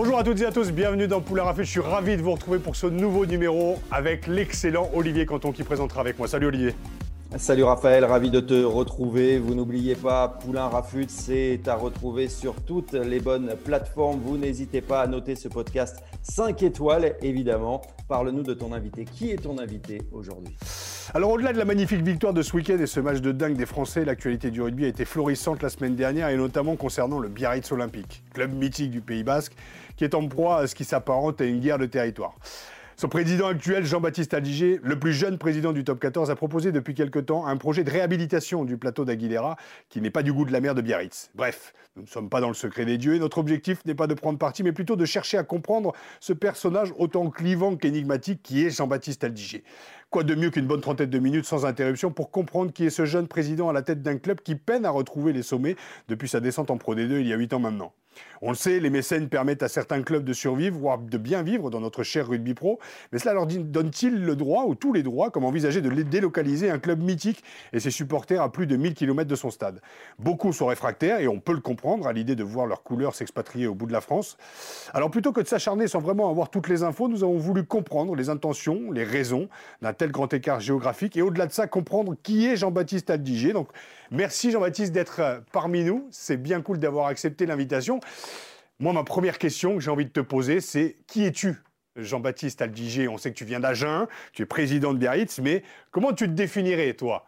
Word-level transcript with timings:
Bonjour 0.00 0.16
à 0.16 0.22
toutes 0.22 0.40
et 0.42 0.46
à 0.46 0.52
tous, 0.52 0.70
bienvenue 0.70 1.08
dans 1.08 1.20
Poulain 1.20 1.42
Rafut. 1.42 1.64
Je 1.64 1.70
suis 1.70 1.80
ravi 1.80 2.16
de 2.16 2.22
vous 2.22 2.30
retrouver 2.30 2.60
pour 2.60 2.76
ce 2.76 2.86
nouveau 2.86 3.26
numéro 3.26 3.80
avec 3.90 4.28
l'excellent 4.28 4.88
Olivier 4.94 5.26
Canton 5.26 5.50
qui 5.50 5.64
présentera 5.64 6.02
avec 6.02 6.16
moi. 6.20 6.28
Salut 6.28 6.46
Olivier. 6.46 6.76
Salut 7.36 7.64
Raphaël, 7.64 8.04
ravi 8.04 8.30
de 8.30 8.38
te 8.38 8.62
retrouver. 8.62 9.40
Vous 9.40 9.56
n'oubliez 9.56 9.96
pas, 9.96 10.28
Poulain 10.28 10.68
Rafut, 10.68 11.10
c'est 11.10 11.66
à 11.66 11.74
retrouver 11.74 12.28
sur 12.28 12.62
toutes 12.62 12.92
les 12.92 13.18
bonnes 13.18 13.56
plateformes. 13.64 14.20
Vous 14.20 14.38
n'hésitez 14.38 14.82
pas 14.82 15.00
à 15.00 15.08
noter 15.08 15.34
ce 15.34 15.48
podcast 15.48 15.96
5 16.22 16.62
étoiles, 16.62 17.16
évidemment. 17.20 17.82
Parle-nous 18.06 18.44
de 18.44 18.54
ton 18.54 18.72
invité. 18.72 19.04
Qui 19.04 19.32
est 19.32 19.42
ton 19.42 19.58
invité 19.58 20.00
aujourd'hui? 20.12 20.56
Alors 21.14 21.30
au-delà 21.30 21.54
de 21.54 21.58
la 21.58 21.64
magnifique 21.64 22.02
victoire 22.02 22.34
de 22.34 22.42
ce 22.42 22.54
week-end 22.54 22.76
et 22.78 22.86
ce 22.86 23.00
match 23.00 23.20
de 23.20 23.32
dingue 23.32 23.56
des 23.56 23.64
Français, 23.64 24.04
l'actualité 24.04 24.50
du 24.50 24.60
rugby 24.60 24.84
a 24.84 24.88
été 24.88 25.06
florissante 25.06 25.62
la 25.62 25.70
semaine 25.70 25.96
dernière 25.96 26.28
et 26.28 26.36
notamment 26.36 26.76
concernant 26.76 27.18
le 27.18 27.28
Biarritz 27.28 27.72
Olympique, 27.72 28.22
club 28.34 28.52
mythique 28.52 28.90
du 28.90 29.00
Pays 29.00 29.22
Basque, 29.22 29.54
qui 29.98 30.04
est 30.04 30.14
en 30.14 30.26
proie 30.28 30.60
à 30.60 30.66
ce 30.66 30.74
qui 30.74 30.84
s'apparente 30.84 31.40
à 31.40 31.44
une 31.44 31.58
guerre 31.58 31.76
de 31.76 31.86
territoire. 31.86 32.34
Son 32.96 33.08
président 33.08 33.46
actuel, 33.46 33.84
Jean-Baptiste 33.84 34.34
Aldiger, 34.34 34.80
le 34.82 34.98
plus 34.98 35.12
jeune 35.12 35.38
président 35.38 35.72
du 35.72 35.84
top 35.84 36.00
14, 36.00 36.30
a 36.30 36.34
proposé 36.34 36.72
depuis 36.72 36.94
quelque 36.94 37.20
temps 37.20 37.46
un 37.46 37.56
projet 37.56 37.84
de 37.84 37.90
réhabilitation 37.90 38.64
du 38.64 38.76
plateau 38.76 39.04
d'Aguilera 39.04 39.56
qui 39.88 40.00
n'est 40.00 40.10
pas 40.10 40.24
du 40.24 40.32
goût 40.32 40.44
de 40.44 40.52
la 40.52 40.60
mer 40.60 40.74
de 40.74 40.82
Biarritz. 40.82 41.30
Bref, 41.36 41.74
nous 41.94 42.02
ne 42.02 42.08
sommes 42.08 42.28
pas 42.28 42.40
dans 42.40 42.48
le 42.48 42.54
secret 42.54 42.84
des 42.84 42.98
dieux 42.98 43.14
et 43.14 43.20
notre 43.20 43.38
objectif 43.38 43.84
n'est 43.84 43.94
pas 43.94 44.08
de 44.08 44.14
prendre 44.14 44.36
parti, 44.36 44.64
mais 44.64 44.72
plutôt 44.72 44.96
de 44.96 45.04
chercher 45.04 45.38
à 45.38 45.44
comprendre 45.44 45.92
ce 46.18 46.32
personnage 46.32 46.92
autant 46.98 47.30
clivant 47.30 47.76
qu'énigmatique 47.76 48.42
qui 48.42 48.64
est 48.64 48.70
Jean-Baptiste 48.70 49.22
Aldiger. 49.22 49.62
Quoi 50.10 50.24
de 50.24 50.34
mieux 50.34 50.50
qu'une 50.50 50.66
bonne 50.66 50.80
trentaine 50.80 51.10
de 51.10 51.18
minutes 51.20 51.44
sans 51.44 51.66
interruption 51.66 52.10
pour 52.10 52.32
comprendre 52.32 52.72
qui 52.72 52.84
est 52.84 52.90
ce 52.90 53.04
jeune 53.04 53.28
président 53.28 53.68
à 53.68 53.72
la 53.72 53.82
tête 53.82 54.02
d'un 54.02 54.18
club 54.18 54.40
qui 54.40 54.56
peine 54.56 54.84
à 54.84 54.90
retrouver 54.90 55.32
les 55.32 55.42
sommets 55.42 55.76
depuis 56.08 56.28
sa 56.28 56.40
descente 56.40 56.70
en 56.70 56.78
Pro 56.78 56.96
D2 56.96 57.20
il 57.20 57.28
y 57.28 57.32
a 57.32 57.36
8 57.36 57.52
ans 57.52 57.60
maintenant? 57.60 57.92
On 58.40 58.50
le 58.50 58.56
sait, 58.56 58.78
les 58.78 58.90
mécènes 58.90 59.28
permettent 59.28 59.62
à 59.62 59.68
certains 59.68 60.02
clubs 60.02 60.24
de 60.24 60.32
survivre, 60.32 60.78
voire 60.78 60.98
de 60.98 61.18
bien 61.18 61.42
vivre 61.42 61.70
dans 61.70 61.80
notre 61.80 62.02
cher 62.02 62.28
rugby 62.28 62.54
pro, 62.54 62.78
mais 63.12 63.18
cela 63.18 63.34
leur 63.34 63.46
donne-t-il 63.46 64.24
le 64.24 64.36
droit, 64.36 64.64
ou 64.64 64.74
tous 64.74 64.92
les 64.92 65.02
droits, 65.02 65.30
comme 65.30 65.44
envisager 65.44 65.80
de 65.80 65.90
délocaliser 66.02 66.70
un 66.70 66.78
club 66.78 67.02
mythique 67.02 67.42
et 67.72 67.80
ses 67.80 67.90
supporters 67.90 68.40
à 68.40 68.52
plus 68.52 68.66
de 68.66 68.76
1000 68.76 68.94
km 68.94 69.28
de 69.28 69.34
son 69.34 69.50
stade? 69.50 69.80
Beaucoup 70.18 70.52
sont 70.52 70.66
réfractaires, 70.66 71.20
et 71.20 71.26
on 71.26 71.40
peut 71.40 71.52
le 71.52 71.60
comprendre, 71.60 72.06
à 72.06 72.12
l'idée 72.12 72.36
de 72.36 72.44
voir 72.44 72.66
leurs 72.66 72.82
couleurs 72.82 73.14
s'expatrier 73.14 73.66
au 73.66 73.74
bout 73.74 73.86
de 73.86 73.92
la 73.92 74.00
France. 74.00 74.36
Alors 74.94 75.10
plutôt 75.10 75.32
que 75.32 75.40
de 75.40 75.48
s'acharner 75.48 75.88
sans 75.88 76.00
vraiment 76.00 76.30
avoir 76.30 76.50
toutes 76.50 76.68
les 76.68 76.82
infos, 76.84 77.08
nous 77.08 77.24
avons 77.24 77.38
voulu 77.38 77.64
comprendre 77.64 78.14
les 78.14 78.28
intentions, 78.28 78.92
les 78.92 79.04
raisons 79.04 79.48
d'un 79.82 79.92
tel 79.92 80.12
grand 80.12 80.32
écart 80.32 80.60
géographique, 80.60 81.16
et 81.16 81.22
au-delà 81.22 81.46
de 81.46 81.52
ça, 81.52 81.66
comprendre 81.66 82.14
qui 82.22 82.46
est 82.46 82.56
Jean-Baptiste 82.56 83.10
Aldiger. 83.10 83.54
Merci 84.10 84.50
Jean-Baptiste 84.50 84.92
d'être 84.92 85.20
euh, 85.20 85.40
parmi 85.52 85.84
nous, 85.84 86.08
c'est 86.10 86.36
bien 86.36 86.60
cool 86.62 86.78
d'avoir 86.78 87.06
accepté 87.06 87.46
l'invitation. 87.46 88.00
Moi, 88.80 88.92
ma 88.92 89.04
première 89.04 89.38
question 89.38 89.74
que 89.74 89.80
j'ai 89.80 89.90
envie 89.90 90.06
de 90.06 90.10
te 90.10 90.20
poser, 90.20 90.60
c'est 90.60 90.96
qui 91.06 91.24
es-tu 91.24 91.56
Jean-Baptiste 91.96 92.62
Aldiger, 92.62 93.08
on 93.08 93.18
sait 93.18 93.32
que 93.32 93.36
tu 93.36 93.44
viens 93.44 93.60
d'Agen, 93.60 94.06
tu 94.32 94.42
es 94.42 94.46
président 94.46 94.92
de 94.92 94.98
Biarritz, 94.98 95.40
mais 95.40 95.62
comment 95.90 96.12
tu 96.12 96.26
te 96.26 96.32
définirais, 96.32 96.94
toi, 96.94 97.24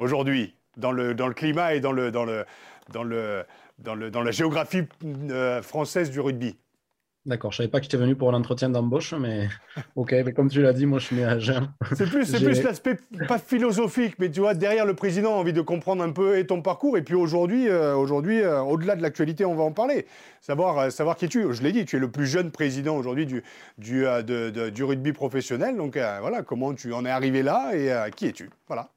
aujourd'hui, 0.00 0.54
dans 0.76 0.92
le, 0.92 1.14
dans 1.14 1.28
le 1.28 1.34
climat 1.34 1.74
et 1.74 1.80
dans, 1.80 1.92
le, 1.92 2.10
dans, 2.10 2.24
le, 2.24 2.44
dans, 2.90 3.04
le, 3.04 3.44
dans, 3.78 3.94
le, 3.94 4.10
dans 4.10 4.22
la 4.22 4.30
géographie 4.30 4.82
euh, 5.04 5.62
française 5.62 6.10
du 6.10 6.20
rugby? 6.20 6.56
D'accord, 7.26 7.52
je 7.52 7.58
savais 7.58 7.68
pas 7.68 7.80
que 7.80 7.84
tu 7.84 7.88
étais 7.88 7.96
venu 7.96 8.14
pour 8.14 8.32
l'entretien 8.32 8.70
d'embauche, 8.70 9.12
mais 9.12 9.48
ok, 9.96 10.12
mais 10.24 10.32
comme 10.32 10.48
tu 10.48 10.62
l'as 10.62 10.72
dit, 10.72 10.86
moi 10.86 10.98
je 10.98 11.06
suis 11.06 11.16
né 11.16 11.24
à 11.24 11.38
Jeun. 11.38 11.68
C'est 11.94 12.06
plus, 12.08 12.62
l'aspect 12.62 12.96
pas 13.26 13.38
philosophique, 13.38 14.14
mais 14.18 14.30
tu 14.30 14.40
vois, 14.40 14.54
derrière 14.54 14.86
le 14.86 14.94
président, 14.94 15.34
envie 15.34 15.52
de 15.52 15.60
comprendre 15.60 16.02
un 16.02 16.12
peu 16.12 16.38
et 16.38 16.46
ton 16.46 16.62
parcours. 16.62 16.96
Et 16.96 17.02
puis 17.02 17.14
aujourd'hui, 17.14 17.68
euh, 17.68 17.94
aujourd'hui, 17.96 18.40
euh, 18.40 18.60
au-delà 18.60 18.96
de 18.96 19.02
l'actualité, 19.02 19.44
on 19.44 19.54
va 19.54 19.64
en 19.64 19.72
parler. 19.72 20.06
Savoir, 20.40 20.78
euh, 20.78 20.90
savoir 20.90 21.16
qui 21.16 21.26
es-tu. 21.26 21.52
Je 21.52 21.62
l'ai 21.62 21.72
dit, 21.72 21.84
tu 21.84 21.96
es 21.96 21.98
le 21.98 22.10
plus 22.10 22.26
jeune 22.26 22.50
président 22.50 22.96
aujourd'hui 22.96 23.26
du, 23.26 23.42
du, 23.76 24.06
du 24.72 24.84
rugby 24.84 25.12
professionnel. 25.12 25.76
Donc 25.76 25.98
voilà, 26.20 26.42
comment 26.42 26.72
tu 26.72 26.94
en 26.94 27.04
es 27.04 27.10
arrivé 27.10 27.42
là 27.42 27.72
et 27.74 28.10
qui 28.12 28.26
es-tu 28.26 28.48
Voilà. 28.68 28.88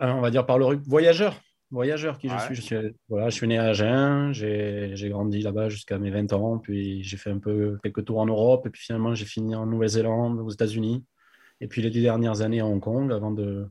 on 0.00 0.20
va 0.20 0.30
dire 0.30 0.46
par 0.46 0.58
le 0.58 0.78
voyageur 0.86 1.34
voyageur 1.74 2.18
qui 2.18 2.28
je 2.28 2.38
suis. 2.38 2.54
Je 2.54 2.60
suis, 2.62 2.76
voilà, 3.08 3.28
je 3.28 3.34
suis 3.34 3.46
né 3.46 3.58
à 3.58 3.64
Agen, 3.64 4.32
j'ai 4.32 5.08
grandi 5.08 5.42
là-bas 5.42 5.68
jusqu'à 5.68 5.98
mes 5.98 6.10
20 6.10 6.32
ans, 6.32 6.58
puis 6.58 7.02
j'ai 7.02 7.16
fait 7.16 7.30
un 7.30 7.38
peu 7.38 7.78
quelques 7.82 8.04
tours 8.04 8.18
en 8.18 8.26
Europe, 8.26 8.66
et 8.66 8.70
puis 8.70 8.82
finalement 8.82 9.14
j'ai 9.14 9.26
fini 9.26 9.54
en 9.54 9.66
Nouvelle-Zélande, 9.66 10.40
aux 10.40 10.50
États-Unis, 10.50 11.04
et 11.60 11.68
puis 11.68 11.82
les 11.82 11.90
dix 11.90 12.02
dernières 12.02 12.40
années 12.40 12.60
à 12.60 12.66
Hong 12.66 12.80
Kong, 12.80 13.12
avant 13.12 13.32
de, 13.32 13.68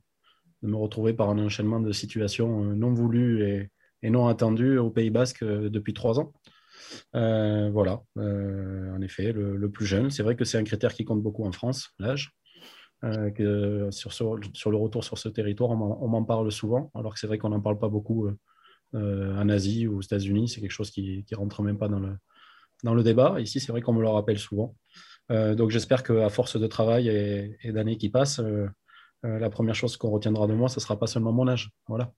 de 0.61 0.67
me 0.67 0.75
retrouver 0.75 1.13
par 1.13 1.29
un 1.29 1.39
enchaînement 1.39 1.79
de 1.79 1.91
situations 1.91 2.63
euh, 2.63 2.75
non 2.75 2.93
voulues 2.93 3.43
et, 3.47 3.69
et 4.01 4.09
non 4.09 4.27
attendues 4.27 4.77
au 4.77 4.89
Pays 4.89 5.09
Basque 5.09 5.43
euh, 5.43 5.69
depuis 5.69 5.93
trois 5.93 6.19
ans. 6.19 6.33
Euh, 7.15 7.69
voilà, 7.71 8.03
en 8.17 9.01
effet, 9.01 9.31
le, 9.31 9.55
le 9.55 9.71
plus 9.71 9.85
jeune. 9.85 10.11
C'est 10.11 10.21
vrai 10.21 10.35
que 10.35 10.43
c'est 10.43 10.57
un 10.57 10.63
critère 10.63 10.93
qui 10.93 11.05
compte 11.05 11.23
beaucoup 11.23 11.45
en 11.45 11.51
France, 11.51 11.89
l'âge. 11.97 12.35
Euh, 13.03 13.91
sur, 13.91 14.71
le 14.71 14.77
retour 14.77 15.03
sur 15.03 15.17
ce 15.17 15.27
territoire, 15.29 15.71
on 15.71 16.07
m'en 16.07 16.23
parle 16.23 16.51
souvent, 16.51 16.89
alors 16.95 17.13
que 17.13 17.19
c'est 17.19 17.27
vrai 17.27 17.37
qu'on 17.37 17.49
n'en 17.49 17.59
parle 17.59 17.77
pas 17.77 17.89
beaucoup 17.89 18.27
euh, 18.27 18.37
euh, 18.95 19.37
en 19.37 19.49
Asie 19.49 19.87
ou 19.87 19.97
aux 19.97 20.01
États-Unis. 20.01 20.47
C'est 20.47 20.61
quelque 20.61 20.71
chose 20.71 20.91
qui 20.91 21.25
ne 21.29 21.37
rentre 21.37 21.61
même 21.63 21.77
pas 21.77 21.89
dans 21.89 21.99
le, 21.99 23.03
débat. 23.03 23.39
Ici, 23.41 23.59
c'est 23.59 23.71
vrai 23.71 23.81
qu'on 23.81 23.93
me 23.93 24.01
le 24.01 24.09
rappelle 24.09 24.39
souvent. 24.39 24.75
donc 25.29 25.69
j'espère 25.69 26.03
qu'à 26.03 26.29
force 26.29 26.57
de 26.59 26.67
travail 26.67 27.09
et, 27.09 27.57
et 27.61 27.71
d'années 27.71 27.97
qui 27.97 28.09
passent, 28.09 28.41
la 29.23 29.49
première 29.49 29.75
chose 29.75 29.97
qu'on 29.97 30.11
retiendra 30.11 30.47
de 30.47 30.53
moi, 30.53 30.69
ce 30.69 30.79
ne 30.79 30.81
sera 30.81 30.97
pas 30.99 31.07
seulement 31.07 31.31
mon 31.31 31.47
âge. 31.47 31.71
Voilà. 31.87 32.13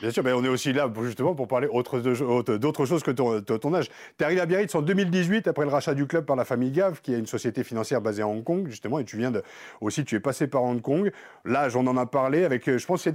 Bien 0.00 0.10
sûr, 0.10 0.24
mais 0.24 0.32
on 0.32 0.42
est 0.44 0.48
aussi 0.48 0.72
là 0.72 0.90
justement 1.02 1.34
pour 1.34 1.46
parler 1.46 1.68
d'autres 1.68 2.84
choses 2.84 3.02
que 3.02 3.10
ton, 3.12 3.74
âge. 3.74 3.88
Tu 3.88 4.22
es 4.22 4.24
arrivé 4.24 4.40
à 4.40 4.46
Biarritz 4.46 4.74
en 4.74 4.82
2018 4.82 5.46
après 5.46 5.64
le 5.64 5.70
rachat 5.70 5.94
du 5.94 6.06
club 6.06 6.24
par 6.24 6.34
la 6.34 6.44
famille 6.44 6.72
Gave, 6.72 7.00
qui 7.00 7.14
est 7.14 7.18
une 7.18 7.26
société 7.26 7.62
financière 7.62 8.00
basée 8.00 8.22
à 8.22 8.26
Hong 8.26 8.42
Kong, 8.42 8.66
justement, 8.68 8.98
et 8.98 9.04
tu 9.04 9.16
viens 9.16 9.30
de, 9.30 9.42
aussi, 9.80 10.04
tu 10.04 10.16
es 10.16 10.20
passé 10.20 10.48
par 10.48 10.64
Hong 10.64 10.82
Kong. 10.82 11.12
L'âge, 11.44 11.76
on 11.76 11.86
en 11.86 11.96
a 11.96 12.06
parlé 12.06 12.44
avec, 12.44 12.68
euh, 12.68 12.76
je 12.76 12.86
pense, 12.86 13.02
qu'il 13.02 13.14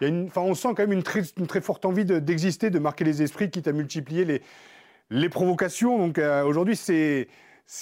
y 0.00 0.04
a 0.04 0.08
une, 0.08 0.26
enfin, 0.26 0.42
on 0.42 0.54
sent 0.54 0.68
quand 0.76 0.82
même 0.82 0.92
une 0.92 1.02
très, 1.02 1.22
une 1.38 1.46
forte 1.62 1.86
envie 1.86 2.04
d'exister, 2.04 2.68
de, 2.70 2.78
marquer 2.78 3.04
les 3.04 3.22
esprits, 3.22 3.50
qui 3.50 3.62
t'a 3.62 3.72
multiplié 3.72 4.42
les, 5.10 5.28
provocations. 5.30 5.98
Donc 5.98 6.18
euh, 6.18 6.44
aujourd'hui, 6.44 6.76
c'est 6.76 7.26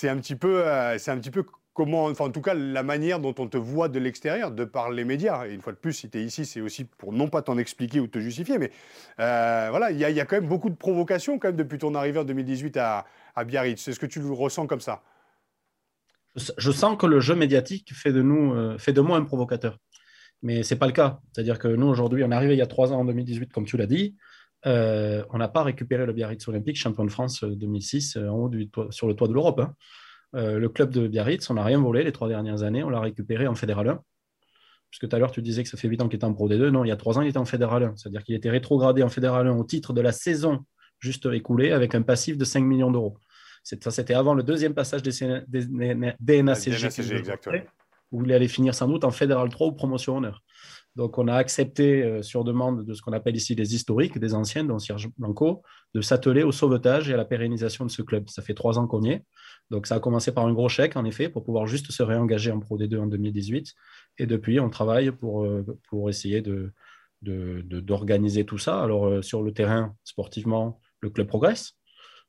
un 0.05 0.17
petit 0.19 0.37
peu, 0.37 0.65
euh, 0.65 0.99
c'est 0.99 1.11
un 1.11 1.19
petit 1.19 1.33
peu 1.33 1.45
comment, 1.77 2.07
enfin 2.07 2.25
en 2.25 2.31
tout 2.31 2.41
cas 2.41 2.55
la 2.55 2.83
manière 2.83 3.21
dont 3.21 3.35
on 3.39 3.47
te 3.47 3.59
voit 3.59 3.89
de 3.89 3.99
l'extérieur, 3.99 4.51
de 4.51 4.65
par 4.65 4.91
les 4.91 5.05
médias. 5.05 5.47
Et 5.47 5.53
une 5.53 5.61
fois 5.61 5.75
de 5.75 5.79
plus, 5.79 5.93
si 5.93 6.09
tu 6.09 6.19
es 6.19 6.25
ici, 6.25 6.47
c'est 6.47 6.63
aussi 6.63 6.85
pour 6.85 7.13
non 7.13 7.29
pas 7.29 7.43
t'en 7.43 7.59
expliquer 7.59 8.01
ou 8.01 8.07
te 8.07 8.19
justifier, 8.19 8.59
mais 8.59 8.73
euh, 9.21 9.69
voilà, 9.71 9.91
il 9.91 9.99
y, 9.99 10.05
a 10.05 10.25
quand 10.25 10.37
même 10.37 10.49
beaucoup 10.49 10.71
de 10.71 10.75
provocations 10.75 11.39
quand 11.39 11.49
même 11.49 11.57
depuis 11.57 11.79
ton 11.79 11.95
arrivée 11.95 12.19
en 12.19 12.25
2018 12.25 12.79
à, 12.79 13.05
Biarritz. 13.47 13.87
Est-ce 13.87 14.01
que 14.01 14.07
tu 14.07 14.21
le 14.21 14.33
ressens 14.33 14.67
comme 14.67 14.81
ça? 14.81 15.03
Je 16.35 16.71
sens 16.71 16.97
que 16.97 17.07
le 17.07 17.21
jeu 17.21 17.35
médiatique 17.35 17.95
fait 17.95 18.13
de 18.13 18.23
nous, 18.23 18.55
euh, 18.55 18.79
fait 18.79 18.95
de 18.95 19.03
moi 19.03 19.19
un 19.19 19.25
provocateur. 19.25 19.79
Mais 20.43 20.63
c'est 20.63 20.77
pas 20.77 20.87
le 20.87 20.93
cas. 20.93 21.21
C'est-à-dire 21.33 21.59
que 21.59 21.69
nous, 21.69 21.87
aujourd'hui, 21.87 22.25
on 22.25 22.31
est 22.31 22.35
arrivé 22.35 22.55
il 22.55 22.59
y 22.59 22.63
a 22.63 22.67
trois 22.67 22.93
ans 22.93 23.01
en 23.01 23.05
2018, 23.05 23.53
comme 23.53 23.67
tu 23.67 23.77
l'as 23.77 23.87
dit. 23.87 24.17
Euh, 24.65 25.23
on 25.31 25.39
n'a 25.39 25.49
pas 25.49 25.63
récupéré 25.63 26.07
le 26.07 26.13
Biarritz 26.15 26.47
Olympique, 26.49 26.77
champion 26.77 27.05
de 27.05 27.11
France 27.11 27.45
2006, 27.45 28.17
en 28.17 28.31
haut 28.31 28.49
du 28.49 28.71
sur 28.91 29.07
le 29.07 29.15
toit 29.15 29.29
de 29.29 29.35
l'Europe. 29.35 29.61
Hein. 29.61 29.75
Euh, 30.35 30.59
le 30.59 30.69
club 30.69 30.91
de 30.91 31.07
Biarritz, 31.07 31.49
on 31.51 31.55
n'a 31.55 31.65
rien 31.65 31.81
volé 31.81 32.03
les 32.03 32.13
trois 32.13 32.29
dernières 32.29 32.63
années. 32.63 32.83
On 32.83 32.91
l'a 32.91 33.01
récupéré 33.01 33.47
en 33.47 33.55
Fédéral 33.55 33.89
1. 33.89 34.01
Puisque 34.91 35.09
tout 35.09 35.17
à 35.17 35.19
l'heure, 35.19 35.33
tu 35.33 35.43
disais 35.43 35.63
que 35.63 35.69
ça 35.69 35.77
fait 35.77 35.89
8 35.89 36.03
ans 36.03 36.09
qu'il 36.09 36.17
était 36.17 36.25
en 36.25 36.35
Pro 36.35 36.49
D2. 36.49 36.69
Non, 36.69 36.85
il 36.85 36.89
y 36.89 36.93
a 36.93 36.97
3 36.97 37.19
ans, 37.19 37.23
il 37.23 37.29
était 37.29 37.39
en 37.39 37.45
Fédéral 37.45 37.83
1. 37.85 37.97
C'est-à-dire 37.97 38.23
qu'il 38.25 38.35
était 38.35 38.51
rétrogradé 38.51 39.03
en 39.03 39.09
Fédéral 39.09 39.47
1 39.47 39.57
au 39.57 39.65
titre 39.65 39.93
de 39.93 40.01
la 40.01 40.13
saison 40.13 40.65
juste 40.99 41.27
écoulée 41.27 41.73
avec 41.73 41.95
un 41.95 42.03
passif 42.03 42.39
de 42.39 42.45
5 42.45 42.61
millions 42.61 42.91
d'euros. 42.91 43.19
Ça, 43.63 43.91
c'était 43.91 44.15
avant 44.15 44.35
le 44.35 44.43
deuxième 44.43 44.75
passage 44.75 45.03
des, 45.03 45.11
DNACG, 46.21 46.91
où 48.13 48.25
il 48.25 48.33
allait 48.33 48.49
finir 48.49 48.75
sans 48.75 48.87
doute 48.87 49.05
en 49.05 49.11
Fédéral 49.11 49.49
3 49.49 49.67
ou 49.67 49.73
promotion 49.73 50.19
honneur. 50.19 50.43
Donc, 50.97 51.19
on 51.19 51.29
a 51.29 51.35
accepté, 51.35 52.03
euh, 52.03 52.23
sur 52.23 52.43
demande 52.43 52.85
de 52.85 52.95
ce 52.95 53.03
qu'on 53.03 53.13
appelle 53.13 53.37
ici 53.37 53.55
les 53.55 53.75
historiques, 53.75 54.19
des 54.19 54.35
anciens, 54.35 54.65
dont 54.65 54.79
Serge 54.79 55.09
Blanco, 55.19 55.63
de 55.95 56.01
s'atteler 56.01 56.43
au 56.43 56.53
sauvetage 56.53 57.11
et 57.11 57.15
à 57.15 57.19
la 57.19 57.27
pérennisation 57.27 57.85
de 57.85 57.91
ce 57.91 58.01
club. 58.01 58.31
Ça 58.31 58.41
fait 58.41 58.55
trois 58.55 58.79
ans 58.79 58.87
qu'on 58.87 59.03
y 59.03 59.11
est. 59.11 59.25
Donc, 59.71 59.87
ça 59.87 59.97
a 59.97 60.01
commencé 60.01 60.33
par 60.33 60.47
un 60.47 60.55
gros 60.55 60.71
chèque, 60.71 60.97
en 60.97 61.05
effet, 61.05 61.29
pour 61.29 61.45
pouvoir 61.45 61.67
juste 61.67 61.93
se 61.93 62.03
réengager 62.03 62.51
en 62.51 62.61
Pro 62.61 62.79
D2 62.79 62.99
en 62.99 63.07
2018. 63.07 63.75
Et 64.19 64.27
depuis, 64.27 64.59
on 64.59 64.71
travaille 64.71 65.11
pour, 65.13 65.45
euh, 65.45 65.67
pour 65.91 66.09
essayer 66.09 66.41
de, 66.41 66.73
d'organiser 67.21 68.47
tout 68.47 68.59
ça. 68.59 68.83
Alors, 68.83 69.07
euh, 69.07 69.21
sur 69.21 69.43
le 69.43 69.53
terrain, 69.53 69.95
sportivement, 70.03 70.81
le 71.01 71.11
club 71.11 71.27
progresse. 71.27 71.75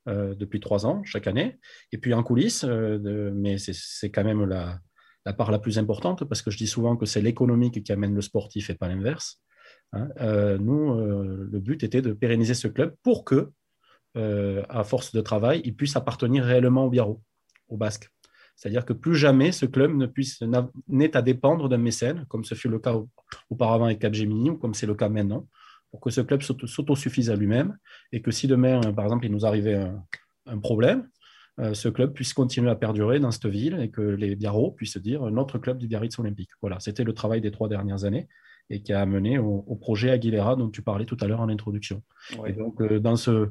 depuis 0.07 0.61
trois 0.61 0.85
ans, 0.85 1.03
chaque 1.03 1.27
année. 1.27 1.59
Et 1.91 1.97
puis 1.97 2.13
en 2.13 2.23
coulisses, 2.23 2.63
mais 2.63 3.57
c'est 3.57 4.09
quand 4.09 4.23
même 4.23 4.45
la, 4.45 4.79
la 5.27 5.33
part 5.33 5.51
la 5.51 5.59
plus 5.59 5.77
importante, 5.77 6.24
parce 6.24 6.41
que 6.41 6.51
je 6.51 6.57
dis 6.57 6.68
souvent 6.68 6.95
que 6.95 7.06
c'est 7.06 7.19
l'économique 7.19 7.83
qui 7.83 7.91
amène 7.91 8.15
le 8.15 8.21
sportif 8.21 8.69
et 8.69 8.75
pas 8.75 8.88
l'inverse. 8.88 9.41
Hein. 9.91 10.07
Euh, 10.21 10.57
nous, 10.57 10.94
euh, 10.94 11.50
le 11.51 11.59
but 11.59 11.83
était 11.83 12.01
de 12.01 12.13
pérenniser 12.13 12.53
ce 12.53 12.69
club 12.69 12.95
pour 13.03 13.25
que, 13.25 13.51
euh, 14.15 14.63
à 14.69 14.85
force 14.85 15.12
de 15.12 15.19
travail, 15.19 15.62
il 15.65 15.75
puisse 15.75 15.97
appartenir 15.97 16.45
réellement 16.45 16.85
au 16.85 16.89
Biarro, 16.89 17.21
au 17.68 17.75
Basque. 17.75 18.09
C'est-à-dire 18.56 18.85
que 18.85 18.94
plus 18.94 19.15
jamais 19.15 19.51
ce 19.51 19.65
club 19.65 19.91
ne 19.97 20.06
puisse 20.06 20.41
n'est 20.88 21.18
à 21.18 21.21
dépendre 21.21 21.68
d'un 21.68 21.77
mécène, 21.89 22.25
comme 22.29 22.45
ce 22.45 22.56
fut 22.56 22.69
le 22.69 22.79
cas 22.79 22.95
auparavant 23.50 23.85
avec 23.85 24.00
Capgemini 24.00 24.51
ou 24.51 24.57
comme 24.57 24.74
c'est 24.75 24.88
le 24.88 24.95
cas 24.95 25.09
maintenant, 25.09 25.45
pour 25.91 26.00
que 26.00 26.09
ce 26.09 26.21
club 26.21 26.41
s'autosuffise 26.41 27.29
à 27.29 27.35
lui-même 27.35 27.77
et 28.13 28.21
que 28.21 28.31
si 28.31 28.47
demain, 28.47 28.79
par 28.94 29.03
exemple, 29.03 29.25
il 29.25 29.31
nous 29.33 29.45
arrivait 29.45 29.91
un 30.45 30.57
problème, 30.57 31.09
ce 31.74 31.89
club 31.89 32.13
puisse 32.13 32.33
continuer 32.33 32.69
à 32.69 32.75
perdurer 32.75 33.19
dans 33.19 33.31
cette 33.31 33.48
ville 33.48 33.80
et 33.80 33.89
que 33.89 34.01
les 34.01 34.36
Biarros 34.36 34.71
puissent 34.71 34.98
dire 34.98 35.24
notre 35.31 35.57
club 35.57 35.77
du 35.80 35.88
Biarritz 35.88 36.18
Olympique. 36.19 36.51
Voilà, 36.62 36.80
c'était 36.80 37.04
le 37.04 37.13
travail 37.13 37.42
des 37.42 37.51
trois 37.51 37.68
dernières 37.68 38.04
années 38.04 38.27
et 38.69 38.81
qui 38.81 38.94
a 38.94 39.01
amené 39.01 39.39
au, 39.39 39.75
projet 39.75 40.12
Aguilera 40.12 40.56
dont 40.56 40.69
tu 40.69 40.81
parlais 40.81 41.06
tout 41.06 41.18
à 41.21 41.27
l'heure 41.27 41.42
en 41.42 41.50
introduction. 41.50 42.04
Et 42.45 42.54
donc, 42.54 42.81
euh, 42.81 43.00
dans, 43.00 43.15
ce, 43.15 43.50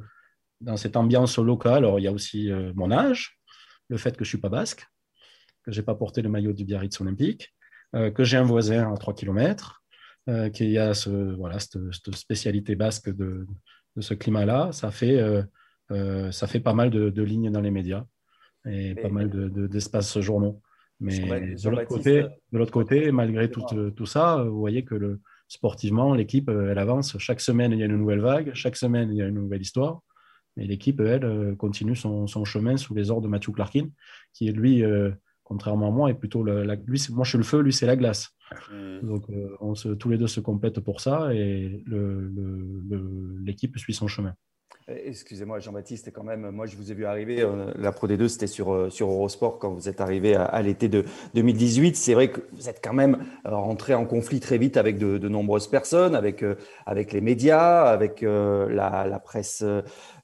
dans 0.60 0.76
cette 0.76 0.96
ambiance 0.96 1.38
locale, 1.38 1.78
alors, 1.78 1.98
il 1.98 2.02
y 2.02 2.06
a 2.06 2.12
aussi 2.12 2.50
euh, 2.50 2.72
mon 2.74 2.92
âge, 2.92 3.40
le 3.88 3.96
fait 3.96 4.12
que 4.12 4.24
je 4.24 4.28
ne 4.28 4.32
suis 4.36 4.38
pas 4.38 4.50
basque, 4.50 4.86
que 5.64 5.72
je 5.72 5.80
n'ai 5.80 5.84
pas 5.84 5.94
porté 5.94 6.22
le 6.22 6.28
maillot 6.28 6.52
du 6.52 6.64
Biarritz 6.64 7.00
Olympique, 7.00 7.54
que 8.14 8.24
j'ai 8.24 8.36
un 8.36 8.42
voisin 8.42 8.92
à 8.92 8.96
3 8.96 9.14
km, 9.14 9.82
qu'il 10.52 10.68
y 10.68 10.76
a 10.76 10.92
ce, 10.92 11.34
voilà, 11.36 11.58
cette, 11.58 12.14
spécialité 12.14 12.74
basque 12.74 13.08
de, 13.08 13.46
de 13.96 14.02
ce 14.02 14.14
climat-là, 14.14 14.70
ça 14.72 14.90
fait 14.90 15.18
euh, 15.18 15.42
ça 15.88 16.46
fait 16.46 16.60
pas 16.60 16.74
mal 16.74 16.90
de, 16.90 17.22
lignes 17.22 17.50
dans 17.50 17.60
les 17.60 17.70
médias 17.70 18.04
et 18.68 18.94
pas 18.94 19.08
mal 19.08 19.30
d'espaces 19.68 20.18
journaux. 20.20 20.60
Mais 20.98 21.18
de 21.54 21.68
l'autre 21.68 21.86
côté, 21.86 22.22
de 22.52 22.58
l'autre 22.58 22.72
côté, 22.72 23.12
malgré 23.12 23.50
tout, 23.50 23.62
tout, 23.94 24.06
ça, 24.06 24.42
vous 24.44 24.58
voyez 24.58 24.84
que 24.84 24.94
le, 24.94 25.20
sportivement, 25.48 26.14
l'équipe, 26.14 26.48
euh, 26.48 26.70
elle 26.70 26.78
avance. 26.78 27.18
Chaque 27.18 27.40
semaine, 27.40 27.72
il 27.72 27.78
y 27.78 27.82
a 27.82 27.86
une 27.86 27.96
nouvelle 27.96 28.20
vague. 28.20 28.52
Chaque 28.54 28.76
semaine, 28.76 29.10
il 29.10 29.16
y 29.16 29.22
a 29.22 29.26
une 29.26 29.34
nouvelle 29.34 29.62
histoire. 29.62 30.00
Mais 30.56 30.64
l'équipe, 30.64 31.00
elle, 31.00 31.24
euh, 31.24 31.54
continue 31.54 31.94
son, 31.94 32.26
son, 32.26 32.44
chemin 32.44 32.76
sous 32.76 32.94
les 32.94 33.10
ordres 33.10 33.22
de 33.22 33.28
Matthew 33.28 33.52
Clarkin, 33.52 33.88
qui, 34.32 34.50
lui, 34.52 34.82
contrairement 35.44 35.88
à 35.88 35.90
moi, 35.90 36.10
est 36.10 36.14
plutôt 36.14 36.42
la, 36.42 36.74
lui, 36.74 37.00
moi, 37.10 37.24
je 37.24 37.30
suis 37.30 37.38
le 37.38 37.44
feu, 37.44 37.60
lui, 37.60 37.72
c'est 37.72 37.86
la 37.86 37.96
glace. 37.96 38.30
Mmh. 38.72 39.00
Donc, 39.06 39.26
on 39.60 39.74
se, 39.74 39.88
tous 39.90 40.08
les 40.08 40.18
deux 40.18 40.28
se 40.28 40.40
complètent 40.40 40.80
pour 40.80 41.00
ça 41.00 41.34
et 41.34 41.84
l'équipe 43.44 43.74
le, 43.74 43.78
suit 43.78 43.94
son 43.94 44.08
chemin. 44.08 44.34
Euh, 44.88 44.96
excusez-moi, 45.04 45.58
Jean-Baptiste, 45.58 46.12
quand 46.12 46.22
même, 46.22 46.50
moi 46.50 46.66
je 46.66 46.76
vous 46.76 46.92
ai 46.92 46.94
vu 46.94 47.06
arriver, 47.06 47.42
euh, 47.42 47.72
la 47.76 47.90
Pro 47.90 48.06
D2 48.06 48.28
c'était 48.28 48.46
sur, 48.46 48.72
euh, 48.72 48.88
sur 48.88 49.10
Eurosport 49.10 49.58
quand 49.58 49.70
vous 49.70 49.88
êtes 49.88 50.00
arrivé 50.00 50.36
à, 50.36 50.62
l'été 50.62 50.88
de 50.88 51.04
2018. 51.34 51.96
C'est 51.96 52.14
vrai 52.14 52.30
que 52.30 52.40
vous 52.52 52.68
êtes 52.68 52.80
quand 52.82 52.92
même 52.92 53.18
rentré 53.44 53.94
en 53.94 54.06
conflit 54.06 54.38
très 54.38 54.58
vite 54.58 54.76
avec 54.76 54.98
de, 54.98 55.28
nombreuses 55.28 55.66
personnes, 55.66 56.14
avec 56.14 56.42
les 57.12 57.20
médias, 57.20 57.82
avec 57.84 58.22
la, 58.22 59.20
presse 59.24 59.64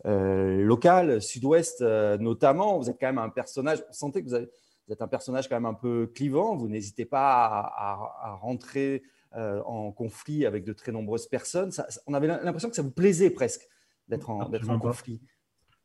locale, 0.05 1.21
sud-ouest 1.21 1.83
notamment. 2.21 2.79
Vous 2.79 2.89
êtes 2.89 2.99
quand 3.01 3.09
même 3.09 3.19
un 3.19 3.31
personnage, 3.31 3.79
vous 3.79 3.85
sentez 3.93 4.23
que 4.23 4.29
vous, 4.29 4.37
êtes 4.37 5.03
un 5.03 5.09
personnage 5.09 5.49
quand 5.49 5.57
même 5.57 5.67
un 5.67 5.75
peu 5.75 6.07
clivant, 6.15 6.57
vous 6.57 6.69
n'hésitez 6.69 7.05
pas 7.05 7.73
à, 7.77 8.39
rentrer 8.41 9.03
en 9.35 9.91
conflit 9.91 10.47
avec 10.47 10.65
de 10.65 10.73
très 10.73 10.93
nombreuses 10.93 11.27
personnes. 11.27 11.73
on 12.07 12.15
avait 12.15 12.29
l'impression 12.29 12.71
que 12.71 12.77
ça 12.77 12.83
vous 12.83 12.93
plaisait 12.93 13.31
presque 13.31 13.69
d'être 14.13 14.31
en, 14.31 14.79
conflit 14.79 15.21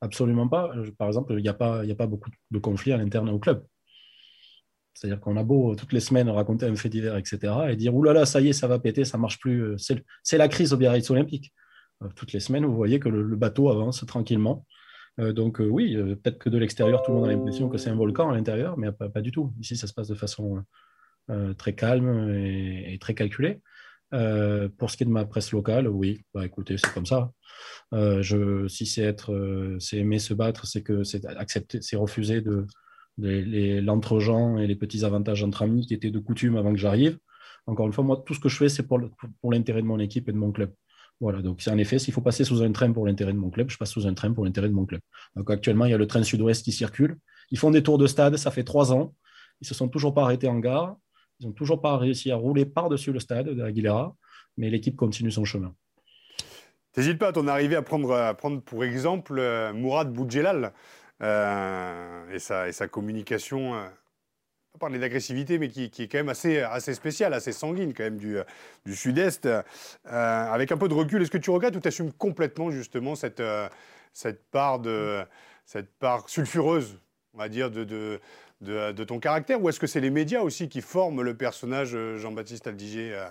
Absolument 0.02 0.48
pas. 0.48 0.72
Par 0.98 1.08
exemple, 1.08 1.34
il 1.34 1.42
n'y 1.42 1.50
a, 1.50 1.54
pas, 1.54 1.82
a 1.82 1.96
pas 1.96 2.08
beaucoup 2.08 2.30
de 2.52 2.60
conflits 2.60 2.94
à 2.94 2.98
l'interne 2.98 3.30
au 3.30 3.40
club. 3.40 3.66
C'est-à-dire 4.94 5.20
qu'on 5.20 5.38
a 5.38 5.44
beau 5.44 5.76
toutes 5.76 5.94
les 5.94 6.00
semaines 6.00 6.28
raconter 6.30 6.66
un 6.66 6.76
fait 6.76 6.90
divers, 6.90 7.18
etc., 7.18 7.54
et 7.70 7.76
dire 7.76 7.96
Ouh 7.96 8.02
là 8.02 8.14
là, 8.14 8.26
ça 8.26 8.42
y 8.42 8.50
est, 8.50 8.54
ça 8.54 8.68
va 8.68 8.80
péter, 8.80 9.06
ça 9.06 9.18
marche 9.18 9.40
plus. 9.40 9.76
C'est 10.24 10.38
la 10.38 10.48
crise 10.48 10.74
au 10.74 10.78
Biarritz 10.78 11.10
Olympique. 11.12 11.54
Euh, 12.04 12.08
toutes 12.16 12.34
les 12.34 12.40
semaines, 12.40 12.66
vous 12.66 12.76
voyez 12.76 13.00
que 13.00 13.10
le, 13.10 13.36
bateau 13.36 13.70
avance 13.70 14.06
tranquillement. 14.06 14.66
Euh, 15.20 15.34
donc, 15.34 15.60
euh, 15.62 15.68
oui, 15.68 15.96
peut-être 15.96 16.38
que 16.38 16.50
de 16.50 16.58
l'extérieur, 16.58 17.04
tout 17.04 17.12
le 17.12 17.18
monde 17.18 17.28
a 17.28 17.32
l'impression 17.32 17.70
que 17.70 17.78
c'est 17.78 17.90
un 17.90 17.96
volcan 17.96 18.30
à 18.30 18.36
l'intérieur, 18.36 18.78
mais 18.78 18.92
pas, 18.92 19.22
du 19.22 19.32
tout. 19.32 19.54
Ici, 19.60 19.76
ça 19.76 19.88
se 19.88 19.94
passe 19.94 20.08
de 20.08 20.16
façon 20.16 20.64
très 21.58 21.76
calme 21.76 22.34
et, 22.34 22.98
très 23.00 23.14
calculée. 23.14 23.62
Pour 24.12 24.90
ce 24.92 24.98
qui 24.98 25.04
est 25.04 25.06
de 25.06 25.12
ma 25.12 25.26
presse 25.26 25.52
locale, 25.52 25.88
oui, 25.88 26.24
bah, 26.34 26.46
écoutez, 26.46 26.78
c'est 26.78 26.94
comme 26.94 27.06
ça. 27.06 27.32
Euh, 27.94 28.68
si 28.68 28.86
c'est 28.86 29.02
être, 29.04 29.34
euh, 29.34 29.78
c'est 29.80 29.98
aimer 29.98 30.20
se 30.20 30.34
battre, 30.34 30.68
c'est 30.68 30.82
que 30.82 31.04
c'est 31.04 31.26
accepter, 31.26 31.82
c'est 31.82 31.96
refuser 31.96 32.42
de, 32.42 32.66
l'entre-gens 33.18 34.58
et 34.58 34.68
les 34.68 34.76
petits 34.76 35.04
avantages 35.04 35.44
entre 35.44 35.64
amis 35.64 35.88
qui 35.88 35.94
étaient 35.94 36.12
de 36.12 36.20
coutume 36.20 36.58
avant 36.58 36.72
que 36.72 36.80
j'arrive. 36.80 37.18
Encore 37.66 37.88
une 37.88 37.94
fois, 37.94 38.04
moi, 38.04 38.24
tout 38.26 38.34
ce 38.34 38.40
que 38.40 38.50
je 38.50 38.58
fais, 38.58 38.70
c'est 38.70 38.84
pour, 38.84 39.00
l'intérêt 39.52 39.82
de 39.82 39.88
mon 39.88 40.00
équipe 40.00 40.30
et 40.30 40.32
de 40.32 40.38
mon 40.38 40.52
club. 40.52 40.72
Voilà, 41.20 41.42
donc 41.42 41.62
c'est 41.62 41.72
en 41.72 41.78
effet, 41.80 41.98
s'il 41.98 42.14
faut 42.14 42.22
passer 42.22 42.44
sous 42.44 42.62
un 42.62 42.72
train 42.72 42.92
pour 42.92 43.08
l'intérêt 43.08 43.34
de 43.34 43.40
mon 43.40 43.50
club, 43.50 43.72
je 43.72 43.78
passe 43.78 43.92
sous 43.92 44.06
un 44.06 44.14
train 44.14 44.32
pour 44.32 44.46
l'intérêt 44.46 44.70
de 44.70 44.74
mon 44.74 44.86
club. 44.86 45.02
Donc 45.36 45.50
actuellement, 45.50 45.86
il 45.86 45.92
y 45.92 45.94
a 45.94 45.98
le 45.98 46.06
train 46.06 46.22
sud-ouest 46.22 46.64
qui 46.64 46.72
circule. 46.72 47.18
Ils 47.50 47.58
font 47.58 47.72
des 47.72 47.82
tours 47.82 47.98
de 47.98 48.06
stade, 48.06 48.38
ça 48.38 48.52
fait 48.52 48.64
trois 48.64 48.94
ans. 48.94 49.16
Ils 49.62 49.68
se 49.68 49.74
sont 49.74 49.90
toujours 49.90 50.14
pas 50.14 50.24
arrêtés 50.24 50.48
en 50.48 50.60
gare. 50.60 50.98
Ils 51.40 51.48
n'ont 51.48 51.54
toujours 51.54 51.82
pas 51.82 51.98
réussi 51.98 52.32
à 52.32 52.36
rouler 52.36 52.66
par-dessus 52.66 53.12
le 53.12 53.20
stade 53.20 53.50
de 53.50 53.64
Aguilera, 53.64 54.16
mais 54.58 54.70
l'équipe 54.70 54.96
continue 54.96 55.32
son 55.32 55.46
chemin. 55.46 55.74
N'hésite 56.98 57.20
pas 57.20 57.28
à 57.28 57.32
ton 57.32 57.48
arrivée 57.48 57.76
à 57.76 57.84
prendre, 57.84 58.34
pour 58.62 58.84
exemple 58.84 59.38
euh, 59.38 59.72
Mourad 59.72 60.12
Boudjelal 60.12 60.74
euh, 61.22 62.32
et, 62.32 62.40
sa, 62.40 62.88
communication, 62.88 63.76
euh, 63.76 63.84
pas 64.74 64.80
parler 64.80 64.98
d'agressivité, 64.98 65.60
mais 65.60 65.68
qui, 65.68 65.84
est 65.84 66.08
quand 66.08 66.18
même 66.18 66.30
assez, 66.30 66.60
assez 66.60 66.96
spéciale, 66.96 67.36
assez 67.36 67.52
sanguine 67.52 67.94
quand 67.94 68.04
même 68.04 68.18
du, 68.18 68.38
du 68.84 68.96
Sud-Est. 68.96 69.48
avec 70.06 70.72
un 70.72 70.78
peu 70.78 70.88
de 70.88 70.96
recul, 70.96 71.22
est-ce 71.22 71.30
que 71.30 71.38
tu 71.38 71.52
regrettes 71.52 71.76
ou 71.76 71.80
tu 71.80 71.88
assumes 71.88 72.12
complètement 72.12 72.72
justement 72.72 73.14
cette, 73.14 73.44
cette, 74.12 74.50
part 74.50 74.80
de, 74.80 75.24
cette 75.66 75.94
part 76.00 76.28
sulfureuse, 76.28 77.00
on 77.36 77.38
va 77.38 77.48
dire, 77.48 77.70
de, 77.70 78.20
de, 78.62 79.04
ton 79.04 79.20
caractère 79.20 79.62
Ou 79.62 79.70
est-ce 79.70 79.80
que 79.80 79.88
c'est 79.88 80.02
les 80.02 80.10
médias 80.10 80.42
aussi 80.42 80.70
qui 80.70 80.82
forment 80.82 81.22
le 81.22 81.36
personnage 81.36 81.98
Jean-Baptiste 82.18 82.68
Aldiger 82.68 83.30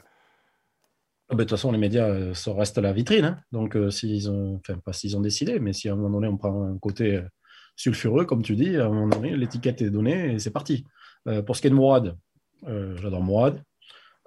ah 1.28 1.34
ben, 1.34 1.38
de 1.38 1.42
toute 1.42 1.50
façon, 1.50 1.72
les 1.72 1.78
médias, 1.78 2.08
euh, 2.08 2.34
ça 2.34 2.54
reste 2.54 2.78
la 2.78 2.92
vitrine. 2.92 3.24
Hein. 3.24 3.38
Donc, 3.50 3.76
euh, 3.76 3.90
s'ils 3.90 4.30
ont, 4.30 4.60
enfin, 4.60 4.78
pas 4.78 4.92
s'ils 4.92 5.16
ont 5.16 5.20
décidé, 5.20 5.58
mais 5.58 5.72
si 5.72 5.88
à 5.88 5.92
un 5.92 5.96
moment 5.96 6.20
donné, 6.20 6.28
on 6.28 6.36
prend 6.36 6.62
un 6.62 6.78
côté 6.78 7.16
euh, 7.16 7.22
sulfureux, 7.74 8.24
comme 8.26 8.42
tu 8.42 8.54
dis, 8.54 8.76
à 8.76 8.86
un 8.86 8.90
moment 8.90 9.08
donné, 9.08 9.36
l'étiquette 9.36 9.82
est 9.82 9.90
donnée 9.90 10.34
et 10.34 10.38
c'est 10.38 10.52
parti. 10.52 10.86
pour 11.44 11.56
ce 11.56 11.60
qui 11.60 11.66
est 11.66 11.70
de 11.70 11.74
Mourad, 11.74 12.16
j'adore 12.64 13.22
Mourad, 13.22 13.60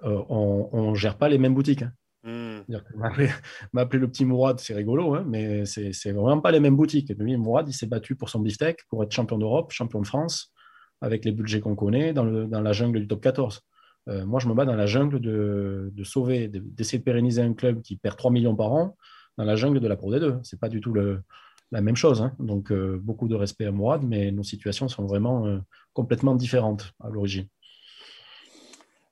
on 0.02 0.90
ne 0.90 0.94
gère 0.94 1.16
pas 1.16 1.28
les 1.28 1.38
mêmes 1.38 1.54
boutiques. 1.54 1.82
Hein. 1.82 1.92
Hmm. 2.22 2.60
M'appeler 3.72 3.98
le 3.98 4.08
petit 4.08 4.26
Mourad, 4.26 4.60
c'est 4.60 4.74
rigolo, 4.74 5.14
hein, 5.14 5.24
mais 5.26 5.64
c'est 5.64 6.12
vraiment 6.12 6.42
pas 6.42 6.52
les 6.52 6.60
mêmes 6.60 6.76
boutiques. 6.76 7.10
Lui, 7.18 7.36
Mourad, 7.36 7.66
il 7.66 7.72
s'est 7.72 7.86
battu 7.86 8.14
pour 8.14 8.28
son 8.28 8.40
beefsteak, 8.40 8.86
pour 8.88 9.02
être 9.02 9.10
champion 9.10 9.38
d'Europe, 9.38 9.72
champion 9.72 10.00
de 10.00 10.06
France, 10.06 10.52
avec 11.00 11.24
les 11.24 11.32
budgets 11.32 11.60
qu'on 11.60 11.74
connaît, 11.74 12.12
dans, 12.12 12.24
la 12.24 12.72
jungle 12.72 13.00
du 13.00 13.08
top 13.08 13.22
14. 13.22 13.62
Euh, 14.08 14.24
moi, 14.26 14.40
je 14.40 14.48
me 14.48 14.54
bats 14.54 14.64
dans 14.64 14.74
la 14.74 14.86
jungle 14.86 15.20
de, 15.20 15.92
sauver, 16.04 16.48
d'essayer 16.48 16.98
de, 16.98 17.04
pérenniser 17.04 17.42
un 17.42 17.54
club 17.54 17.82
qui 17.82 17.96
perd 17.96 18.16
3 18.16 18.30
millions 18.30 18.56
par 18.56 18.72
an 18.72 18.96
dans 19.38 19.44
la 19.44 19.56
jungle 19.56 19.80
de 19.80 19.88
la 19.88 19.96
Pro 19.96 20.12
D2. 20.12 20.40
Ce 20.42 20.54
n'est 20.54 20.58
pas 20.58 20.68
du 20.68 20.80
tout 20.80 20.94
la 20.94 21.80
même 21.80 21.96
chose. 21.96 22.20
Hein. 22.22 22.34
Donc, 22.38 22.72
euh, 22.72 22.98
beaucoup 23.02 23.28
de 23.28 23.34
respect 23.34 23.66
à 23.66 23.72
Mourad, 23.72 24.02
mais 24.02 24.30
nos 24.30 24.42
situations 24.42 24.88
sont 24.88 25.06
vraiment 25.06 25.46
euh, 25.46 25.58
complètement 25.92 26.34
différentes 26.34 26.92
à 27.00 27.08
l'origine. 27.08 27.46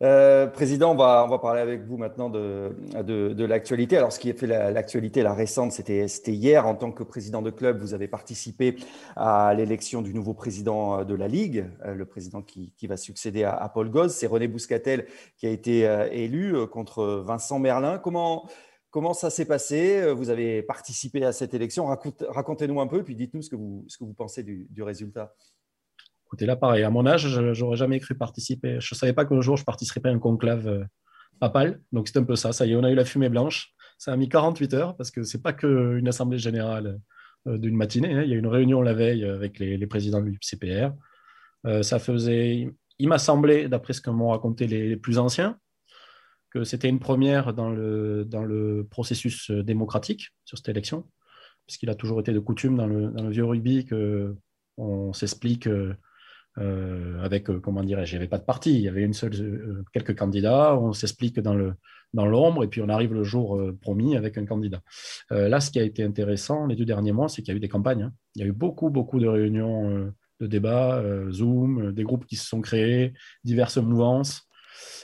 Euh, 0.00 0.46
président, 0.46 0.92
on 0.92 0.94
va, 0.94 1.38
parler 1.40 1.60
avec 1.60 1.84
vous 1.84 1.96
maintenant 1.96 2.30
de, 2.30 3.44
l'actualité. 3.44 3.96
Alors, 3.96 4.12
ce 4.12 4.20
qui 4.20 4.30
a 4.30 4.34
fait 4.34 4.46
l'actualité, 4.46 5.22
la, 5.22 5.34
récente, 5.34 5.72
c'était 5.72 6.06
hier. 6.26 6.66
En 6.66 6.76
tant 6.76 6.92
que 6.92 7.02
président 7.02 7.42
de 7.42 7.50
club, 7.50 7.80
vous 7.80 7.94
avez 7.94 8.06
participé 8.06 8.76
à 9.16 9.52
l'élection 9.54 10.00
du 10.02 10.14
nouveau 10.14 10.34
président 10.34 11.04
de 11.04 11.14
la 11.14 11.26
Ligue, 11.26 11.66
euh, 11.84 11.94
le 11.94 12.06
président 12.06 12.42
qui, 12.42 12.72
va 12.86 12.96
succéder 12.96 13.44
à, 13.44 13.68
Paul 13.72 13.90
Goz. 13.90 14.14
C'est 14.14 14.28
René 14.28 14.46
Bouscatel 14.46 15.06
qui 15.36 15.46
a 15.46 15.50
été 15.50 15.86
euh, 15.86 16.08
élu 16.12 16.66
contre 16.68 17.22
Vincent 17.26 17.58
Merlin. 17.58 17.98
Comment, 17.98 18.48
ça 19.14 19.30
s'est 19.30 19.46
passé? 19.46 20.12
Vous 20.12 20.30
avez 20.30 20.62
participé 20.62 21.24
à 21.24 21.32
cette 21.32 21.54
élection. 21.54 21.86
Racontez-nous 22.28 22.80
un 22.80 22.86
peu, 22.86 23.02
puis 23.02 23.16
dites-nous 23.16 23.42
ce, 23.42 23.50
que 23.50 23.56
vous, 23.56 24.14
pensez 24.16 24.44
du 24.44 24.82
résultat. 24.82 25.34
Écoutez, 26.28 26.44
là, 26.44 26.56
pareil, 26.56 26.82
à 26.82 26.90
mon 26.90 27.06
âge, 27.06 27.26
je 27.26 27.62
n'aurais 27.62 27.78
jamais 27.78 27.98
cru 28.00 28.14
participer. 28.14 28.80
Je 28.82 28.94
ne 28.94 28.98
savais 28.98 29.14
pas 29.14 29.24
qu'un 29.24 29.40
jour 29.40 29.56
je 29.56 29.64
participerais 29.64 30.10
à 30.10 30.12
un 30.12 30.18
conclave 30.18 30.68
euh, 30.68 30.84
papale. 31.40 31.80
Donc 31.90 32.06
c'est 32.06 32.18
un 32.18 32.24
peu 32.24 32.36
ça. 32.36 32.52
Ça 32.52 32.66
y 32.66 32.72
est, 32.72 32.76
on 32.76 32.84
a 32.84 32.90
eu 32.90 32.94
la 32.94 33.06
fumée 33.06 33.30
blanche. 33.30 33.72
Ça 33.96 34.12
a 34.12 34.16
mis 34.16 34.28
48 34.28 34.74
heures 34.74 34.96
parce 34.98 35.10
que 35.10 35.22
c'est 35.22 35.42
pas 35.42 35.54
qu'une 35.54 36.06
assemblée 36.06 36.36
générale 36.36 37.00
euh, 37.46 37.56
d'une 37.56 37.74
matinée. 37.74 38.12
Hein. 38.12 38.24
Il 38.24 38.28
y 38.28 38.34
a 38.34 38.36
eu 38.36 38.40
une 38.40 38.46
réunion 38.46 38.82
la 38.82 38.92
veille 38.92 39.24
avec 39.24 39.58
les, 39.58 39.86
présidents 39.86 40.20
du 40.20 40.38
CPR. 40.42 40.92
Euh, 41.64 41.82
ça 41.82 41.98
faisait, 41.98 42.74
il 42.98 43.08
m'a 43.08 43.18
semblé, 43.18 43.66
d'après 43.70 43.94
ce 43.94 44.02
que 44.02 44.10
m'ont 44.10 44.28
raconté 44.28 44.66
les, 44.66 44.98
plus 44.98 45.18
anciens, 45.18 45.58
que 46.50 46.62
c'était 46.62 46.90
une 46.90 47.00
première 47.00 47.54
dans 47.54 47.70
le, 47.70 48.26
dans 48.26 48.44
le 48.44 48.86
processus 48.90 49.50
démocratique 49.50 50.28
sur 50.44 50.58
cette 50.58 50.68
élection, 50.68 51.08
puisqu'il 51.66 51.88
a 51.88 51.94
toujours 51.94 52.20
été 52.20 52.34
de 52.34 52.38
coutume 52.38 52.76
dans 52.76 52.86
le, 52.86 53.08
dans 53.12 53.24
le 53.24 53.30
vieux 53.30 53.46
rugby 53.46 53.86
qu'on 53.86 55.14
s'explique 55.14 55.66
euh, 56.56 57.22
avec, 57.22 57.50
euh, 57.50 57.60
comment 57.60 57.84
dirais-je, 57.84 58.12
il 58.12 58.14
n'y 58.14 58.22
avait 58.22 58.28
pas 58.28 58.38
de 58.38 58.44
parti, 58.44 58.74
il 58.74 58.80
y 58.80 58.88
avait 58.88 59.02
une 59.02 59.12
seule, 59.12 59.34
euh, 59.34 59.84
quelques 59.92 60.16
candidats, 60.16 60.76
on 60.76 60.92
s'explique 60.92 61.38
dans 61.40 62.26
l'ombre 62.26 62.64
et 62.64 62.68
puis 62.68 62.80
on 62.80 62.88
arrive 62.88 63.14
le 63.14 63.22
jour 63.22 63.60
promis 63.80 64.16
avec 64.16 64.38
un 64.38 64.46
candidat. 64.46 64.80
là, 65.30 65.60
ce 65.60 65.70
qui 65.70 65.78
a 65.78 65.82
été 65.82 66.02
intéressant 66.02 66.66
les 66.66 66.74
deux 66.74 66.86
derniers 66.86 67.12
mois, 67.12 67.28
c'est 67.28 67.42
qu'il 67.42 67.52
y 67.52 67.54
a 67.54 67.58
eu 67.58 67.60
des 67.60 67.68
campagnes. 67.68 68.04
Hein. 68.04 68.12
Il 68.34 68.42
y 68.42 68.44
a 68.44 68.48
eu 68.48 68.52
beaucoup, 68.52 68.90
beaucoup 68.90 69.20
de 69.20 69.26
réunions 69.26 70.12
de 70.40 70.46
débats, 70.46 71.02
Zoom, 71.30 71.92
des 71.92 72.04
groupes 72.04 72.24
qui 72.24 72.36
se 72.36 72.48
sont 72.48 72.60
créés, 72.60 73.12
diverses 73.44 73.76
mouvances. 73.76 74.48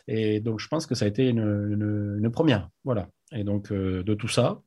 Et 0.07 0.41
donc, 0.41 0.61
je 0.61 0.69
pense 0.69 0.87
que 0.87 0.95
ça 0.95 1.05
a 1.05 1.09
été 1.09 1.29
une, 1.29 2.19
une, 2.23 2.31
première. 2.31 2.69
Voilà. 2.85 3.09
Et 3.33 3.45
donc, 3.45 3.73
de 3.73 4.15
tout 4.15 4.29
ça, 4.29 4.63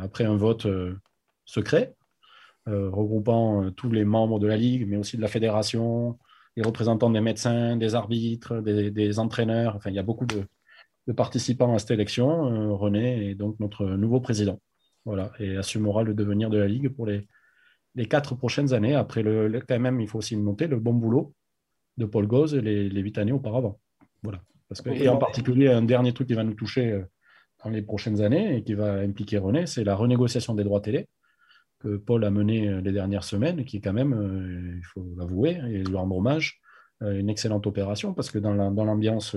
après 0.00 0.24
un 0.24 0.36
vote 0.36 0.66
secret, 1.44 1.94
regroupant 2.66 3.64
euh, 3.64 3.70
tous 3.70 3.90
les 3.90 4.04
membres 4.04 4.38
de 4.38 4.46
la 4.46 4.56
Ligue, 4.56 4.86
mais 4.86 4.96
aussi 4.96 5.16
de 5.16 5.22
la 5.22 5.28
fédération, 5.28 6.18
les 6.56 6.62
représentants 6.62 7.10
des 7.10 7.20
médecins, 7.20 7.76
des 7.76 7.94
arbitres, 7.94 8.60
des, 8.60 9.18
entraîneurs. 9.18 9.76
Enfin, 9.76 9.90
il 9.90 9.96
y 9.96 9.98
a 9.98 10.02
beaucoup 10.02 10.26
de, 10.26 10.46
participants 11.16 11.74
à 11.74 11.78
cette 11.78 11.90
élection. 11.90 12.52
Euh, 12.52 12.72
René 12.72 13.30
est 13.30 13.34
donc 13.34 13.58
notre 13.58 13.84
nouveau 13.84 14.20
président. 14.20 14.60
Voilà, 15.04 15.32
et 15.40 15.56
assumera 15.56 16.02
le 16.02 16.14
devenir 16.14 16.50
de 16.50 16.58
la 16.58 16.68
Ligue 16.68 16.90
pour 16.90 17.06
les, 17.06 17.26
les 17.94 18.06
quatre 18.06 18.34
prochaines 18.34 18.74
années. 18.74 18.94
Après, 18.94 19.22
le, 19.22 19.60
quand 19.66 19.80
même, 19.80 20.00
il 20.00 20.06
faut 20.06 20.18
aussi 20.18 20.36
noter 20.36 20.66
le 20.66 20.78
bon 20.78 20.92
boulot 20.92 21.34
de 21.96 22.04
Paul 22.04 22.26
Gauze 22.26 22.54
les, 22.54 22.88
huit 23.00 23.18
années 23.18 23.32
auparavant. 23.32 23.80
Voilà. 24.22 24.40
Parce 24.68 24.82
que, 24.82 24.90
et 24.90 25.08
en 25.08 25.16
particulier, 25.16 25.68
un 25.68 25.82
dernier 25.82 26.12
truc 26.12 26.28
qui 26.28 26.34
va 26.34 26.44
nous 26.44 26.54
toucher 26.54 27.02
dans 27.64 27.70
les 27.70 27.82
prochaines 27.82 28.20
années 28.20 28.58
et 28.58 28.62
qui 28.62 28.74
va 28.74 28.98
impliquer 29.00 29.38
René, 29.38 29.66
c'est 29.66 29.82
la 29.82 29.96
renégociation 29.96 30.54
des 30.54 30.62
droits 30.62 30.80
télé 30.80 31.08
que 31.80 31.96
Paul 31.96 32.24
a 32.24 32.30
mené 32.30 32.68
euh, 32.68 32.80
les 32.80 32.92
dernières 32.92 33.24
semaines, 33.24 33.64
qui 33.64 33.78
est 33.78 33.80
quand 33.80 33.92
même, 33.92 34.12
euh, 34.12 34.76
il 34.76 34.84
faut 34.84 35.04
l'avouer 35.16 35.60
et 35.66 35.82
lui 35.82 35.96
rendre 35.96 36.16
hommage, 36.16 36.60
euh, 37.02 37.18
une 37.18 37.28
excellente 37.28 37.66
opération, 37.66 38.14
parce 38.14 38.30
que 38.30 38.38
dans 38.38 38.54
l'ambiance 38.54 39.36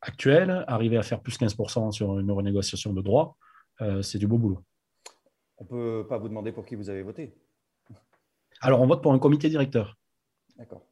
actuelle, 0.00 0.64
arriver 0.68 0.98
à 0.98 1.02
faire 1.02 1.20
plus 1.20 1.38
15% 1.38 1.90
sur 1.90 2.18
une 2.18 2.30
renégociation 2.30 2.92
de 2.92 3.02
droits, 3.02 3.36
c'est 4.02 4.18
du 4.18 4.28
beau 4.28 4.38
boulot. 4.38 4.62
On 5.58 5.64
ne 5.64 5.68
peut 5.68 6.06
pas 6.08 6.18
vous 6.18 6.28
demander 6.28 6.52
pour 6.52 6.64
qui 6.64 6.76
vous 6.76 6.88
avez 6.88 7.02
voté. 7.02 7.34
Alors, 8.60 8.80
on 8.80 8.86
vote 8.86 9.02
pour 9.02 9.12
un 9.12 9.18
comité 9.18 9.48
directeur. 9.48 9.96
D'accord. 10.56 10.86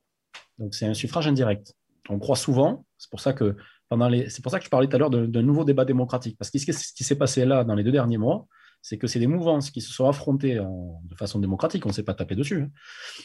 Donc, 0.59 0.75
c'est 0.75 0.87
un 0.87 0.95
suffrage 0.95 1.29
indirect. 1.29 1.73
On 2.09 2.19
croit 2.19 2.35
souvent, 2.35 2.85
c'est 2.99 3.11
pour 3.11 3.21
ça 3.21 3.33
que 3.33 3.57
pendant 3.89 4.09
les, 4.09 4.29
c'est 4.29 4.43
pour 4.43 4.51
ça 4.51 4.59
que 4.59 4.65
je 4.65 4.71
parlais 4.71 4.89
tout 4.89 4.97
à 4.97 4.99
l'heure 4.99 5.11
d'un 5.11 5.43
nouveau 5.43 5.65
débat 5.65 5.85
démocratique, 5.85 6.37
parce 6.37 6.51
que 6.51 6.59
ce 6.59 6.93
qui 6.93 7.05
s'est 7.05 7.19
passé 7.19 7.45
là 7.45 7.63
dans 7.63 7.77
les 7.77 7.85
deux 7.85 7.93
derniers 7.93 8.19
mois, 8.19 8.49
c'est 8.83 8.99
que 8.99 9.07
c'est 9.07 9.19
des 9.19 9.27
mouvances 9.27 9.71
qui 9.71 9.81
se 9.81 9.93
sont 9.93 10.09
affrontées 10.09 10.55
de 10.55 11.15
façon 11.15 11.39
démocratique, 11.39 11.85
on 11.87 11.91
ne 11.91 11.95
s'est 11.95 12.03
pas 12.03 12.15
tapé 12.15 12.35
dessus, 12.35 12.63
hein, 12.63 12.71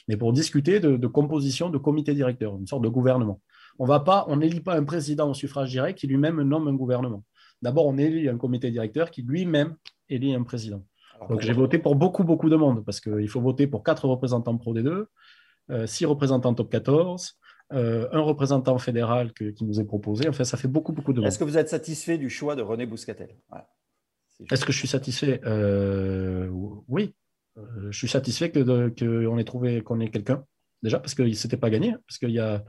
mais 0.08 0.18
pour 0.18 0.34
discuter 0.34 0.80
de, 0.80 1.08
composition 1.08 1.70
de 1.70 1.78
comité 1.78 2.14
directeur, 2.14 2.58
une 2.58 2.68
sorte 2.68 2.84
de 2.84 2.90
gouvernement. 2.90 3.42
On 3.80 3.86
va 3.86 4.00
pas, 4.00 4.26
on 4.28 4.38
n'élit 4.38 4.62
pas 4.62 4.76
un 4.76 4.84
président 4.84 5.30
au 5.30 5.34
suffrage 5.34 5.70
direct 5.70 6.00
qui 6.00 6.08
lui-même 6.08 6.42
nomme 6.42 6.68
un 6.68 6.74
gouvernement. 6.74 7.24
D'abord, 7.62 7.86
on 7.86 7.98
élit 7.98 8.30
un 8.30 8.38
comité 8.38 8.72
directeur 8.72 9.12
qui 9.12 9.22
lui-même 9.22 9.76
élit 10.10 10.34
un 10.34 10.44
président. 10.44 10.84
Donc 11.30 11.42
j'ai 11.42 11.54
voté 11.54 11.80
pour 11.80 11.96
beaucoup, 11.96 12.24
beaucoup 12.24 12.50
de 12.50 12.56
monde, 12.56 12.84
parce 12.84 13.00
qu'il 13.00 13.30
faut 13.30 13.42
voter 13.42 13.68
pour 13.68 13.84
quatre 13.84 14.08
représentants 14.08 14.58
pro 14.58 14.74
des 14.74 14.84
deux, 14.84 15.08
euh, 15.72 15.88
six 15.88 16.06
représentants 16.06 16.54
top 16.54 16.70
14, 16.70 17.38
euh, 17.74 18.08
un 18.12 18.20
représentant 18.20 18.78
fédéral 18.78 19.34
qui 19.34 19.64
nous 19.64 19.80
est 19.80 19.86
proposé. 19.86 20.28
Enfin, 20.30 20.44
ça 20.44 20.58
fait 20.58 20.68
beaucoup, 20.68 20.92
beaucoup 20.92 21.14
de 21.14 21.20
monde. 21.20 21.28
Est-ce 21.28 21.40
que 21.40 21.44
vous 21.44 21.58
êtes 21.58 21.70
satisfait 21.70 22.18
du 22.18 22.30
choix 22.30 22.56
de 22.56 22.62
René 22.62 22.86
Bouscatel? 22.86 23.36
Est-ce 24.52 24.66
que 24.66 24.72
je 24.72 24.78
suis 24.78 24.88
satisfait 24.88 25.42
euh, 25.46 26.48
Oui. 26.88 27.14
Euh, 27.58 27.92
je 27.92 27.98
suis 27.98 28.08
satisfait 28.08 28.52
qu'on 28.52 29.38
ait 29.38 29.44
trouvé 29.44 29.82
qu'on 29.82 30.00
ait 30.00 30.10
quelqu'un, 30.10 30.44
déjà, 30.84 31.00
parce 31.00 31.16
qu'il 31.16 31.28
ne 31.28 31.34
s'était 31.34 31.58
pas 31.58 31.70
gagné. 31.70 31.96
Parce 32.08 32.18
qu'il 32.18 32.32
y 32.32 32.40
a. 32.40 32.64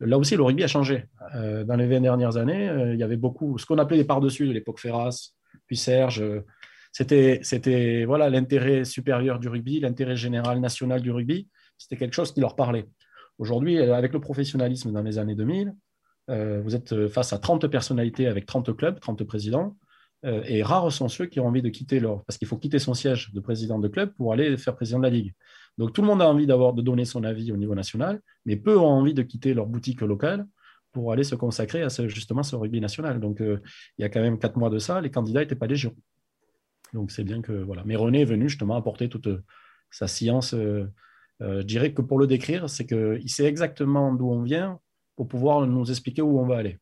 Là 0.00 0.16
aussi, 0.16 0.36
le 0.36 0.42
rugby 0.42 0.62
a 0.62 0.68
changé. 0.68 1.06
Euh, 1.34 1.64
dans 1.64 1.76
les 1.76 1.86
20 1.86 2.00
dernières 2.00 2.36
années, 2.36 2.70
il 2.92 2.98
y 2.98 3.02
avait 3.02 3.16
beaucoup. 3.16 3.58
Ce 3.58 3.66
qu'on 3.66 3.78
appelait 3.78 3.96
les 3.96 4.04
par-dessus 4.04 4.46
de 4.46 4.52
l'époque 4.52 4.80
Ferras, 4.80 5.32
puis 5.66 5.76
Serge. 5.76 6.22
c'était, 6.92 7.40
c'était 7.42 8.04
voilà, 8.04 8.30
l'intérêt 8.30 8.84
supérieur 8.84 9.38
du 9.38 9.48
rugby, 9.48 9.80
l'intérêt 9.80 10.16
général 10.16 10.60
national 10.60 11.00
du 11.02 11.10
rugby. 11.10 11.48
C'était 11.78 11.96
quelque 11.96 12.14
chose 12.14 12.32
qui 12.32 12.40
leur 12.40 12.54
parlait. 12.54 12.86
Aujourd'hui, 13.38 13.78
avec 13.78 14.12
le 14.12 14.20
professionnalisme 14.20 14.92
dans 14.92 15.02
les 15.02 15.18
années 15.18 15.36
2000, 15.36 15.72
vous 16.28 16.76
êtes 16.76 17.08
face 17.08 17.32
à 17.32 17.38
30 17.38 17.66
personnalités 17.68 18.26
avec 18.26 18.46
30 18.46 18.76
clubs, 18.76 19.00
30 19.00 19.24
présidents. 19.24 19.76
Euh, 20.24 20.42
et 20.46 20.62
rares 20.62 20.90
sont 20.90 21.08
ceux 21.08 21.26
qui 21.26 21.38
ont 21.40 21.46
envie 21.46 21.62
de 21.62 21.68
quitter 21.68 22.00
leur. 22.00 22.24
Parce 22.24 22.38
qu'il 22.38 22.48
faut 22.48 22.56
quitter 22.56 22.78
son 22.78 22.94
siège 22.94 23.32
de 23.32 23.40
président 23.40 23.78
de 23.78 23.88
club 23.88 24.12
pour 24.14 24.32
aller 24.32 24.56
faire 24.56 24.74
président 24.74 24.98
de 24.98 25.04
la 25.04 25.10
Ligue. 25.10 25.34
Donc 25.76 25.92
tout 25.92 26.00
le 26.00 26.08
monde 26.08 26.20
a 26.22 26.28
envie 26.28 26.46
d'avoir 26.46 26.72
de 26.72 26.82
donner 26.82 27.04
son 27.04 27.22
avis 27.22 27.52
au 27.52 27.56
niveau 27.56 27.74
national, 27.74 28.20
mais 28.44 28.56
peu 28.56 28.76
ont 28.76 28.86
envie 28.86 29.14
de 29.14 29.22
quitter 29.22 29.54
leur 29.54 29.66
boutique 29.66 30.00
locale 30.00 30.46
pour 30.92 31.12
aller 31.12 31.22
se 31.22 31.36
consacrer 31.36 31.82
à 31.82 31.90
ce, 31.90 32.08
justement 32.08 32.42
ce 32.42 32.56
rugby 32.56 32.80
national. 32.80 33.20
Donc 33.20 33.40
euh, 33.40 33.60
il 33.96 34.02
y 34.02 34.04
a 34.04 34.08
quand 34.08 34.20
même 34.20 34.38
quatre 34.38 34.56
mois 34.56 34.70
de 34.70 34.78
ça, 34.78 35.00
les 35.00 35.10
candidats 35.10 35.40
n'étaient 35.40 35.54
pas 35.54 35.68
légion. 35.68 35.94
Donc 36.92 37.12
c'est 37.12 37.24
bien 37.24 37.40
que. 37.40 37.52
Voilà. 37.52 37.82
Mais 37.84 37.94
René 37.94 38.22
est 38.22 38.24
venu 38.24 38.48
justement 38.48 38.76
apporter 38.76 39.08
toute 39.08 39.28
sa 39.90 40.08
science. 40.08 40.52
Euh, 40.54 40.86
je 41.40 41.62
dirais 41.62 41.92
que 41.92 42.02
pour 42.02 42.18
le 42.18 42.26
décrire, 42.26 42.68
c'est 42.68 42.86
qu'il 42.86 43.30
sait 43.30 43.44
exactement 43.44 44.12
d'où 44.12 44.28
on 44.28 44.42
vient 44.42 44.80
pour 45.14 45.28
pouvoir 45.28 45.64
nous 45.66 45.88
expliquer 45.88 46.22
où 46.22 46.40
on 46.40 46.46
va 46.46 46.56
aller 46.56 46.78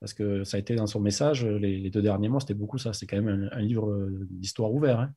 parce 0.00 0.14
que 0.14 0.44
ça 0.44 0.56
a 0.56 0.60
été 0.60 0.74
dans 0.74 0.86
son 0.86 1.00
message, 1.00 1.44
les, 1.44 1.90
deux 1.90 2.02
derniers 2.02 2.28
mois, 2.28 2.40
c'était 2.40 2.54
beaucoup 2.54 2.78
ça. 2.78 2.92
C'est 2.92 3.06
quand 3.06 3.20
même 3.20 3.48
un, 3.52 3.60
livre 3.60 4.08
d'histoire 4.30 4.72
ouvert, 4.72 5.00
hein. 5.00 5.12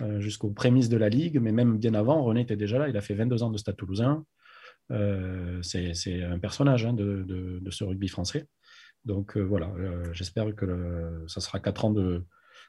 euh, 0.00 0.20
jusqu'aux 0.20 0.50
prémices 0.50 0.88
de 0.88 0.96
la 0.96 1.08
Ligue, 1.08 1.38
mais 1.38 1.52
même 1.52 1.76
bien 1.78 1.94
avant, 1.94 2.22
René 2.22 2.40
était 2.40 2.56
déjà 2.56 2.78
là. 2.78 2.88
Il 2.88 2.96
a 2.96 3.02
fait 3.02 3.14
22 3.14 3.42
ans 3.42 3.50
de 3.50 3.58
Stade 3.58 3.76
toulousain. 3.76 4.24
Euh, 4.90 5.60
c'est 5.62 6.22
un 6.22 6.38
personnage 6.38 6.86
hein, 6.86 6.94
de, 6.94 7.60
ce 7.70 7.84
rugby 7.84 8.08
français. 8.08 8.46
Donc 9.04 9.36
euh, 9.36 9.40
voilà, 9.40 9.70
j'espère 10.12 10.54
que 10.54 11.24
ça 11.26 11.40
sera 11.40 11.60
quatre 11.60 11.84
ans 11.84 11.90
de, 11.90 12.24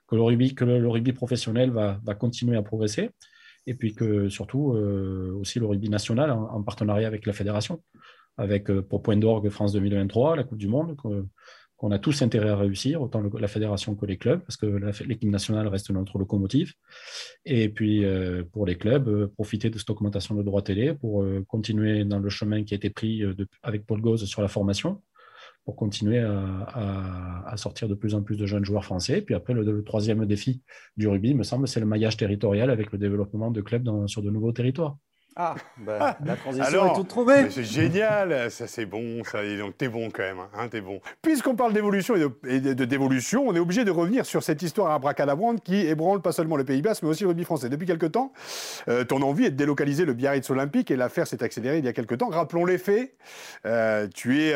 que 0.08 0.16
le, 0.16 0.22
rugby 0.22 1.14
professionnel 1.14 1.72
va, 1.72 2.00
continuer 2.16 2.58
à 2.58 2.62
progresser. 2.62 3.12
Et 3.66 3.76
puis 3.76 3.96
que 3.96 4.28
surtout 4.28 4.74
aussi 5.40 5.60
le 5.60 5.66
rugby 5.66 5.90
national 5.90 6.30
en, 6.32 6.62
partenariat 6.62 7.08
avec 7.08 7.26
la 7.26 7.32
fédération 7.32 7.82
avec 8.38 8.72
pour 8.72 9.02
point 9.02 9.18
d'orgue 9.18 9.50
France 9.50 9.74
2023, 9.74 10.36
la 10.36 10.44
Coupe 10.44 10.58
du 10.58 10.68
Monde, 10.68 10.96
qu'on 11.84 11.92
a 11.92 12.00
tous 12.00 12.22
intérêt 12.22 12.48
à 12.48 12.56
réussir, 12.56 13.02
autant 13.02 13.22
la 13.22 13.48
fédération 13.50 13.94
que 13.94 14.06
les 14.06 14.18
clubs, 14.18 14.40
parce 14.40 14.56
que 14.56 14.66
l'équipe 15.04 15.30
nationale 15.30 15.68
reste 15.68 15.92
notre 15.92 16.18
locomotive. 16.18 16.72
Et 17.44 17.68
puis, 17.68 18.06
euh, 18.06 18.44
pour 18.54 18.66
les 18.66 18.78
clubs, 18.78 19.10
euh, 19.10 19.28
profiter 19.28 19.70
de 19.70 19.78
cette 19.78 19.90
augmentation 19.90 20.34
de 20.34 20.44
droits 20.44 20.62
télé 20.62 20.94
pour 20.94 21.24
euh, 21.24 21.44
continuer 21.46 22.06
dans 22.06 22.20
le 22.20 22.30
chemin 22.30 22.64
qui 22.64 22.74
a 22.74 22.78
été 22.78 22.90
pris 22.90 23.24
avec 23.64 23.86
Paul 23.86 24.00
Gauze 24.00 24.24
sur 24.24 24.42
la 24.42 24.48
formation, 24.48 25.02
pour 25.66 25.76
continuer 25.76 26.20
à, 26.20 27.54
sortir 27.58 27.90
de 27.90 27.96
plus 27.96 28.16
en 28.16 28.22
plus 28.22 28.38
de 28.38 28.46
jeunes 28.46 28.64
joueurs 28.64 28.86
français. 28.86 29.22
Puis 29.22 29.36
après, 29.36 29.54
le, 29.54 29.84
troisième 29.84 30.26
défi 30.26 30.62
du 30.96 31.10
rugby, 31.10 31.34
me 31.34 31.44
semble, 31.44 31.68
c'est 31.68 31.82
le 31.82 31.86
maillage 31.86 32.16
territorial 32.16 32.70
avec 32.70 32.94
le 32.94 32.98
développement 32.98 33.52
de 33.52 33.62
clubs 33.62 34.08
sur 34.08 34.22
de 34.22 34.30
nouveaux 34.30 34.54
territoires. 34.54 34.98
Ah, 35.36 35.56
bah, 35.78 36.18
la 36.24 36.36
transition 36.36 36.92
est 36.92 36.96
toute 36.96 37.08
trouvée. 37.08 37.50
C'est 37.50 37.64
génial, 37.64 38.52
ça 38.52 38.68
c'est 38.68 38.86
bon, 38.86 39.24
ça. 39.24 39.44
Et 39.44 39.58
donc 39.58 39.78
t'es 39.78 39.88
bon 39.88 40.10
quand 40.12 40.22
même, 40.22 40.38
hein, 40.56 40.68
t'es 40.70 40.82
bon. 40.82 41.02
Puisqu'on 41.22 41.56
parle 41.56 41.74
d'évolution 41.74 42.16
et, 42.16 42.60
de, 42.60 42.86
dévolution, 42.86 43.46
on 43.48 43.56
est 43.56 43.60
obligé 43.60 43.84
de 43.84 43.92
revenir 43.92 44.26
sur 44.26 44.44
cette 44.44 44.62
histoire 44.62 44.92
abracadabrante 44.92 45.64
qui 45.64 45.88
ébranle 45.88 46.22
pas 46.22 46.32
seulement 46.32 46.56
le 46.56 46.64
Pays 46.64 46.82
Basque, 46.82 47.04
mais 47.04 47.10
aussi 47.10 47.24
le 47.24 47.30
rugby 47.30 47.44
français. 47.46 47.70
Depuis 47.70 47.88
quelque 47.88 48.06
temps, 48.06 48.32
euh, 48.88 49.04
ton 49.04 49.22
envie 49.24 49.46
est 49.46 49.52
de 49.52 49.56
délocaliser 49.56 50.06
le 50.06 50.14
Biarritz 50.14 50.50
Olympique 50.50 50.92
et 50.92 50.96
l'affaire 50.96 51.26
s'est 51.26 51.44
accélérée 51.44 51.80
il 51.80 51.86
y 51.86 51.88
a 51.88 51.94
quelque 51.94 52.16
temps. 52.16 52.30
Rappelons 52.30 52.66
les 52.66 52.78
faits. 52.78 53.14
Euh, 53.66 54.08
tu 54.14 54.42
es 54.42 54.54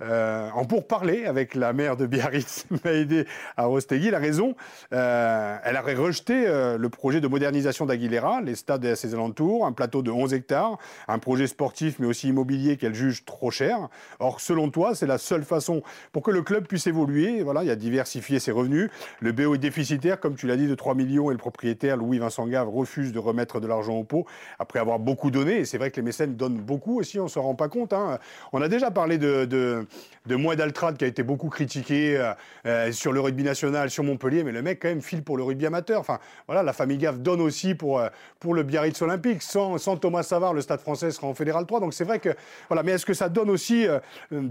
euh, 0.00 0.50
en 0.54 0.64
pourparler 0.64 1.26
avec 1.26 1.54
la 1.54 1.72
maire 1.72 1.96
de 1.96 2.06
Biarritz, 2.06 2.66
Maïdé 2.84 3.26
Arostegui. 3.56 4.10
La 4.10 4.18
raison, 4.18 4.54
elle 4.90 5.76
aurait 5.76 5.94
rejeté 5.94 6.46
le 6.78 6.88
projet 6.88 7.20
de 7.20 7.28
modernisation 7.28 7.86
d'Aguilera, 7.86 8.40
les 8.40 8.54
stades 8.54 8.84
et 8.84 8.96
ses 8.96 9.14
alentours, 9.14 9.66
un 9.66 9.72
plateau 9.72 10.02
de 10.02 10.05
11 10.10 10.34
hectares, 10.34 10.78
un 11.08 11.18
projet 11.18 11.46
sportif 11.46 11.98
mais 11.98 12.06
aussi 12.06 12.28
immobilier 12.28 12.76
qu'elle 12.76 12.94
juge 12.94 13.24
trop 13.24 13.50
cher. 13.50 13.88
Or, 14.18 14.40
selon 14.40 14.70
toi, 14.70 14.94
c'est 14.94 15.06
la 15.06 15.18
seule 15.18 15.44
façon 15.44 15.82
pour 16.12 16.22
que 16.22 16.30
le 16.30 16.42
club 16.42 16.66
puisse 16.66 16.86
évoluer. 16.86 17.42
Voilà, 17.42 17.62
il 17.62 17.68
y 17.68 17.70
a 17.70 17.76
diversifié 17.76 18.38
ses 18.38 18.50
revenus. 18.50 18.90
Le 19.20 19.32
BO 19.32 19.54
est 19.54 19.58
déficitaire, 19.58 20.20
comme 20.20 20.36
tu 20.36 20.46
l'as 20.46 20.56
dit, 20.56 20.66
de 20.66 20.74
3 20.74 20.94
millions 20.94 21.30
et 21.30 21.34
le 21.34 21.38
propriétaire, 21.38 21.96
Louis-Vincent 21.96 22.46
Gave, 22.46 22.68
refuse 22.68 23.12
de 23.12 23.18
remettre 23.18 23.60
de 23.60 23.66
l'argent 23.66 23.94
au 23.94 24.04
pot 24.04 24.26
après 24.58 24.78
avoir 24.78 24.98
beaucoup 24.98 25.30
donné. 25.30 25.58
Et 25.58 25.64
c'est 25.64 25.78
vrai 25.78 25.90
que 25.90 25.96
les 25.96 26.02
mécènes 26.02 26.36
donnent 26.36 26.60
beaucoup 26.60 26.98
aussi, 26.98 27.18
on 27.20 27.24
ne 27.24 27.28
s'en 27.28 27.42
rend 27.42 27.54
pas 27.54 27.68
compte. 27.68 27.92
Hein. 27.92 28.18
On 28.52 28.62
a 28.62 28.68
déjà 28.68 28.90
parlé 28.90 29.18
de, 29.18 29.44
de, 29.44 29.86
de 30.26 30.36
Moed 30.36 30.60
Altrad 30.60 30.96
qui 30.96 31.04
a 31.04 31.08
été 31.08 31.22
beaucoup 31.22 31.48
critiqué 31.48 32.16
euh, 32.16 32.32
euh, 32.66 32.92
sur 32.92 33.12
le 33.12 33.20
rugby 33.20 33.42
national, 33.42 33.90
sur 33.90 34.04
Montpellier, 34.04 34.44
mais 34.44 34.52
le 34.52 34.62
mec 34.62 34.80
quand 34.80 34.88
même 34.88 35.02
file 35.02 35.22
pour 35.22 35.36
le 35.36 35.42
rugby 35.42 35.66
amateur. 35.66 36.00
Enfin, 36.00 36.18
voilà, 36.46 36.62
la 36.62 36.72
famille 36.72 36.98
Gave 36.98 37.20
donne 37.20 37.40
aussi 37.40 37.74
pour, 37.74 37.98
euh, 37.98 38.08
pour 38.40 38.54
le 38.54 38.62
Biarritz 38.62 39.00
Olympique. 39.02 39.42
Sans, 39.42 39.78
sans, 39.78 39.95
Thomas 39.96 40.22
Savard, 40.22 40.54
le 40.54 40.60
Stade 40.60 40.80
français 40.80 41.10
sera 41.10 41.26
en 41.26 41.34
Fédéral 41.34 41.66
3. 41.66 41.80
Donc 41.80 41.94
c'est 41.94 42.04
vrai 42.04 42.18
que, 42.18 42.30
voilà, 42.68 42.82
mais 42.82 42.92
est-ce 42.92 43.06
que 43.06 43.14
ça 43.14 43.28
donne 43.28 43.50
aussi 43.50 43.86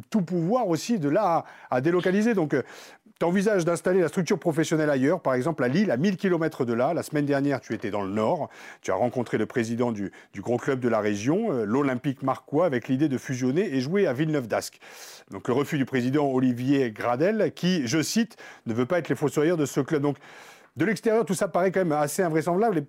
tout 0.10 0.22
pouvoir 0.22 0.68
aussi 0.68 1.00
de 1.00 1.10
là 1.10 1.46
à, 1.70 1.82
délocaliser? 1.82 2.34
Donc 2.34 2.56
tu 3.20 3.26
envisages 3.26 3.64
d'installer 3.64 4.02
la 4.02 4.10
structure 4.10 4.38
professionnelle 4.38 4.90
ailleurs, 4.90 5.22
par 5.22 5.36
exemple 5.36 5.64
à 5.64 5.70
Lille, 5.70 5.90
à 5.90 5.96
1000 5.96 6.18
km 6.18 6.66
de 6.66 6.74
là. 6.74 6.94
La 6.94 7.02
semaine 7.02 7.26
dernière, 7.26 7.62
tu 7.62 7.74
étais 7.74 7.90
dans 7.90 8.02
le 8.02 8.10
Nord. 8.10 8.50
Tu 8.82 8.92
as 8.92 8.96
rencontré 8.96 9.38
le 9.38 9.46
président 9.46 9.94
du, 9.94 10.12
du 10.34 10.42
gros 10.42 10.58
club 10.58 10.82
de 10.82 10.90
la 10.90 11.00
région, 11.00 11.52
euh, 11.54 11.64
l'Olympique 11.64 12.24
Marquois, 12.24 12.66
avec 12.66 12.90
l'idée 12.90 13.08
de 13.08 13.18
fusionner 13.18 13.74
et 13.74 13.80
jouer 13.80 14.06
à 14.06 14.12
Villeneuve 14.12 14.48
d'Ascq. 14.48 14.80
Donc 15.32 15.48
le 15.48 15.54
refus 15.54 15.78
du 15.78 15.86
président 15.86 16.28
Olivier 16.30 16.92
Gradel, 16.92 17.54
qui, 17.56 17.88
je 17.88 18.02
cite, 18.02 18.36
ne 18.66 18.74
veut 18.74 18.86
pas 18.86 19.00
être 19.00 19.08
les 19.08 19.16
fossoyeurs 19.16 19.56
de 19.56 19.66
ce 19.66 19.80
club. 19.80 20.02
Donc 20.02 20.18
de 20.76 20.84
l'extérieur, 20.84 21.24
tout 21.24 21.34
ça 21.34 21.48
paraît 21.48 21.72
quand 21.72 21.80
même 21.80 21.94
assez 21.94 22.22
invraisemblable. 22.22 22.86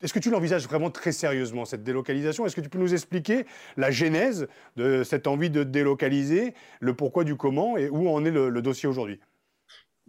Est-ce 0.00 0.12
que 0.12 0.20
tu 0.20 0.30
l'envisages 0.30 0.64
vraiment 0.66 0.90
très 0.90 1.10
sérieusement, 1.10 1.64
cette 1.64 1.82
délocalisation? 1.82 2.46
Est-ce 2.46 2.54
que 2.54 2.60
tu 2.60 2.68
peux 2.68 2.78
nous 2.78 2.92
expliquer 2.92 3.46
la 3.76 3.90
genèse 3.90 4.46
de 4.76 5.02
cette 5.02 5.26
envie 5.26 5.50
de 5.50 5.64
délocaliser, 5.64 6.54
le 6.80 6.94
pourquoi 6.94 7.24
du 7.24 7.36
comment 7.36 7.76
et 7.76 7.88
où 7.88 8.08
en 8.08 8.24
est 8.24 8.30
le, 8.30 8.62
dossier 8.62 8.88
aujourd'hui? 8.88 9.18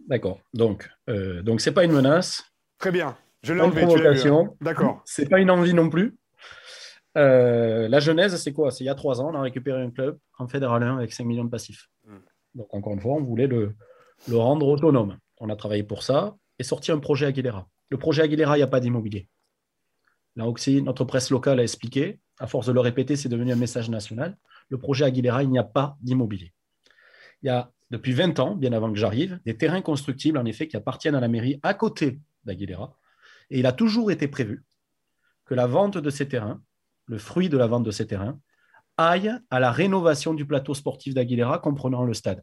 D'accord. 0.06 0.40
Donc, 0.54 0.88
euh, 1.08 1.42
donc 1.42 1.60
c'est 1.60 1.72
pas 1.72 1.84
une 1.84 1.92
menace. 1.92 2.44
Très 2.78 2.92
bien. 2.92 3.16
Je 3.42 3.52
l'ai 3.52 3.60
enlevé. 3.60 3.82
provocation. 3.82 4.56
D'accord. 4.60 5.02
C'est 5.04 5.28
pas 5.28 5.40
une 5.40 5.50
envie 5.50 5.74
non 5.74 5.90
plus. 5.90 6.16
Euh, 7.18 7.88
la 7.88 7.98
genèse, 7.98 8.36
c'est 8.36 8.52
quoi? 8.52 8.70
C'est 8.70 8.84
il 8.84 8.86
y 8.86 8.90
a 8.90 8.94
trois 8.94 9.20
ans, 9.20 9.30
on 9.32 9.34
a 9.34 9.42
récupéré 9.42 9.82
un 9.82 9.90
club 9.90 10.18
en 10.38 10.46
fédéral 10.46 10.84
1 10.84 10.98
avec 10.98 11.12
5 11.12 11.24
millions 11.24 11.44
de 11.44 11.50
passifs. 11.50 11.88
Hmm. 12.04 12.18
Donc, 12.54 12.72
encore 12.72 12.92
une 12.92 13.00
fois, 13.00 13.14
on 13.14 13.22
voulait 13.22 13.48
le, 13.48 13.74
le 14.28 14.36
rendre 14.36 14.68
autonome. 14.68 15.18
On 15.38 15.48
a 15.48 15.56
travaillé 15.56 15.82
pour 15.82 16.04
ça 16.04 16.36
et 16.60 16.62
sorti 16.62 16.92
un 16.92 16.98
projet 16.98 17.26
Aguilera. 17.26 17.68
Le 17.88 17.98
projet 17.98 18.22
Aguilera, 18.22 18.56
il 18.56 18.60
n'y 18.60 18.64
a 18.64 18.68
pas 18.68 18.80
d'immobilier. 18.80 19.28
Là 20.36 20.46
aussi, 20.46 20.82
notre 20.82 21.04
presse 21.04 21.30
locale 21.30 21.60
a 21.60 21.62
expliqué, 21.62 22.20
à 22.38 22.46
force 22.46 22.66
de 22.66 22.72
le 22.72 22.80
répéter, 22.80 23.16
c'est 23.16 23.28
devenu 23.28 23.52
un 23.52 23.56
message 23.56 23.90
national. 23.90 24.36
Le 24.68 24.78
projet 24.78 25.04
Aguilera, 25.04 25.42
il 25.42 25.50
n'y 25.50 25.58
a 25.58 25.64
pas 25.64 25.96
d'immobilier. 26.00 26.52
Il 27.42 27.46
y 27.46 27.50
a, 27.50 27.70
depuis 27.90 28.12
20 28.12 28.38
ans, 28.38 28.54
bien 28.54 28.72
avant 28.72 28.90
que 28.92 28.98
j'arrive, 28.98 29.40
des 29.44 29.56
terrains 29.56 29.82
constructibles, 29.82 30.38
en 30.38 30.44
effet, 30.44 30.68
qui 30.68 30.76
appartiennent 30.76 31.14
à 31.14 31.20
la 31.20 31.28
mairie 31.28 31.58
à 31.62 31.74
côté 31.74 32.20
d'Aguilera. 32.44 32.96
Et 33.50 33.58
il 33.58 33.66
a 33.66 33.72
toujours 33.72 34.10
été 34.10 34.28
prévu 34.28 34.64
que 35.44 35.54
la 35.54 35.66
vente 35.66 35.98
de 35.98 36.10
ces 36.10 36.28
terrains, 36.28 36.62
le 37.06 37.18
fruit 37.18 37.48
de 37.48 37.58
la 37.58 37.66
vente 37.66 37.82
de 37.82 37.90
ces 37.90 38.06
terrains, 38.06 38.38
aille 38.96 39.32
à 39.50 39.60
la 39.60 39.72
rénovation 39.72 40.34
du 40.34 40.46
plateau 40.46 40.74
sportif 40.74 41.14
d'Aguilera, 41.14 41.58
comprenant 41.58 42.04
le 42.04 42.14
stade. 42.14 42.42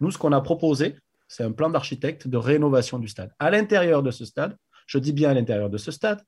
Nous, 0.00 0.10
ce 0.10 0.18
qu'on 0.18 0.32
a 0.32 0.40
proposé, 0.40 0.96
c'est 1.28 1.44
un 1.44 1.52
plan 1.52 1.70
d'architecte 1.70 2.28
de 2.28 2.36
rénovation 2.36 2.98
du 2.98 3.08
stade. 3.08 3.32
À 3.38 3.50
l'intérieur 3.50 4.02
de 4.02 4.10
ce 4.10 4.24
stade, 4.24 4.56
je 4.86 4.98
dis 4.98 5.12
bien 5.12 5.30
à 5.30 5.34
l'intérieur 5.34 5.70
de 5.70 5.78
ce 5.78 5.90
stade, 5.90 6.22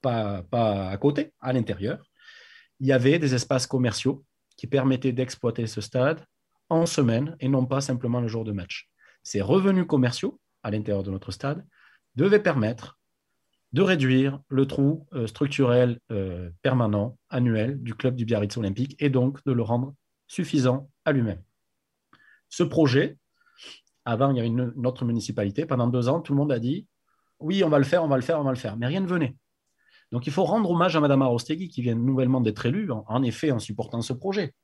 pas, 0.00 0.44
à 0.90 0.96
côté, 0.96 1.32
à 1.40 1.52
l'intérieur, 1.52 2.02
il 2.80 2.86
y 2.86 2.92
avait 2.92 3.18
des 3.18 3.34
espaces 3.34 3.66
commerciaux 3.66 4.24
qui 4.56 4.66
permettaient 4.66 5.12
d'exploiter 5.12 5.66
ce 5.66 5.80
stade 5.80 6.24
en 6.68 6.86
semaine 6.86 7.36
et 7.40 7.48
non 7.48 7.66
pas 7.66 7.80
simplement 7.80 8.20
le 8.20 8.28
jour 8.28 8.44
de 8.44 8.52
match. 8.52 8.88
Ces 9.22 9.40
revenus 9.40 9.86
commerciaux 9.86 10.40
à 10.62 10.70
l'intérieur 10.70 11.02
de 11.02 11.10
notre 11.10 11.32
stade 11.32 11.64
devaient 12.14 12.42
permettre 12.42 12.98
de 13.72 13.82
réduire 13.82 14.40
le 14.48 14.66
trou 14.66 15.06
euh, 15.12 15.26
structurel 15.26 16.00
euh, 16.10 16.50
permanent 16.62 17.18
annuel 17.28 17.82
du 17.82 17.94
club 17.94 18.14
du 18.14 18.24
Biarritz 18.24 18.56
Olympique 18.56 18.96
et 18.98 19.10
donc 19.10 19.44
de 19.44 19.52
le 19.52 19.62
rendre 19.62 19.94
suffisant 20.26 20.90
à 21.04 21.12
lui-même. 21.12 21.42
Ce 22.48 22.62
projet, 22.62 23.18
avant, 24.04 24.30
il 24.30 24.36
y 24.36 24.40
avait 24.40 24.48
une, 24.48 24.72
une, 24.74 24.86
autre 24.86 25.04
municipalité. 25.04 25.66
Pendant 25.66 25.86
deux 25.86 26.08
ans, 26.08 26.20
tout 26.20 26.32
le 26.32 26.38
monde 26.38 26.52
a 26.52 26.58
dit 26.58 26.86
oui, 27.40 27.62
on 27.62 27.68
va 27.68 27.78
le 27.78 27.84
faire, 27.84 28.02
on 28.02 28.08
va 28.08 28.16
le 28.16 28.22
faire, 28.22 28.40
on 28.40 28.44
va 28.44 28.50
le 28.50 28.56
faire. 28.56 28.76
Mais 28.76 28.86
rien 28.86 29.00
ne 29.00 29.06
venait. 29.06 29.36
Donc 30.12 30.26
il 30.26 30.32
faut 30.32 30.44
rendre 30.44 30.70
hommage 30.70 30.96
à 30.96 31.00
Mme 31.00 31.22
Arostegui 31.22 31.68
qui 31.68 31.82
vient 31.82 31.94
nouvellement 31.94 32.40
d'être 32.40 32.64
élue, 32.66 32.90
en, 32.90 33.22
effet 33.22 33.50
en 33.50 33.58
supportant 33.58 34.00
ce 34.00 34.12
projet. 34.12 34.54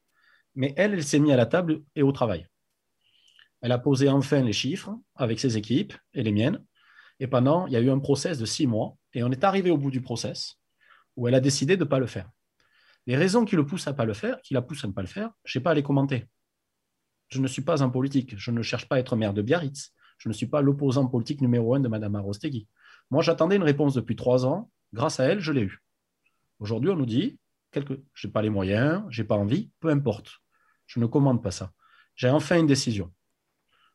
Mais 0.55 0.73
elle, 0.77 0.95
elle 0.95 1.05
s'est 1.05 1.19
mise 1.19 1.33
à 1.33 1.37
la 1.37 1.47
table 1.47 1.83
et 1.95 2.03
au 2.03 2.13
travail. 2.13 2.47
Elle 3.61 3.73
a 3.73 3.79
posé 3.79 4.09
enfin 4.09 4.43
les 4.43 4.53
chiffres 4.53 4.97
avec 5.17 5.41
ses 5.41 5.57
équipes 5.57 5.95
et 6.13 6.23
les 6.23 6.33
miennes. 6.33 6.65
Et 7.21 7.27
pendant, 7.27 7.67
il 7.67 7.73
y 7.73 7.77
a 7.77 7.81
eu 7.81 7.91
un 7.91 7.99
process 7.99 8.39
de 8.39 8.47
six 8.47 8.67
mois 8.67 8.97
et 9.13 9.23
on 9.23 9.31
est 9.31 9.45
arrivé 9.45 9.71
au 9.71 9.79
bout 9.79 9.91
du 9.91 10.01
process 10.01 10.59
où 11.17 11.29
elle 11.29 11.35
a 11.35 11.41
décidé 11.41 11.77
de 11.77 11.85
ne 11.85 11.89
pas 11.89 11.99
le 11.99 12.07
faire. 12.07 12.29
Les 13.07 13.17
raisons 13.17 13.45
qui 13.45 13.57
le 13.57 13.67
poussent 13.67 13.87
à 13.87 13.93
pas 13.93 14.05
le 14.05 14.15
faire, 14.15 14.41
qui 14.43 14.55
la 14.55 14.63
poussent 14.63 14.85
à 14.85 14.89
ne 14.89 14.93
pas 14.93 15.03
le 15.03 15.09
faire, 15.09 15.31
je 15.45 15.59
n'ai 15.59 15.63
pas 15.63 15.73
à 15.73 15.75
les 15.75 15.83
commenter. 15.83 16.27
Je 17.29 17.41
ne 17.41 17.47
suis 17.47 17.63
pas 17.63 17.83
un 17.83 17.89
politique. 17.89 18.35
Je 18.37 18.51
ne 18.51 18.63
cherche 18.63 18.89
pas 18.89 18.97
à 18.97 18.99
être 18.99 19.17
maire 19.17 19.35
de 19.35 19.43
Biarritz. 19.43 19.93
Je 20.19 20.29
ne 20.29 20.35
suis 20.35 20.47
pas 20.47 20.63
l'opposant 20.63 21.07
politique 21.07 21.41
numéro 21.41 21.75
un 21.75 21.81
de 21.81 21.89
Mme 21.89 22.15
Arostegui. 22.17 22.69
Moi, 23.11 23.23
j'attendais 23.23 23.57
une 23.57 23.63
réponse 23.63 23.95
depuis 23.95 24.17
trois 24.17 24.47
ans 24.47 24.71
Grâce 24.95 25.19
à 25.19 25.25
elle, 25.25 25.41
je 25.41 25.51
l'ai 25.51 25.63
eu. 25.63 25.83
Aujourd'hui, 26.61 26.89
on 26.89 26.95
nous 26.95 27.05
dit, 27.05 27.37
je 27.75 28.27
n'ai 28.27 28.33
pas 28.33 28.43
les 28.43 28.49
moyens, 28.49 29.03
je 29.11 29.21
n'ai 29.21 29.27
pas 29.27 29.35
envie, 29.35 29.71
peu 29.81 29.89
importe. 29.89 30.31
Je 30.87 31.01
ne 31.01 31.07
commande 31.07 31.43
pas 31.43 31.51
ça. 31.51 31.73
J'ai 32.15 32.31
enfin 32.31 32.61
une 32.61 32.69
décision. 32.69 33.13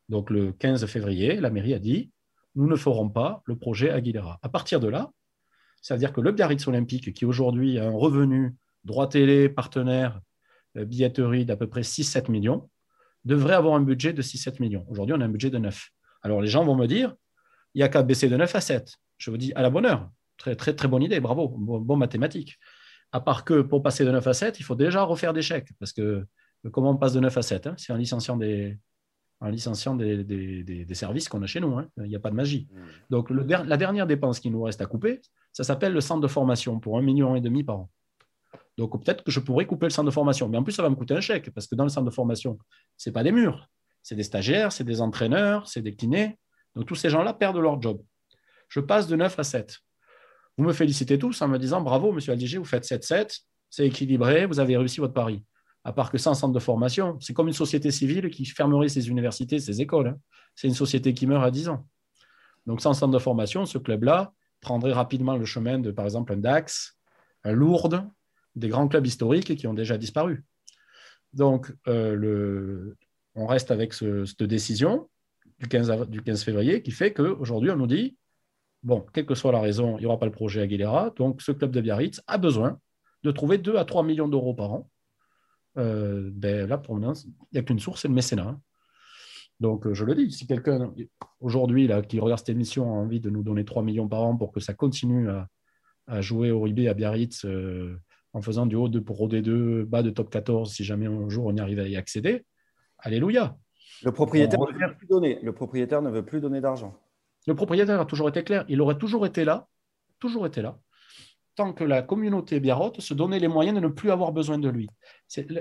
Donc 0.10 0.30
le 0.30 0.52
15 0.52 0.86
février, 0.88 1.40
la 1.40 1.52
mairie 1.52 1.74
a 1.74 1.80
dit, 1.80 2.12
nous 2.56 2.68
ne 2.68 2.76
ferons 2.76 3.10
pas 3.10 3.42
le 3.46 3.56
projet 3.58 3.92
Aguilera. 3.92 4.40
À 4.42 4.50
partir 4.50 4.82
de 4.82 4.90
là, 4.90 5.10
c'est-à-dire 5.82 6.12
que 6.12 6.20
le 6.20 6.34
Biarritz 6.34 6.68
Olympique, 6.68 7.14
qui 7.14 7.24
aujourd'hui 7.24 7.80
a 7.80 7.88
un 7.88 7.96
revenu 7.96 8.58
droit 8.84 9.08
télé, 9.08 9.48
partenaire, 9.48 10.20
euh, 10.76 10.84
billetterie 10.84 11.46
d'à 11.46 11.56
peu 11.56 11.68
près 11.68 11.82
6-7 11.82 12.30
millions, 12.30 12.70
devrait 13.24 13.54
avoir 13.54 13.76
un 13.76 13.82
budget 13.82 14.12
de 14.12 14.22
6-7 14.22 14.60
millions. 14.60 14.86
Aujourd'hui, 14.90 15.16
on 15.18 15.22
a 15.22 15.26
un 15.26 15.30
budget 15.30 15.50
de 15.50 15.60
9. 15.60 15.92
Alors 16.24 16.42
les 16.42 16.50
gens 16.50 16.66
vont 16.66 16.76
me 16.76 16.88
dire, 16.88 17.16
il 17.74 17.78
n'y 17.78 17.84
a 17.84 17.88
qu'à 17.88 18.04
baisser 18.04 18.28
de 18.28 18.36
9 18.36 18.54
à 18.54 18.60
7. 18.60 18.98
Je 19.18 19.32
vous 19.32 19.38
dis, 19.38 19.54
à 19.54 19.62
la 19.62 19.70
bonne 19.70 19.86
heure. 19.86 20.10
Très, 20.40 20.56
très, 20.56 20.74
très 20.74 20.88
bonne 20.88 21.04
idée, 21.04 21.20
bravo, 21.20 21.50
bon, 21.50 21.96
mathématique. 21.98 22.58
À 23.12 23.20
part 23.20 23.44
que 23.44 23.62
pour 23.62 23.84
passer 23.84 24.06
de 24.06 24.12
9 24.12 24.26
à 24.26 24.34
7, 24.34 24.60
il 24.60 24.64
faut 24.64 24.76
déjà 24.76 25.04
refaire 25.04 25.34
des 25.34 25.42
chèques. 25.42 25.70
Parce 25.80 25.94
que 25.94 26.26
comment 26.72 26.92
on 26.92 26.98
passe 26.98 27.14
de 27.14 27.20
9 27.20 27.38
à 27.38 27.42
7 27.42 27.68
hein, 27.68 27.76
C'est 27.78 27.92
en 27.92 27.98
licenciant 27.98 28.38
des, 28.38 28.80
en 29.42 29.50
licenciant 29.50 29.96
des, 29.96 30.24
des, 30.24 30.96
services 30.96 31.28
qu'on 31.28 31.44
a 31.44 31.46
chez 31.46 31.60
nous. 31.60 31.78
Hein. 31.78 31.90
Il 31.98 32.06
n'y 32.10 32.16
a 32.16 32.20
pas 32.20 32.30
de 32.30 32.36
magie. 32.36 32.68
Mmh. 32.72 32.80
Donc, 33.10 33.30
le, 33.30 33.44
la 33.44 33.78
dernière 33.78 34.08
dépense 34.08 34.40
qui 34.40 34.50
nous 34.50 34.62
reste 34.62 34.82
à 34.82 34.86
couper, 34.86 35.22
ça 35.52 35.66
s'appelle 35.66 35.92
le 35.92 36.02
centre 36.02 36.22
de 36.22 36.28
formation 36.28 36.80
pour 36.80 36.98
un 36.98 37.02
million 37.02 37.36
et 37.36 37.42
demi 37.42 37.64
par 37.64 37.80
an. 37.80 37.90
Donc, 38.78 39.04
peut-être 39.04 39.26
que 39.26 39.32
je 39.32 39.42
pourrais 39.42 39.66
couper 39.66 39.88
le 39.88 39.92
centre 39.92 40.06
de 40.06 40.14
formation. 40.14 40.48
Mais 40.48 40.58
en 40.58 40.64
plus, 40.64 40.72
ça 40.72 40.82
va 40.82 40.90
me 40.90 40.96
coûter 40.96 41.14
un 41.14 41.22
chèque 41.22 41.52
parce 41.52 41.68
que 41.68 41.76
dans 41.76 41.84
le 41.84 41.90
centre 41.90 42.06
de 42.06 42.14
formation, 42.14 42.58
ce 42.96 43.10
n'est 43.10 43.14
pas 43.14 43.24
des 43.24 43.34
murs. 43.34 43.68
C'est 44.04 44.16
des 44.16 44.24
stagiaires, 44.24 44.72
c'est 44.72 44.86
des 44.86 45.02
entraîneurs, 45.02 45.68
c'est 45.68 45.82
des 45.82 45.96
kinés. 45.96 46.40
Donc, 46.76 46.86
tous 46.86 46.96
ces 46.96 47.10
gens-là 47.10 47.34
perdent 47.34 47.58
leur 47.58 47.82
job. 47.82 48.02
Je 48.70 48.80
passe 48.80 49.08
de 49.08 49.18
9 49.18 49.38
à 49.38 49.44
7. 49.44 49.80
Vous 50.60 50.66
me 50.66 50.74
félicitez 50.74 51.18
tous 51.18 51.42
en 51.42 51.48
me 51.48 51.58
disant 51.58 51.80
bravo, 51.80 52.12
monsieur 52.12 52.34
Aldiger, 52.34 52.58
vous 52.58 52.66
faites 52.66 52.84
7-7, 52.84 53.44
c'est 53.70 53.88
équilibré, 53.88 54.46
vous 54.46 54.60
avez 54.60 54.76
réussi 54.76 55.00
votre 55.00 55.14
pari. 55.14 55.42
À 55.86 55.94
part 55.94 56.12
que 56.12 56.18
sans 56.18 56.34
centre 56.34 56.52
de 56.52 56.60
formation, 56.60 57.18
c'est 57.22 57.34
comme 57.34 57.48
une 57.48 57.54
société 57.54 57.92
civile 57.92 58.30
qui 58.30 58.44
fermerait 58.44 58.90
ses 58.90 59.08
universités, 59.08 59.60
ses 59.60 59.80
écoles. 59.80 60.08
Hein. 60.10 60.20
C'est 60.56 60.68
une 60.68 60.74
société 60.74 61.14
qui 61.14 61.28
meurt 61.28 61.46
à 61.46 61.50
10 61.50 61.70
ans. 61.70 61.88
Donc, 62.66 62.82
sans 62.82 62.94
centre 62.94 63.14
de 63.14 63.20
formation, 63.20 63.66
ce 63.66 63.78
club-là 63.78 64.34
prendrait 64.60 64.92
rapidement 64.92 65.38
le 65.38 65.46
chemin 65.46 65.80
de, 65.80 65.92
par 65.92 66.04
exemple, 66.04 66.34
un 66.34 66.38
Dax, 66.38 66.98
un 67.46 67.54
Lourdes, 67.54 68.06
des 68.58 68.68
grands 68.68 68.90
clubs 68.90 69.08
historiques 69.08 69.56
qui 69.56 69.66
ont 69.66 69.74
déjà 69.74 69.98
disparu. 69.98 70.44
Donc, 71.32 71.74
euh, 71.88 72.94
on 73.34 73.48
reste 73.48 73.72
avec 73.72 73.94
cette 73.94 74.44
décision 74.44 75.10
du 75.58 75.70
15, 75.70 76.10
du 76.10 76.22
15 76.22 76.44
février 76.44 76.82
qui 76.82 76.92
fait 76.92 77.14
qu'aujourd'hui, 77.14 77.72
on 77.72 77.78
nous 77.78 77.88
dit 77.88 78.18
Bon, 78.84 79.06
quelle 79.14 79.26
que 79.26 79.36
soit 79.36 79.52
la 79.52 79.60
raison, 79.60 79.98
il 79.98 80.02
n'y 80.02 80.06
aura 80.06 80.20
pas 80.20 80.26
le 80.26 80.32
projet 80.32 80.62
Aguilera. 80.62 81.12
Donc, 81.18 81.42
ce 81.42 81.52
club 81.52 81.72
de 81.72 81.82
Biarritz 81.82 82.22
a 82.28 82.38
besoin 82.38 82.80
de 83.24 83.32
trouver 83.32 83.58
2 83.58 83.76
à 83.76 83.86
3 83.86 84.04
millions 84.04 84.28
d'euros 84.28 84.54
par 84.54 84.72
an. 84.72 84.90
Euh, 85.78 86.30
ben, 86.34 86.68
là, 86.68 86.78
pour 86.78 86.98
l'instant, 86.98 87.30
il 87.52 87.56
n'y 87.56 87.60
a 87.60 87.64
qu'une 87.64 87.80
source, 87.80 88.02
c'est 88.02 88.08
le 88.08 88.14
mécénat. 88.14 88.48
Hein. 88.48 88.62
Donc, 89.60 89.86
euh, 89.86 89.94
je 89.94 90.06
le 90.06 90.16
dis, 90.16 90.32
si 90.32 90.48
quelqu'un 90.48 90.94
aujourd'hui 91.42 91.90
qui 92.08 92.20
regarde 92.20 92.40
cette 92.40 92.50
émission 92.50 92.86
a 92.86 92.96
envie 92.96 93.20
de 93.20 93.30
nous 93.30 93.44
donner 93.44 93.66
3 93.66 93.84
millions 93.84 94.08
par 94.08 94.22
an 94.22 94.38
pour 94.38 94.52
que 94.54 94.62
ça 94.62 94.74
continue 94.74 95.28
à, 95.30 96.22
jouer 96.22 96.50
au 96.50 96.62
rugby 96.62 96.88
à 96.88 96.94
Biarritz 96.94 97.46
euh, 97.46 98.00
en 98.34 98.42
faisant 98.42 98.66
du 98.66 98.76
haut 98.76 98.90
de 98.90 99.00
Pro 99.00 99.28
D2, 99.28 99.84
bas 99.84 100.02
de 100.02 100.10
top 100.10 100.32
14, 100.32 100.74
si 100.74 100.84
jamais 100.84 101.06
un 101.06 101.30
jour 101.30 101.46
on 101.46 101.56
y 101.56 101.60
arrive 101.60 101.80
à 101.80 101.88
y 101.88 101.96
accéder, 101.96 102.46
alléluia. 102.98 103.58
Le 104.04 104.12
propriétaire, 104.12 104.60
ne 104.60 104.66
veut 104.66 104.96
plus 104.96 105.08
donner. 105.08 105.40
Le 105.44 105.52
propriétaire 105.52 106.02
ne 106.02 106.10
veut 106.10 106.26
plus 106.26 106.40
donner 106.40 106.62
d'argent. 106.62 106.98
Le 107.48 107.56
propriétaire 107.56 108.00
a 108.00 108.06
toujours 108.06 108.30
été 108.30 108.44
clair. 108.44 108.66
Il 108.68 108.82
aurait 108.82 108.98
toujours 108.98 109.26
été 109.26 109.44
là, 109.44 109.68
toujours 110.20 110.46
été 110.46 110.62
là, 110.62 110.78
tant 111.56 111.74
que 111.74 111.84
la 111.84 112.02
communauté 112.02 112.60
biarrote 112.60 113.02
se 113.02 113.14
donnait 113.14 113.40
les 113.40 113.48
moyens 113.48 113.76
de 113.76 113.82
ne 113.82 113.88
plus 113.88 114.12
avoir 114.12 114.32
besoin 114.32 114.58
de 114.58 114.70
lui. 114.70 114.90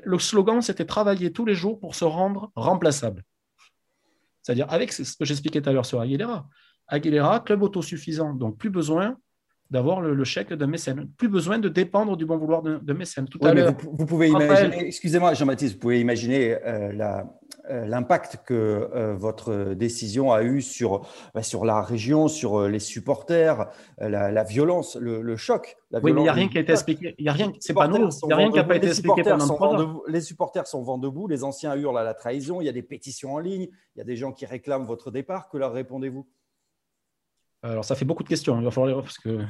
Le 0.05 0.19
slogan, 0.19 0.63
c'était 0.63 0.85
travailler 0.85 1.33
tous 1.33 1.45
les 1.45 1.55
jours 1.55 1.81
pour 1.81 1.95
se 1.95 2.05
rendre 2.05 2.53
remplaçable. 2.55 3.25
C'est-à-dire, 4.43 4.67
avec 4.71 4.93
ce 4.93 5.17
que 5.17 5.25
j'expliquais 5.25 5.61
tout 5.61 5.69
à 5.69 5.73
l'heure 5.73 5.87
sur 5.87 6.01
Aguilera. 6.01 6.49
Aguilera, 6.87 7.41
club 7.41 7.63
autosuffisant, 7.63 8.33
donc 8.33 8.57
plus 8.57 8.71
besoin 8.71 9.17
d'avoir 9.71 10.01
le, 10.01 10.25
chèque 10.25 10.53
d'un 10.53 10.67
mécène. 10.67 11.11
Plus 11.17 11.29
besoin 11.29 11.59
de 11.59 11.69
dépendre 11.69 12.17
du 12.17 12.25
bon 12.25 12.39
vouloir 12.39 12.63
de, 12.63 12.93
mécène. 12.93 13.27
Tout 13.29 13.39
à 13.43 13.53
l'heure. 13.53 13.75
Vous, 13.83 14.07
pouvez 14.07 14.29
imaginer, 14.29 14.87
excusez-moi 14.87 15.35
Jean-Baptiste, 15.35 15.75
vous 15.75 15.81
pouvez 15.81 16.01
imaginer 16.01 16.55
euh, 16.55 16.93
euh, 16.93 17.23
l'impact 17.69 18.39
que 18.45 18.55
euh, 18.55 19.15
votre 19.15 19.75
décision 19.75 20.33
a 20.33 20.43
eu 20.43 20.63
sur, 20.63 21.07
bah, 21.35 21.43
sur 21.43 21.65
la 21.65 21.83
région, 21.83 22.29
sur 22.29 22.69
les 22.69 22.79
supporters, 22.79 23.69
la, 23.99 24.45
violence, 24.45 24.97
le, 24.97 25.37
choc. 25.37 25.77
oui, 25.93 26.13
mais 26.13 26.21
il 26.21 26.23
n'y 26.25 26.29
a 26.29 26.33
rien 26.33 26.49
qui 26.49 26.59
a 26.59 26.61
été 26.61 26.73
expliqué. 26.73 27.15
Il 27.19 27.23
n'y 27.23 27.29
a 27.29 27.33
rien, 27.33 27.53
c'est 27.61 27.75
pas 27.75 27.89
nous. 27.89 28.09
Il 28.23 28.27
n'y 28.27 28.33
a 28.33 28.37
rien 28.37 28.51
qui 28.51 28.57
n'a 28.57 28.65
pas 28.65 28.77
été 28.77 28.89
expliqué 28.89 29.23
pendant 29.23 30.03
Les 30.07 30.21
supporters 30.21 30.67
sont 30.67 30.83
vent 30.83 30.99
debout, 30.99 31.29
les 31.29 31.45
anciens 31.45 31.75
hurlent 31.75 31.99
à 31.99 32.05
la 32.05 32.15
trahison, 32.15 32.61
il 32.61 32.65
y 32.65 32.69
a 32.69 32.73
des 32.73 32.83
pétitions 32.83 33.35
en 33.35 33.39
ligne, 33.39 33.69
il 33.95 33.99
y 33.99 34.01
a 34.01 34.05
des 34.05 34.17
gens 34.17 34.33
qui 34.33 34.47
réclament 34.47 34.87
votre 34.87 35.11
départ. 35.11 35.49
Que 35.49 35.59
leur 35.59 35.73
répondez-vous? 35.73 36.27
Alors, 37.63 37.85
ça 37.85 37.95
fait 37.95 38.05
beaucoup 38.05 38.23
de 38.23 38.29
questions. 38.29 38.59
Il 38.59 38.65
va 38.65 38.71
falloir 38.71 38.97
les 38.97 39.03
parce 39.03 39.19
que. 39.19 39.39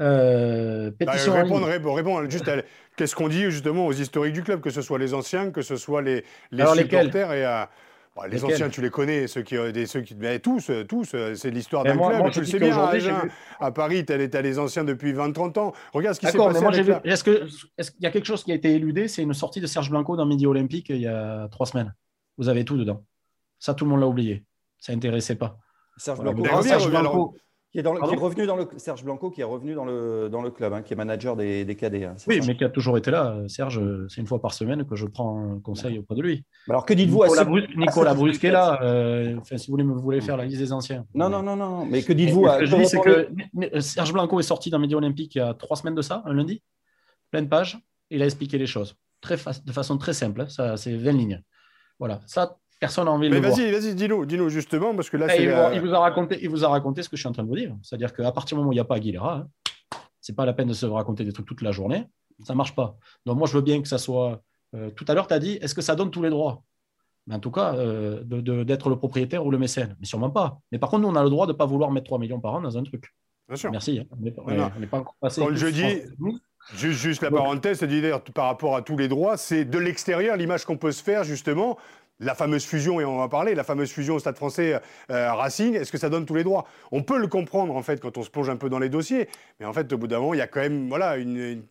Euh, 0.00 0.90
bah, 0.90 1.06
pétition 1.06 1.34
répondre, 1.34 1.68
répondre, 1.68 2.28
juste 2.28 2.50
qu'est-ce 2.96 3.14
qu'on 3.14 3.28
dit 3.28 3.42
justement 3.42 3.86
aux 3.86 3.92
historiques 3.92 4.32
du 4.34 4.42
club, 4.42 4.60
que 4.60 4.70
ce 4.70 4.82
soit 4.82 4.98
les 4.98 5.14
anciens, 5.14 5.52
que 5.52 5.62
ce 5.62 5.76
soit 5.76 6.02
les, 6.02 6.24
les 6.50 6.66
supporters 6.66 7.32
et 7.32 7.44
à. 7.44 7.70
Bah, 8.16 8.26
les 8.26 8.44
anciens, 8.44 8.68
tu 8.68 8.80
les 8.80 8.90
connais, 8.90 9.28
ceux 9.28 9.42
qui, 9.42 9.56
des, 9.72 9.86
ceux 9.86 10.00
qui, 10.00 10.16
tous, 10.42 10.70
tous, 10.88 11.14
c'est 11.34 11.50
l'histoire 11.52 11.84
d'un 11.84 11.96
club. 11.96 12.30
tu 12.32 12.40
le 12.40 12.46
sais 12.46 12.58
bien, 12.58 12.76
à, 13.60 13.70
Paris, 13.70 14.04
tu 14.04 14.12
as, 14.12 14.42
les 14.42 14.58
anciens 14.58 14.82
depuis 14.82 15.12
20-30 15.12 15.60
ans. 15.60 15.72
Regarde 15.92 16.16
ce 16.16 16.20
qui 16.20 16.26
s'est 16.26 16.38
passé. 16.38 16.64
Est-ce 17.04 17.90
qu'il 17.92 18.02
y 18.02 18.06
a 18.06 18.10
quelque 18.10 18.26
chose 18.26 18.42
qui 18.42 18.50
a 18.50 18.56
été 18.56 18.72
éludé? 18.72 19.06
C'est 19.06 19.22
une 19.22 19.32
sortie 19.32 19.60
de 19.60 19.66
Serge 19.68 19.90
Blanco 19.90 20.16
dans 20.16 20.26
Midi 20.26 20.44
Olympique 20.46 20.90
il 20.90 21.02
y 21.02 21.06
a 21.06 21.46
trois 21.52 21.66
semaines. 21.66 21.94
Vous 22.36 22.48
avez 22.48 22.64
tout 22.64 22.76
dedans. 22.76 23.04
Ça, 23.60 23.74
tout 23.74 23.84
le 23.84 23.92
monde 23.92 24.00
l'a 24.00 24.08
oublié. 24.08 24.44
Ça 24.78 24.92
n'intéressait 24.92 25.36
pas. 25.36 25.58
Serge 25.96 26.20
Blanco, 26.20 27.34
qui, 27.72 27.78
est 27.78 27.82
revenu 27.86 28.46
dans 28.46 28.56
le 28.56 28.68
Serge 28.76 29.04
Blanco 29.04 29.30
qui 29.30 29.40
est 29.40 29.44
revenu 29.44 29.74
dans 29.74 29.84
le, 29.84 30.28
dans 30.30 30.42
le 30.42 30.50
club, 30.50 30.72
hein, 30.72 30.82
qui 30.82 30.92
est 30.92 30.96
manager 30.96 31.36
des, 31.36 31.64
des 31.64 31.74
cadets. 31.74 32.04
Hein, 32.04 32.14
oui, 32.28 32.40
mais 32.46 32.56
qui 32.56 32.64
a 32.64 32.68
toujours 32.68 32.96
été 32.98 33.10
là. 33.10 33.36
Serge, 33.48 33.80
c'est 34.08 34.20
une 34.20 34.26
fois 34.26 34.40
par 34.40 34.54
semaine 34.54 34.84
que 34.84 34.96
je 34.96 35.06
prends 35.06 35.38
un 35.38 35.60
conseil 35.60 35.98
auprès 35.98 36.14
de 36.14 36.22
lui. 36.22 36.44
Alors 36.68 36.84
que 36.86 36.94
dites-vous 36.94 37.22
à 37.22 37.28
Nicolas 37.76 38.14
Brusque 38.14 38.44
est 38.44 38.50
là. 38.50 38.80
Euh, 38.82 39.36
si 39.56 39.70
vous 39.70 39.76
voulez, 39.76 39.84
voulez 39.84 40.20
faire 40.20 40.36
la 40.36 40.44
liste 40.44 40.60
des 40.60 40.72
anciens. 40.72 41.04
Non, 41.14 41.28
non, 41.28 41.42
non, 41.42 41.56
non. 41.56 41.84
Mais 41.84 42.02
que 42.02 42.12
dites-vous 42.12 42.46
Ce 42.46 42.58
que 42.58 42.66
je 42.66 42.76
dis, 42.76 42.86
c'est 42.86 43.00
que 43.00 43.80
Serge 43.80 44.12
Blanco 44.12 44.38
est 44.40 44.44
sorti 44.44 44.70
dans 44.70 44.78
Midi 44.78 44.94
Olympique 44.94 45.34
il 45.34 45.38
y 45.38 45.40
a 45.40 45.54
trois 45.54 45.76
semaines 45.76 45.94
de 45.94 46.02
ça, 46.02 46.22
un 46.26 46.34
lundi, 46.34 46.62
pleine 47.30 47.48
page. 47.48 47.78
Il 48.10 48.22
a 48.22 48.26
expliqué 48.26 48.58
les 48.58 48.66
choses 48.66 48.96
très 49.24 49.36
de 49.64 49.72
façon 49.72 49.98
très 49.98 50.12
simple. 50.12 50.42
Hein, 50.42 50.48
ça, 50.48 50.76
c'est 50.76 50.96
20 50.96 51.12
lignes. 51.12 51.42
Voilà. 51.98 52.20
Ça, 52.26 52.58
Personne 52.84 53.06
n'a 53.06 53.12
envie 53.12 53.30
de 53.30 53.34
le 53.34 53.40
vas-y, 53.40 53.70
vas-y, 53.70 53.94
dis-nous, 53.94 54.26
dis-nous 54.26 54.50
justement, 54.50 54.94
parce 54.94 55.08
que 55.08 55.16
là, 55.16 55.28
c'est. 55.28 55.44
Il, 55.74 55.80
vous 55.80 55.94
a 55.94 55.98
raconté, 55.98 56.38
il 56.42 56.50
vous 56.50 56.64
a 56.64 56.68
raconté 56.68 57.02
ce 57.02 57.08
que 57.08 57.16
je 57.16 57.22
suis 57.22 57.28
en 57.28 57.32
train 57.32 57.42
de 57.42 57.48
vous 57.48 57.56
dire. 57.56 57.74
C'est-à-dire 57.82 58.12
qu'à 58.12 58.30
partir 58.30 58.56
du 58.56 58.60
moment 58.60 58.68
où 58.68 58.72
il 58.72 58.76
n'y 58.76 58.80
a 58.80 58.84
pas 58.84 58.96
Aguilera, 58.96 59.36
hein, 59.36 59.48
c'est 60.20 60.36
pas 60.36 60.44
la 60.44 60.52
peine 60.52 60.68
de 60.68 60.74
se 60.74 60.84
raconter 60.84 61.24
des 61.24 61.32
trucs 61.32 61.46
toute 61.46 61.62
la 61.62 61.72
journée. 61.72 62.06
Ça 62.42 62.52
ne 62.52 62.58
marche 62.58 62.74
pas. 62.74 62.96
Donc, 63.24 63.38
moi, 63.38 63.46
je 63.46 63.54
veux 63.54 63.62
bien 63.62 63.80
que 63.80 63.88
ça 63.88 63.98
soit. 63.98 64.42
Euh, 64.74 64.90
tout 64.90 65.04
à 65.08 65.14
l'heure, 65.14 65.26
tu 65.26 65.34
as 65.34 65.38
dit, 65.38 65.58
est-ce 65.62 65.74
que 65.74 65.82
ça 65.82 65.94
donne 65.94 66.10
tous 66.10 66.22
les 66.22 66.30
droits? 66.30 66.62
Mais 67.26 67.34
en 67.34 67.38
tout 67.38 67.50
cas, 67.50 67.74
euh, 67.74 68.22
d'être 68.64 68.90
le 68.90 68.96
propriétaire 68.96 69.46
ou 69.46 69.50
le 69.50 69.56
mécène. 69.56 69.96
Mais 70.00 70.06
sûrement 70.06 70.30
pas. 70.30 70.58
Mais 70.72 70.78
par 70.78 70.90
contre, 70.90 71.02
nous, 71.02 71.08
on 71.08 71.16
a 71.16 71.22
le 71.22 71.30
droit 71.30 71.46
de 71.46 71.52
ne 71.52 71.56
pas 71.56 71.64
vouloir 71.64 71.90
mettre 71.90 72.06
3 72.06 72.18
millions 72.18 72.40
par 72.40 72.54
an 72.54 72.60
dans 72.60 72.76
un 72.76 72.82
truc. 72.82 73.14
Bien 73.48 73.56
sûr. 73.56 73.70
Merci. 73.70 74.00
Hein. 74.00 74.04
On 74.12 74.80
n'est 74.80 74.86
pas 74.86 74.98
encore 74.98 75.16
passé. 75.20 75.40
Quand 75.40 75.54
je 75.54 75.66
dis, 75.68 76.02
juste, 76.74 76.98
juste 76.98 77.22
la 77.22 77.30
parenthèse, 77.30 77.78
c'est-à-dire 77.78 78.22
par 78.22 78.46
rapport 78.46 78.76
à 78.76 78.82
tous 78.82 78.96
les 78.96 79.08
droits, 79.08 79.36
c'est 79.36 79.64
de 79.64 79.78
l'extérieur 79.78 80.36
l'image 80.36 80.64
qu'on 80.64 80.76
peut 80.76 80.92
se 80.92 81.02
faire 81.02 81.24
justement 81.24 81.78
la 82.20 82.34
fameuse 82.34 82.64
fusion, 82.64 83.00
et 83.00 83.04
on 83.04 83.18
va 83.18 83.28
parler, 83.28 83.54
la 83.54 83.64
fameuse 83.64 83.90
fusion 83.90 84.14
au 84.14 84.18
Stade 84.18 84.36
français 84.36 84.80
euh, 85.10 85.32
Racing, 85.32 85.74
est-ce 85.74 85.90
que 85.90 85.98
ça 85.98 86.08
donne 86.08 86.26
tous 86.26 86.34
les 86.34 86.44
droits? 86.44 86.66
On 86.92 87.02
peut 87.02 87.18
le 87.18 87.26
comprendre 87.26 87.74
en 87.74 87.82
fait 87.82 88.00
quand 88.00 88.16
on 88.18 88.22
se 88.22 88.30
plonge 88.30 88.48
un 88.48 88.56
peu 88.56 88.68
dans 88.68 88.78
les 88.78 88.88
dossiers, 88.88 89.28
mais 89.58 89.66
en 89.66 89.72
fait 89.72 89.92
au 89.92 89.98
bout 89.98 90.06
d'un 90.06 90.20
moment, 90.20 90.34
il 90.34 90.38
y 90.38 90.42
a 90.42 90.46
quand 90.46 90.60
même 90.60 90.88
voilà, 90.88 91.16
une, 91.16 91.62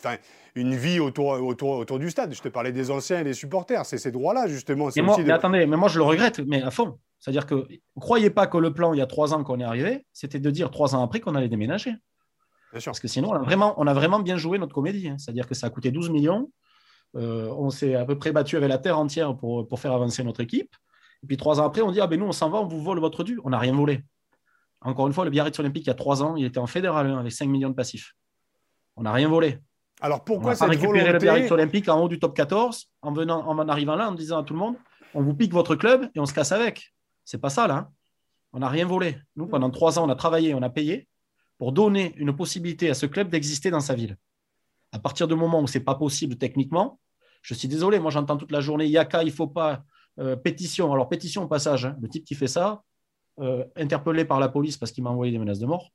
une, 0.56 0.76
vie 0.76 1.00
autour, 1.00 1.28
autour, 1.42 1.78
autour 1.78 2.00
du 2.00 2.10
stade. 2.10 2.34
Je 2.34 2.42
te 2.42 2.50
parlais 2.50 2.72
des 2.72 2.92
anciens 2.92 3.22
et 3.22 3.24
des 3.24 3.34
supporters, 3.34 3.86
c'est 3.86 3.98
ces 3.98 4.12
droits-là 4.12 4.48
justement. 4.48 4.90
Mais, 4.96 5.32
attendez, 5.32 5.66
mais 5.66 5.78
moi 5.78 5.88
je 5.88 5.98
le 5.98 6.04
regrette, 6.04 6.40
mais 6.40 6.62
à 6.62 6.72
fond. 6.72 6.98
C'est-à-dire 7.20 7.46
que 7.46 7.56
ne 7.56 8.02
croyez 8.02 8.30
pas 8.30 8.48
que 8.48 8.58
le 8.58 8.74
plan 8.74 8.94
il 8.94 9.00
y 9.00 9.02
a 9.02 9.08
trois 9.08 9.34
ans 9.34 9.44
qu'on 9.44 9.60
est 9.62 9.64
arrivé, 9.64 10.06
c'était 10.12 10.40
de 10.40 10.52
dire 10.52 10.72
trois 10.72 10.94
ans 10.94 11.04
après 11.04 11.22
qu'on 11.22 11.36
allait 11.36 11.48
déménager. 11.48 11.94
Bien 12.74 12.82
sûr. 12.82 12.92
Parce 12.92 13.00
que 13.00 13.08
sinon, 13.08 13.30
on 13.30 13.36
a 13.36 13.40
vraiment, 13.40 13.76
on 13.78 13.86
a 13.86 13.94
vraiment 13.94 14.20
bien 14.20 14.36
joué 14.36 14.58
notre 14.58 14.74
comédie. 14.74 15.08
Hein. 15.08 15.16
C'est-à-dire 15.20 15.48
que 15.48 15.54
ça 15.54 15.68
a 15.68 15.70
coûté 15.70 15.92
12 15.92 16.10
millions. 16.10 16.52
Euh, 17.16 17.48
on 17.58 17.70
s'est 17.70 17.96
à 17.96 18.06
peu 18.06 18.18
près 18.18 18.32
battu 18.32 18.58
avec 18.58 18.70
la 18.70 18.78
terre 18.78 18.98
entière 18.98 19.36
pour, 19.36 19.68
pour, 19.68 19.80
faire 19.80 19.94
avancer 19.94 20.24
notre 20.24 20.42
équipe. 20.42 20.76
Et 21.24 21.28
puis 21.28 21.38
trois 21.38 21.60
ans 21.60 21.66
après, 21.66 21.82
on 21.82 21.92
dit 21.92 22.02
Ah 22.02 22.08
ben 22.08 22.20
nous, 22.20 22.26
on 22.26 22.32
s'en 22.32 22.50
va, 22.50 22.60
on 22.60 22.68
vous 22.68 22.82
vole 22.82 23.00
votre 23.00 23.24
dû. 23.24 23.40
On 23.44 23.50
n'a 23.52 23.60
rien 23.60 23.74
volé. 23.74 24.04
Encore 24.82 25.08
une 25.08 25.14
fois, 25.14 25.24
le 25.24 25.32
Biarritz 25.32 25.58
Olympique, 25.60 25.84
il 25.86 25.88
y 25.88 25.92
a 25.92 25.96
trois 25.96 26.24
ans, 26.24 26.36
il 26.36 26.46
était 26.46 26.58
en 26.58 26.68
fédéral 26.68 27.08
1 27.08 27.20
avec 27.20 27.32
5 27.32 27.48
millions 27.48 27.70
de 27.70 27.76
passifs. 27.76 28.14
On 28.96 29.04
n'a 29.04 29.14
rien 29.14 29.30
volé. 29.30 29.60
Alors 30.02 30.24
pourquoi 30.24 30.54
on 30.60 30.64
a 30.64 30.68
récupéré 30.68 31.14
le 31.14 31.20
Biarritz 31.20 31.52
Olympique 31.52 31.88
en 31.88 32.02
haut 32.02 32.10
du 32.10 32.20
top 32.20 32.36
14 32.36 32.92
en, 33.02 33.14
venant, 33.14 33.48
en 33.48 33.70
arrivant 33.70 33.96
là, 33.96 34.10
en 34.10 34.12
disant 34.12 34.40
à 34.40 34.44
tout 34.44 34.54
le 34.54 34.60
monde 34.60 34.76
On 35.14 35.22
vous 35.22 35.34
pique 35.34 35.54
votre 35.54 35.76
club 35.76 36.10
et 36.14 36.20
on 36.20 36.26
se 36.26 36.34
casse 36.34 36.52
avec. 36.52 36.94
C'est 37.24 37.40
pas 37.40 37.50
ça, 37.50 37.68
là. 37.68 37.76
Hein. 37.76 37.90
On 38.52 38.60
n'a 38.60 38.70
rien 38.70 38.86
volé. 38.86 39.18
Nous, 39.36 39.48
pendant 39.48 39.70
trois 39.70 39.98
ans, 39.98 40.06
on 40.06 40.10
a 40.10 40.16
travaillé, 40.16 40.54
on 40.54 40.62
a 40.62 40.70
payé 40.70 41.08
pour 41.58 41.72
donner 41.72 42.14
une 42.18 42.36
possibilité 42.36 42.90
à 42.90 42.94
ce 42.94 43.06
club 43.06 43.30
d'exister 43.30 43.72
dans 43.72 43.80
sa 43.80 43.96
ville. 43.96 44.18
À 44.92 45.00
partir 45.00 45.28
du 45.28 45.36
moment 45.36 45.62
où 45.62 45.68
ce 45.68 45.78
n'est 45.78 45.84
pas 45.84 45.96
possible 45.96 46.36
techniquement, 46.36 47.00
je 47.44 47.54
suis 47.54 47.68
désolé, 47.68 48.00
moi 48.00 48.10
j'entends 48.10 48.38
toute 48.38 48.52
la 48.52 48.62
journée 48.62 48.88
Yaka, 48.88 49.22
il 49.22 49.28
ne 49.28 49.32
faut 49.32 49.48
pas 49.48 49.84
euh, 50.20 50.36
pétition. 50.36 50.92
Alors 50.92 51.10
pétition 51.10 51.44
au 51.44 51.48
passage, 51.48 51.86
hein. 51.86 51.98
le 52.02 52.08
type 52.08 52.24
qui 52.24 52.36
fait 52.36 52.48
ça, 52.48 52.84
euh, 53.40 53.66
interpellé 53.76 54.26
par 54.26 54.40
la 54.40 54.48
police 54.48 54.78
parce 54.78 54.92
qu'il 54.92 55.04
m'a 55.04 55.10
envoyé 55.10 55.32
des 55.32 55.40
menaces 55.40 55.60
de 55.60 55.66
mort. 55.66 55.92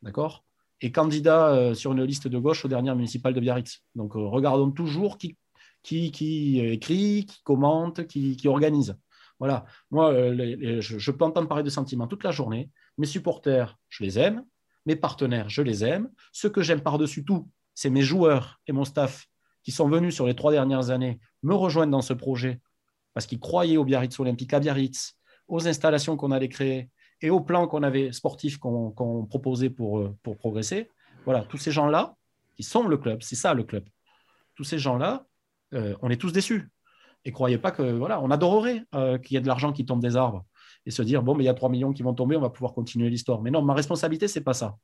D'accord? 0.00 0.44
Et 0.80 0.90
candidat 0.90 1.50
euh, 1.50 1.74
sur 1.74 1.92
une 1.92 2.02
liste 2.02 2.28
de 2.28 2.38
gauche 2.38 2.64
aux 2.64 2.68
dernières 2.68 2.96
municipales 2.96 3.34
de 3.34 3.40
Biarritz. 3.40 3.82
Donc 3.94 4.14
regardons 4.14 4.70
toujours 4.70 5.18
qui, 5.18 5.36
écrit, 5.90 7.26
qui 7.26 7.42
commente, 7.44 8.06
qui, 8.06 8.36
qui 8.36 8.48
organise. 8.48 8.96
Voilà. 9.38 9.66
Moi, 9.90 10.14
je, 10.14 10.80
je, 10.80 11.10
peux 11.10 11.24
entendre 11.24 11.48
parler 11.48 11.64
de 11.64 11.70
sentiments 11.70 12.06
toute 12.06 12.24
la 12.24 12.30
journée. 12.30 12.70
Mes 12.96 13.06
supporters, 13.06 13.76
je 13.90 14.04
les 14.04 14.18
aime. 14.18 14.44
Mes 14.86 14.96
partenaires, 14.96 15.48
je 15.48 15.62
les 15.62 15.84
aime. 15.84 16.10
Ce 16.32 16.46
que 16.46 16.62
j'aime 16.62 16.80
par-dessus 16.80 17.24
tout, 17.24 17.48
c'est 17.74 17.90
mes 17.90 18.02
joueurs 18.02 18.60
et 18.66 18.72
mon 18.72 18.84
staff 18.84 19.26
qui 19.62 19.72
sont 19.72 19.88
venus 19.88 20.14
sur 20.14 20.26
les 20.26 20.34
trois 20.34 20.52
dernières 20.52 20.90
années 20.90 21.18
me 21.42 21.54
rejoindre 21.54 21.92
dans 21.92 22.02
ce 22.02 22.12
projet 22.12 22.60
parce 23.14 23.26
qu'ils 23.26 23.40
croyaient 23.40 23.76
au 23.76 23.84
Biarritz 23.84 24.18
Olympique 24.18 24.54
à 24.54 24.60
Biarritz, 24.60 25.16
aux 25.48 25.68
installations 25.68 26.16
qu'on 26.16 26.30
allait 26.30 26.48
créer 26.48 26.90
et 27.20 27.30
au 27.30 27.40
plan 27.40 27.66
qu'on 27.66 27.82
avait 27.82 28.12
sportif 28.12 28.58
qu'on 28.58 29.26
proposait 29.28 29.70
pour, 29.70 29.98
euh, 29.98 30.16
pour 30.22 30.36
progresser. 30.36 30.88
Voilà, 31.24 31.42
tous 31.42 31.58
ces 31.58 31.70
gens-là, 31.70 32.16
qui 32.56 32.62
sont 32.62 32.86
le 32.86 32.96
club, 32.96 33.22
c'est 33.22 33.36
ça 33.36 33.54
le 33.54 33.64
club. 33.64 33.84
Tous 34.54 34.64
ces 34.64 34.78
gens-là, 34.78 35.24
euh, 35.74 35.94
on 36.02 36.10
est 36.10 36.16
tous 36.16 36.32
déçus. 36.32 36.70
Et 37.24 37.32
croyez 37.32 37.58
pas 37.58 37.70
que, 37.70 37.82
voilà, 37.82 38.20
on 38.20 38.30
adorerait 38.30 38.82
euh, 38.94 39.18
qu'il 39.18 39.34
y 39.34 39.38
ait 39.38 39.40
de 39.40 39.46
l'argent 39.46 39.72
qui 39.72 39.86
tombe 39.86 40.02
des 40.02 40.16
arbres 40.16 40.44
et 40.84 40.90
se 40.90 41.02
dire, 41.02 41.22
bon, 41.22 41.34
mais 41.34 41.44
il 41.44 41.46
y 41.46 41.50
a 41.50 41.54
3 41.54 41.68
millions 41.68 41.92
qui 41.92 42.02
vont 42.02 42.14
tomber, 42.14 42.36
on 42.36 42.40
va 42.40 42.50
pouvoir 42.50 42.72
continuer 42.74 43.08
l'histoire. 43.08 43.40
Mais 43.40 43.50
non, 43.50 43.62
ma 43.62 43.74
responsabilité, 43.74 44.26
c'est 44.26 44.40
pas 44.40 44.54
ça. 44.54 44.76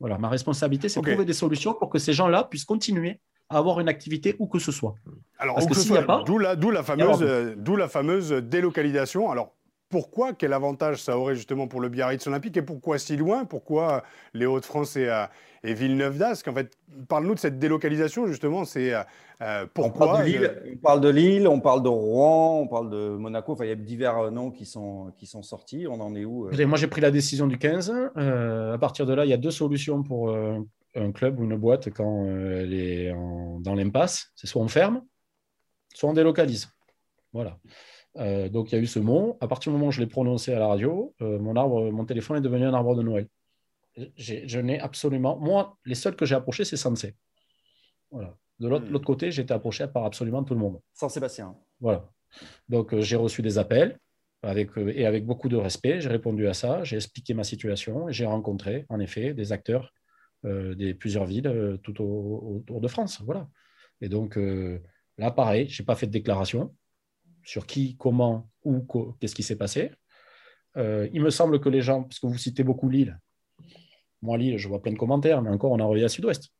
Voilà, 0.00 0.18
ma 0.18 0.28
responsabilité, 0.28 0.88
c'est 0.88 1.00
de 1.00 1.06
trouver 1.06 1.24
des 1.24 1.32
solutions 1.32 1.72
pour 1.72 1.88
que 1.88 1.98
ces 1.98 2.12
gens-là 2.12 2.44
puissent 2.44 2.64
continuer 2.64 3.20
à 3.48 3.58
avoir 3.58 3.80
une 3.80 3.88
activité 3.88 4.36
où 4.38 4.46
que 4.46 4.58
ce 4.58 4.72
soit. 4.72 4.94
Alors, 5.38 5.54
Parce 5.56 5.66
que 5.66 5.74
s'il 5.74 5.92
n'y 5.92 5.98
a 5.98 6.02
pas, 6.02 6.22
d'où 6.24 6.38
la, 6.38 6.54
la, 6.54 6.82
fameuse, 6.82 7.54
d'où 7.56 7.76
la 7.76 7.88
fameuse 7.88 8.30
délocalisation. 8.32 9.30
Alors, 9.30 9.52
pourquoi 9.88 10.32
Quel 10.32 10.52
avantage 10.52 11.00
ça 11.00 11.16
aurait 11.16 11.36
justement 11.36 11.68
pour 11.68 11.80
le 11.80 11.88
Biarritz 11.88 12.26
Olympique 12.26 12.56
Et 12.56 12.62
pourquoi 12.62 12.98
si 12.98 13.16
loin 13.16 13.44
Pourquoi 13.44 14.02
les 14.34 14.44
Hauts-de-France 14.44 14.96
et, 14.96 15.08
euh, 15.08 15.26
et 15.62 15.74
Villeneuve 15.74 16.18
d'Ascq? 16.18 16.48
En 16.48 16.54
fait, 16.54 16.76
parle-nous 17.08 17.34
de 17.34 17.38
cette 17.38 17.60
délocalisation 17.60 18.26
justement. 18.26 18.64
C'est 18.64 18.92
euh, 18.94 19.66
pourquoi 19.72 20.06
on 20.06 20.08
parle, 20.10 20.24
de 20.24 20.28
Lille, 20.28 20.62
on 20.72 20.76
parle 20.78 21.00
de 21.00 21.08
Lille, 21.08 21.48
on 21.48 21.60
parle 21.60 21.82
de 21.84 21.88
Rouen, 21.88 22.60
on 22.62 22.66
parle 22.66 22.90
de 22.90 23.10
Monaco. 23.10 23.52
Enfin, 23.52 23.64
il 23.64 23.68
y 23.68 23.72
a 23.72 23.76
divers 23.76 24.32
noms 24.32 24.50
qui 24.50 24.66
sont, 24.66 25.12
qui 25.18 25.26
sont 25.26 25.42
sortis. 25.42 25.86
On 25.88 26.00
en 26.00 26.16
est 26.16 26.24
où 26.24 26.50
Moi, 26.50 26.78
j'ai 26.78 26.88
pris 26.88 27.00
la 27.00 27.12
décision 27.12 27.46
du 27.46 27.58
15. 27.58 27.94
à 28.16 28.78
partir 28.78 29.06
de 29.06 29.14
là, 29.14 29.24
il 29.24 29.30
y 29.30 29.34
a 29.34 29.38
deux 29.38 29.52
solutions 29.52 30.02
pour, 30.02 30.36
un 30.96 31.12
club 31.12 31.38
ou 31.38 31.44
une 31.44 31.56
boîte 31.56 31.90
quand 31.90 32.26
euh, 32.26 32.62
elle 32.62 32.74
est 32.74 33.12
dans 33.60 33.74
l'impasse, 33.74 34.32
c'est 34.34 34.46
soit 34.46 34.62
on 34.62 34.68
ferme, 34.68 35.02
soit 35.94 36.10
on 36.10 36.12
délocalise. 36.12 36.68
Voilà. 37.32 37.58
Euh, 38.16 38.48
donc 38.48 38.72
il 38.72 38.76
y 38.76 38.78
a 38.78 38.80
eu 38.80 38.86
ce 38.86 38.98
mot. 38.98 39.36
À 39.40 39.48
partir 39.48 39.70
du 39.70 39.78
moment 39.78 39.88
où 39.88 39.92
je 39.92 40.00
l'ai 40.00 40.06
prononcé 40.06 40.52
à 40.54 40.58
la 40.58 40.68
radio, 40.68 41.14
euh, 41.20 41.38
mon, 41.38 41.54
arbre, 41.56 41.90
mon 41.90 42.04
téléphone 42.04 42.38
est 42.38 42.40
devenu 42.40 42.64
un 42.64 42.74
arbre 42.74 42.96
de 42.96 43.02
Noël. 43.02 43.28
Je 44.16 44.60
n'ai 44.60 44.78
absolument. 44.80 45.38
Moi, 45.38 45.78
les 45.86 45.94
seuls 45.94 46.16
que 46.16 46.26
j'ai 46.26 46.34
approchés, 46.34 46.64
c'est 46.64 46.76
Sensei. 46.76 47.14
Voilà. 48.10 48.36
De 48.58 48.68
l'autre 48.68 48.86
hmm. 48.90 49.04
côté, 49.04 49.30
j'ai 49.30 49.42
été 49.42 49.52
approché 49.52 49.86
par 49.86 50.04
absolument 50.04 50.42
tout 50.44 50.54
le 50.54 50.60
monde. 50.60 50.80
Sans 50.92 51.08
Sébastien. 51.08 51.54
Voilà. 51.80 52.08
Donc 52.68 52.98
j'ai 52.98 53.16
reçu 53.16 53.40
des 53.42 53.58
appels 53.58 53.98
avec, 54.42 54.70
et 54.76 55.06
avec 55.06 55.24
beaucoup 55.24 55.48
de 55.48 55.56
respect. 55.56 56.00
J'ai 56.00 56.08
répondu 56.08 56.46
à 56.46 56.54
ça, 56.54 56.84
j'ai 56.84 56.96
expliqué 56.96 57.34
ma 57.34 57.44
situation 57.44 58.08
et 58.08 58.12
j'ai 58.12 58.26
rencontré, 58.26 58.84
en 58.88 59.00
effet, 59.00 59.34
des 59.34 59.52
acteurs 59.52 59.92
des 60.44 60.94
plusieurs 60.94 61.24
villes 61.24 61.78
tout 61.82 62.00
autour 62.00 62.80
de 62.80 62.88
France. 62.88 63.20
Voilà. 63.24 63.48
Et 64.00 64.08
donc, 64.08 64.38
là, 65.18 65.30
pareil, 65.30 65.68
je 65.68 65.82
n'ai 65.82 65.86
pas 65.86 65.96
fait 65.96 66.06
de 66.06 66.12
déclaration 66.12 66.74
sur 67.42 67.66
qui, 67.66 67.96
comment, 67.96 68.50
où, 68.64 68.86
qu'est-ce 69.20 69.34
qui 69.34 69.42
s'est 69.42 69.56
passé. 69.56 69.90
il 70.76 71.20
me 71.20 71.30
semble 71.30 71.60
que 71.60 71.68
les 71.68 71.80
gens, 71.80 72.04
puisque 72.04 72.24
vous 72.24 72.38
citez 72.38 72.62
beaucoup 72.62 72.88
Lille, 72.88 73.18
moi, 74.22 74.38
Lille, 74.38 74.58
je 74.58 74.68
vois 74.68 74.82
plein 74.82 74.92
de 74.92 74.98
commentaires, 74.98 75.42
mais 75.42 75.50
encore, 75.50 75.72
on 75.72 75.78
a 75.78 75.82
envoyé 75.82 76.04
à 76.04 76.08
Sud-Ouest. 76.08 76.50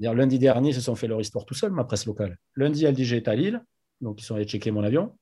Lundi 0.00 0.38
dernier, 0.38 0.70
ils 0.70 0.74
se 0.74 0.80
sont 0.80 0.94
fait 0.94 1.06
leur 1.06 1.20
histoire 1.20 1.44
tout 1.44 1.54
seuls, 1.54 1.72
ma 1.72 1.84
presse 1.84 2.06
locale. 2.06 2.38
Lundi, 2.56 2.86
LDG 2.86 3.18
est 3.18 3.28
à 3.28 3.34
Lille, 3.34 3.62
donc 4.00 4.20
ils 4.20 4.24
sont 4.24 4.34
allés 4.34 4.46
checker 4.46 4.70
mon 4.70 4.82
avion. 4.82 5.16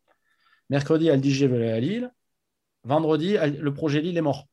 Mercredi, 0.71 1.09
LDG 1.09 1.49
veut 1.49 1.73
à 1.73 1.81
Lille. 1.81 2.13
Vendredi, 2.85 3.37
le 3.37 3.75
projet 3.75 4.01
Lille 4.01 4.17
est 4.17 4.23
mort. 4.23 4.47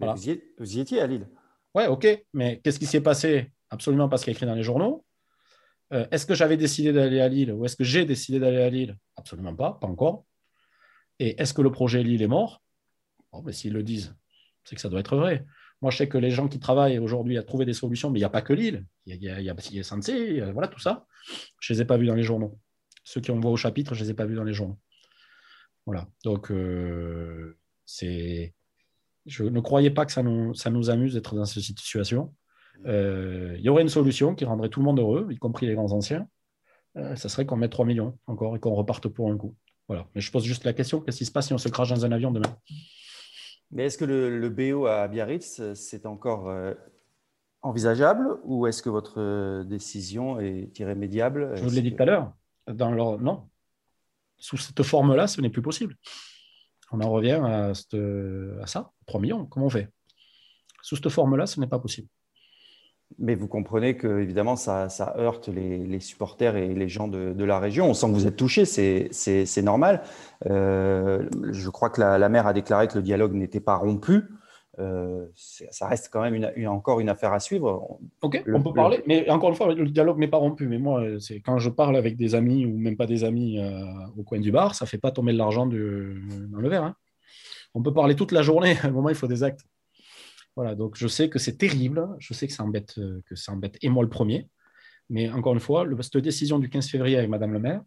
Vous, 0.00 0.76
y, 0.76 0.80
étiez 0.80 1.00
à 1.00 1.06
Lille 1.06 1.28
Ouais, 1.74 1.86
ok. 1.86 2.06
Mais 2.32 2.60
qu'est-ce 2.62 2.78
qui 2.78 2.86
s'est 2.86 3.00
passé? 3.00 3.52
Absolument 3.70 4.08
pas 4.08 4.16
ce 4.16 4.24
qui 4.24 4.30
est 4.30 4.32
écrit 4.32 4.46
dans 4.46 4.54
les 4.54 4.62
journaux. 4.62 5.04
Euh, 5.92 6.06
est-ce 6.10 6.26
que 6.26 6.34
j'avais 6.34 6.56
décidé 6.56 6.92
d'aller 6.92 7.20
à 7.20 7.28
Lille 7.28 7.52
ou 7.52 7.64
est-ce 7.64 7.76
que 7.76 7.84
j'ai 7.84 8.04
décidé 8.04 8.38
d'aller 8.38 8.62
à 8.62 8.70
Lille? 8.70 8.96
Absolument 9.16 9.54
pas, 9.54 9.78
pas 9.80 9.86
encore. 9.86 10.24
Et 11.18 11.40
est-ce 11.40 11.52
que 11.52 11.62
le 11.62 11.70
projet 11.70 12.02
Lille 12.02 12.22
est 12.22 12.28
mort? 12.28 12.62
Bon, 13.32 13.42
mais 13.42 13.52
s'ils 13.52 13.72
le 13.72 13.82
disent, 13.82 14.14
c'est 14.64 14.74
que 14.74 14.80
ça 14.80 14.88
doit 14.88 15.00
être 15.00 15.16
vrai. 15.16 15.44
Moi, 15.82 15.90
je 15.90 15.98
sais 15.98 16.08
que 16.08 16.18
les 16.18 16.30
gens 16.30 16.48
qui 16.48 16.58
travaillent 16.58 16.98
aujourd'hui 16.98 17.38
à 17.38 17.42
trouver 17.42 17.64
des 17.64 17.72
solutions, 17.72 18.10
mais 18.10 18.18
il 18.18 18.22
n'y 18.22 18.26
a 18.26 18.30
pas 18.30 18.42
que 18.42 18.52
Lille. 18.52 18.84
Il 19.06 19.14
y 19.14 19.28
a, 19.28 19.40
il 19.40 19.44
y 19.44 19.50
a, 19.50 19.54
il 19.54 20.52
voilà 20.52 20.68
tout 20.68 20.78
ça. 20.78 21.06
Je 21.60 21.72
ne 21.72 21.76
les 21.76 21.82
ai 21.82 21.84
pas 21.84 21.96
vus 21.96 22.06
dans 22.06 22.14
les 22.14 22.22
journaux. 22.22 22.58
Ceux 23.04 23.20
qui 23.20 23.30
ont 23.30 23.40
voit 23.40 23.50
au 23.50 23.56
chapitre, 23.56 23.94
je 23.94 24.00
ne 24.00 24.04
les 24.04 24.10
ai 24.10 24.14
pas 24.14 24.26
vus 24.26 24.34
dans 24.34 24.44
les 24.44 24.52
journaux. 24.52 24.78
Voilà. 25.86 26.06
Donc, 26.24 26.50
euh, 26.50 27.58
c'est. 27.86 28.54
Je 29.26 29.44
ne 29.44 29.60
croyais 29.60 29.90
pas 29.90 30.06
que 30.06 30.12
ça 30.12 30.22
nous, 30.22 30.54
ça 30.54 30.70
nous 30.70 30.90
amuse 30.90 31.14
d'être 31.14 31.34
dans 31.34 31.44
cette 31.44 31.62
situation. 31.62 32.34
Euh, 32.86 33.54
il 33.58 33.62
y 33.62 33.68
aurait 33.68 33.82
une 33.82 33.88
solution 33.88 34.34
qui 34.34 34.44
rendrait 34.44 34.68
tout 34.70 34.80
le 34.80 34.84
monde 34.84 34.98
heureux, 34.98 35.28
y 35.30 35.36
compris 35.36 35.66
les 35.66 35.74
grands 35.74 35.92
anciens. 35.92 36.26
Euh, 36.96 37.14
ça 37.16 37.28
serait 37.28 37.46
qu'on 37.46 37.56
mette 37.56 37.72
3 37.72 37.84
millions 37.84 38.18
encore 38.26 38.56
et 38.56 38.60
qu'on 38.60 38.74
reparte 38.74 39.08
pour 39.08 39.30
un 39.30 39.36
coup. 39.36 39.54
Voilà. 39.88 40.06
Mais 40.14 40.20
je 40.20 40.30
pose 40.30 40.44
juste 40.44 40.64
la 40.64 40.72
question 40.72 41.00
qu'est-ce 41.00 41.18
qui 41.18 41.24
se 41.24 41.32
passe 41.32 41.48
si 41.48 41.52
on 41.52 41.58
se 41.58 41.68
crache 41.68 41.90
dans 41.90 42.04
un 42.04 42.12
avion 42.12 42.30
demain? 42.30 42.56
Mais 43.70 43.86
est-ce 43.86 43.98
que 43.98 44.04
le, 44.04 44.48
BO 44.48 44.86
à 44.86 45.06
Biarritz, 45.06 45.74
c'est 45.74 46.06
encore 46.06 46.48
euh, 46.48 46.74
envisageable 47.62 48.38
ou 48.44 48.66
est-ce 48.66 48.82
que 48.82 48.90
votre 48.90 49.20
euh, 49.20 49.64
décision 49.64 50.40
est 50.40 50.76
irrémédiable? 50.78 51.52
Je 51.54 51.62
vous 51.62 51.70
l'ai 51.70 51.82
dit 51.82 51.94
tout 51.94 52.02
à 52.02 52.06
l'heure. 52.06 52.32
Dans 52.66 52.90
leur... 52.90 53.20
Non. 53.20 53.48
Sous 54.38 54.56
cette 54.56 54.82
forme-là, 54.82 55.26
ce 55.26 55.40
n'est 55.40 55.50
plus 55.50 55.62
possible. 55.62 55.96
On 56.92 57.00
en 57.00 57.10
revient 57.10 57.40
à, 57.44 57.72
ça, 58.66 58.90
3 59.06 59.20
millions. 59.20 59.46
Comment 59.46 59.66
on 59.66 59.70
fait? 59.70 59.88
Sous 60.82 60.96
cette 60.96 61.08
forme-là, 61.08 61.46
ce 61.46 61.60
n'est 61.60 61.66
pas 61.66 61.78
possible. 61.78 62.08
Mais 63.18 63.34
vous 63.34 63.48
comprenez 63.48 63.96
que 63.96 64.20
évidemment 64.20 64.54
ça, 64.54 64.88
heurte 65.18 65.48
les, 65.48 66.00
supporters 66.00 66.56
et 66.56 66.74
les 66.74 66.88
gens 66.88 67.08
de, 67.08 67.32
de, 67.32 67.44
la 67.44 67.58
région. 67.58 67.90
On 67.90 67.94
sent 67.94 68.06
que 68.06 68.12
vous 68.12 68.26
êtes 68.26 68.36
touchés, 68.36 68.64
c'est 68.64 69.62
normal. 69.62 70.02
Euh, 70.46 71.28
je 71.50 71.68
crois 71.70 71.90
que 71.90 72.00
la, 72.00 72.18
la, 72.18 72.28
maire 72.28 72.46
a 72.46 72.52
déclaré 72.52 72.86
que 72.86 72.96
le 72.96 73.02
dialogue 73.02 73.34
n'était 73.34 73.60
pas 73.60 73.76
rompu. 73.76 74.22
Euh, 74.78 75.26
ça 75.34 75.88
reste 75.88 76.10
quand 76.12 76.22
même 76.22 76.34
une, 76.34 76.68
encore 76.68 77.00
une 77.00 77.08
affaire 77.08 77.32
à 77.32 77.40
suivre. 77.40 77.98
Ok, 78.22 78.42
on 78.46 78.62
peut 78.62 78.72
parler, 78.72 79.02
mais 79.06 79.28
encore 79.28 79.50
une 79.50 79.56
fois, 79.56 79.74
le 79.74 79.90
dialogue 79.90 80.18
n'est 80.18 80.28
pas 80.28 80.38
rompu. 80.38 80.68
Mais 80.68 80.78
moi, 80.78 81.02
c'est 81.18 81.40
quand 81.40 81.58
je 81.58 81.70
parle 81.70 81.96
avec 81.96 82.16
des 82.16 82.34
amis 82.34 82.64
ou 82.64 82.76
même 82.78 82.96
pas 82.96 83.06
des 83.06 83.24
amis 83.24 83.58
euh, 83.58 83.82
au 84.16 84.22
coin 84.22 84.38
du 84.38 84.52
bar, 84.52 84.74
ça 84.74 84.86
fait 84.86 84.98
pas 84.98 85.10
tomber 85.10 85.32
de 85.32 85.38
l'argent 85.38 85.66
dans 85.66 85.72
le 85.74 86.68
verre. 86.68 86.84
Hein. 86.84 86.94
On 87.74 87.82
peut 87.82 87.92
parler 87.92 88.14
toute 88.14 88.32
la 88.32 88.42
journée. 88.42 88.76
À 88.82 88.86
un 88.86 88.90
moment, 88.90 89.08
il 89.08 89.14
faut 89.14 89.26
des 89.26 89.42
actes. 89.42 89.64
Voilà, 90.56 90.74
donc 90.74 90.96
je 90.96 91.06
sais 91.06 91.28
que 91.28 91.38
c'est 91.38 91.56
terrible, 91.56 92.08
je 92.18 92.34
sais 92.34 92.46
que 92.46 92.52
ça 92.52 92.64
embête, 92.64 92.98
euh, 92.98 93.22
que 93.26 93.36
ça 93.36 93.52
embête, 93.52 93.78
et 93.82 93.88
moi 93.88 94.02
le 94.02 94.10
premier. 94.10 94.48
Mais 95.08 95.30
encore 95.30 95.54
une 95.54 95.60
fois, 95.60 95.86
cette 96.02 96.18
décision 96.18 96.58
du 96.58 96.68
15 96.68 96.88
février 96.88 97.16
avec 97.16 97.30
Madame 97.30 97.52
le 97.52 97.60
maire, 97.60 97.82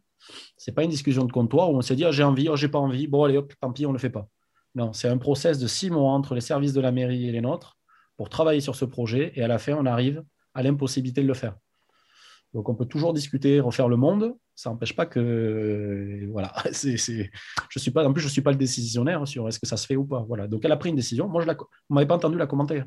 ce 0.58 0.70
n'est 0.70 0.74
pas 0.74 0.84
une 0.84 0.90
discussion 0.90 1.26
de 1.26 1.32
comptoir 1.32 1.72
où 1.72 1.78
on 1.78 1.82
s'est 1.82 1.96
dit 1.96 2.06
ah, 2.06 2.12
j'ai 2.12 2.24
envie, 2.24 2.50
oh, 2.50 2.56
j'ai 2.56 2.70
pas 2.70 2.80
envie, 2.80 3.08
bon 3.08 3.24
allez 3.24 3.38
hop, 3.38 3.54
tant 3.60 3.72
pis, 3.72 3.86
on 3.86 3.90
ne 3.90 3.94
le 3.94 4.00
fait 4.00 4.10
pas. 4.10 4.28
Non, 4.76 4.94
c'est 4.94 5.08
un 5.08 5.18
process 5.18 5.60
de 5.60 5.68
six 5.68 5.90
mois 5.90 6.12
entre 6.12 6.34
les 6.36 6.42
services 6.42 6.74
de 6.74 6.82
la 6.82 6.92
mairie 6.92 7.28
et 7.28 7.32
les 7.32 7.42
nôtres 7.42 7.78
pour 8.18 8.30
travailler 8.30 8.62
sur 8.62 8.76
ce 8.76 8.86
projet 8.86 9.32
et 9.36 9.44
à 9.44 9.48
la 9.48 9.58
fin, 9.58 9.74
on 9.74 9.86
arrive 9.86 10.24
à 10.54 10.64
l'impossibilité 10.64 11.22
de 11.22 11.28
le 11.28 11.34
faire. 11.34 11.56
Donc 12.54 12.70
on 12.70 12.76
peut 12.76 12.86
toujours 12.86 13.14
discuter, 13.14 13.60
refaire 13.60 13.88
le 13.88 13.98
monde. 13.98 14.36
Ça 14.56 14.70
n'empêche 14.70 14.96
pas 14.96 15.08
que 15.08 16.28
voilà, 16.32 16.54
c'est, 16.72 16.98
je 16.98 17.80
suis 17.80 17.92
pas 17.92 18.08
en 18.08 18.14
plus 18.14 18.22
je 18.22 18.28
suis 18.28 18.42
pas 18.42 18.52
le 18.52 18.58
décisionnaire 18.58 19.28
sur 19.28 19.48
est-ce 19.48 19.60
que 19.60 19.66
ça 19.66 19.78
se 19.78 19.88
fait 19.88 19.96
ou 19.96 20.06
pas. 20.06 20.24
Voilà. 20.28 20.48
Donc 20.48 20.64
elle 20.64 20.72
a 20.72 20.78
pris 20.78 20.90
une 20.90 20.96
décision. 20.96 21.28
Moi 21.28 21.42
je 21.42 21.48
la, 21.48 21.58
m'avez 21.90 22.06
pas 22.06 22.16
entendu 22.16 22.38
la 22.38 22.48
commenter. 22.48 22.84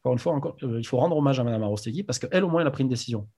Encore 0.00 0.12
une 0.14 0.18
fois, 0.18 0.32
encore, 0.32 0.56
euh, 0.62 0.78
il 0.80 0.86
faut 0.86 0.96
rendre 0.96 1.16
hommage 1.16 1.38
à 1.38 1.44
Mme 1.44 1.62
Arostegui 1.62 2.02
parce 2.02 2.18
qu'elle 2.18 2.42
au 2.42 2.48
moins 2.48 2.62
elle 2.62 2.66
a 2.66 2.70
pris 2.70 2.82
une 2.82 2.88
décision. 2.88 3.28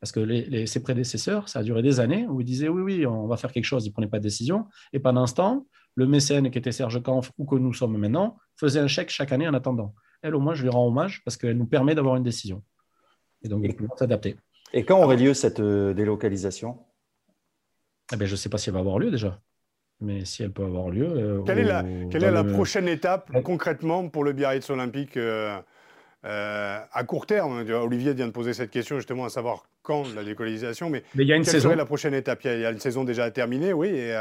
Parce 0.00 0.12
que 0.12 0.20
les, 0.20 0.66
ses 0.66 0.82
prédécesseurs, 0.82 1.48
ça 1.48 1.58
a 1.58 1.62
duré 1.62 1.82
des 1.82 2.00
années 2.00 2.26
où 2.26 2.40
ils 2.40 2.44
disaient 2.44 2.68
oui, 2.68 2.80
oui, 2.80 3.06
on 3.06 3.26
va 3.26 3.36
faire 3.36 3.52
quelque 3.52 3.64
chose, 3.64 3.84
ils 3.84 3.90
ne 3.90 3.92
prenaient 3.92 4.08
pas 4.08 4.18
de 4.18 4.22
décision. 4.22 4.66
Et 4.94 4.98
pendant 4.98 5.26
ce 5.26 5.34
temps, 5.34 5.66
le 5.94 6.06
mécène 6.06 6.50
qui 6.50 6.58
était 6.58 6.72
Serge 6.72 7.02
Kampf 7.02 7.32
ou 7.36 7.44
que 7.44 7.56
nous 7.56 7.74
sommes 7.74 7.96
maintenant 7.96 8.38
faisait 8.56 8.80
un 8.80 8.86
chèque 8.86 9.10
chaque 9.10 9.32
année 9.32 9.46
en 9.46 9.54
attendant. 9.54 9.94
Elle, 10.22 10.34
au 10.34 10.40
moins, 10.40 10.54
je 10.54 10.62
lui 10.62 10.70
rends 10.70 10.86
hommage 10.86 11.22
parce 11.24 11.36
qu'elle 11.36 11.56
nous 11.56 11.66
permet 11.66 11.94
d'avoir 11.94 12.16
une 12.16 12.22
décision. 12.22 12.62
Et 13.42 13.48
donc, 13.48 13.62
de 13.62 13.74
s'adapter. 13.96 14.36
Et 14.72 14.84
quand 14.84 15.02
aurait 15.02 15.16
lieu 15.16 15.34
cette 15.34 15.60
euh, 15.60 15.92
délocalisation? 15.94 16.78
Eh 18.12 18.16
ben, 18.16 18.26
Je 18.26 18.32
ne 18.32 18.36
sais 18.36 18.48
pas 18.48 18.58
si 18.58 18.68
elle 18.68 18.74
va 18.74 18.80
avoir 18.80 18.98
lieu 18.98 19.10
déjà. 19.10 19.40
Mais 20.00 20.24
si 20.24 20.42
elle 20.42 20.52
peut 20.52 20.64
avoir 20.64 20.90
lieu. 20.90 21.06
Euh, 21.06 21.42
quelle 21.42 21.58
est 21.58 21.64
la, 21.64 21.84
quelle 22.10 22.24
est 22.24 22.30
la 22.30 22.44
prochaine 22.44 22.88
étape 22.88 23.30
concrètement 23.42 24.08
pour 24.08 24.24
le 24.24 24.32
Biarritz 24.32 24.68
Olympique 24.70 25.16
euh, 25.16 25.60
à 26.22 27.04
court 27.06 27.26
terme 27.26 27.64
Olivier 27.70 28.14
vient 28.14 28.26
de 28.26 28.32
poser 28.32 28.52
cette 28.52 28.70
question 28.70 28.96
justement 28.96 29.24
à 29.24 29.28
savoir 29.28 29.64
quand 29.82 30.04
la 30.14 30.22
délocalisation. 30.22 30.90
Mais, 30.90 31.02
mais 31.14 31.24
il 31.24 31.28
y 31.28 31.32
a 31.32 31.36
une 31.36 31.42
quelle 31.42 31.52
saison. 31.52 31.68
serait 31.68 31.76
la 31.76 31.86
prochaine 31.86 32.14
étape? 32.14 32.40
Il 32.44 32.60
y, 32.60 32.64
a, 32.66 32.70
une 32.70 32.80
saison 32.80 33.04
déjà 33.04 33.30
terminée, 33.30 33.72
oui. 33.72 33.88
Et, 33.88 34.14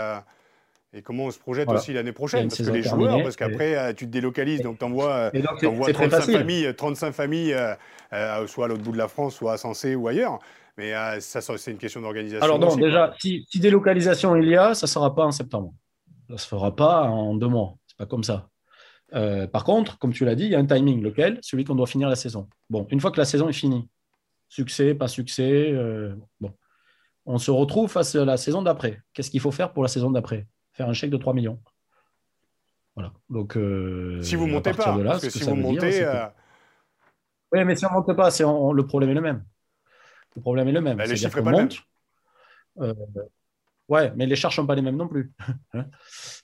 et 0.94 1.02
comment 1.02 1.26
on 1.26 1.32
se 1.32 1.40
projette 1.40 1.70
aussi 1.70 1.94
l'année 1.94 2.14
prochaine? 2.14 2.48
Parce 2.48 2.62
que 2.62 2.72
les 2.72 2.84
joueurs, 2.84 3.22
parce 3.22 3.36
qu'après, 3.36 3.94
tu 3.94 4.06
te 4.06 4.12
délocalises, 4.12 4.62
donc 4.62 4.80
tu 4.80 4.86
envoies, 4.86 5.32
35 5.32 6.22
familles, 6.22 6.74
35 6.76 7.12
familles 7.12 7.56
soit 8.48 8.66
à 8.66 8.68
l'autre 8.68 8.84
bout 8.84 8.94
de 8.94 8.98
la 8.98 9.08
France, 9.08 9.36
soit 9.36 9.54
à 9.54 9.58
Sensé 9.58 9.96
ou 9.96 10.08
ailleurs. 10.08 10.40
Mais 10.80 10.94
euh, 10.94 11.20
ça, 11.20 11.42
c'est 11.42 11.72
une 11.72 11.78
question 11.78 12.00
d'organisation. 12.00 12.42
Alors, 12.42 12.58
non, 12.58 12.74
déjà, 12.78 13.14
si, 13.20 13.46
délocalisation 13.56 14.38
il 14.38 14.48
y 14.48 14.56
a, 14.56 14.74
ça 14.74 14.86
ne 14.86 14.90
sera 14.90 15.14
pas 15.14 15.26
en 15.26 15.32
septembre. 15.32 15.74
Ça 16.28 16.34
ne 16.34 16.38
se 16.38 16.48
fera 16.48 16.74
pas 16.74 17.02
en 17.02 17.36
deux 17.36 17.50
mois. 17.50 17.76
Ce 17.86 17.94
n'est 17.94 17.98
pas 17.98 18.10
comme 18.10 18.24
ça. 18.24 18.48
Euh, 19.14 19.48
par 19.48 19.64
contre, 19.64 19.98
comme 19.98 20.14
tu 20.14 20.26
l'as 20.26 20.36
dit, 20.36 20.46
il 20.46 20.52
y 20.52 20.56
a 20.56 20.60
un 20.60 20.66
timing, 20.66 21.02
lequel 21.02 21.40
Celui 21.42 21.64
qu'on 21.64 21.76
doit 21.76 21.88
finir 21.88 22.10
la 22.10 22.16
saison. 22.16 22.48
Bon, 22.70 22.88
une 22.92 23.00
fois 23.00 23.12
que 23.12 23.18
la 23.18 23.26
saison 23.26 23.50
est 23.50 23.54
finie, 23.54 23.90
succès, 24.48 24.94
pas 24.94 25.08
succès, 25.08 25.72
euh, 25.72 26.16
bon, 26.40 26.54
on 27.26 27.38
se 27.38 27.52
retrouve 27.52 27.90
face 27.90 28.16
à 28.16 28.26
la 28.26 28.38
saison 28.38 28.62
d'après. 28.62 29.02
Qu'est-ce 29.14 29.32
qu'il 29.32 29.42
faut 29.42 29.52
faire 29.52 29.74
pour 29.74 29.84
la 29.84 29.90
saison 29.90 30.12
d'après? 30.12 30.48
Faire 30.74 30.88
un 30.90 30.94
chèque 30.94 31.10
de 31.10 31.18
3 31.18 31.34
millions. 31.34 31.60
Voilà. 32.96 33.14
Donc, 33.30 33.58
si 34.22 34.36
vous 34.36 34.48
montez 34.48 34.74
pas, 34.74 34.98
parce 35.04 35.24
que 35.24 35.30
si 35.30 35.44
vous 35.44 35.56
montez. 35.56 36.06
Oui, 37.52 37.66
mais 37.66 37.76
si 37.76 37.86
on 37.86 37.90
ne 37.90 37.96
monte 37.96 38.14
pas, 38.16 38.30
le 38.30 38.82
problème 38.84 39.10
est 39.10 39.16
le 39.16 39.22
même. 39.22 39.44
Le 40.36 40.42
problème 40.42 40.68
est 40.68 40.72
le 40.72 40.82
même. 40.82 40.98
Bah, 40.98 41.06
les 41.06 41.16
chiffres 41.16 41.42
pas 41.42 41.52
monte. 41.52 41.78
Euh, 42.80 42.94
ouais, 43.88 44.12
mais 44.16 44.26
les 44.26 44.36
charges 44.36 44.56
ne 44.56 44.64
sont 44.64 44.68
pas 44.68 44.76
les 44.76 44.82
mêmes 44.82 44.98
non 44.98 45.08
plus. 45.08 45.32
Hein? 45.74 45.86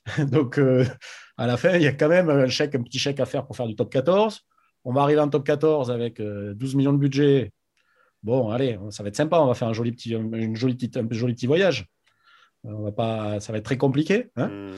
Donc, 0.25 0.59
euh, 0.59 0.85
à 1.37 1.47
la 1.47 1.57
fin, 1.57 1.75
il 1.75 1.83
y 1.83 1.87
a 1.87 1.93
quand 1.93 2.09
même 2.09 2.29
un, 2.29 2.47
chèque, 2.47 2.75
un 2.75 2.83
petit 2.83 2.99
chèque 2.99 3.19
à 3.19 3.25
faire 3.25 3.45
pour 3.45 3.55
faire 3.55 3.67
du 3.67 3.75
top 3.75 3.91
14. 3.91 4.41
On 4.83 4.93
va 4.93 5.01
arriver 5.01 5.19
en 5.19 5.29
top 5.29 5.45
14 5.45 5.91
avec 5.91 6.21
12 6.21 6.25
euh, 6.25 6.77
millions 6.77 6.93
de 6.93 6.97
budget. 6.97 7.51
Bon, 8.23 8.49
allez, 8.49 8.79
ça 8.89 9.03
va 9.03 9.09
être 9.09 9.15
sympa. 9.15 9.39
On 9.39 9.47
va 9.47 9.53
faire 9.53 9.67
un 9.67 9.73
joli 9.73 9.91
petit, 9.91 10.11
une 10.11 10.55
jolie 10.55 10.75
petite, 10.75 10.97
un 10.97 11.07
joli 11.11 11.33
petit 11.33 11.47
voyage. 11.47 11.87
On 12.63 12.81
va 12.81 12.91
pas, 12.91 13.39
ça 13.39 13.51
va 13.51 13.59
être 13.59 13.65
très 13.65 13.77
compliqué. 13.77 14.29
Hein. 14.35 14.71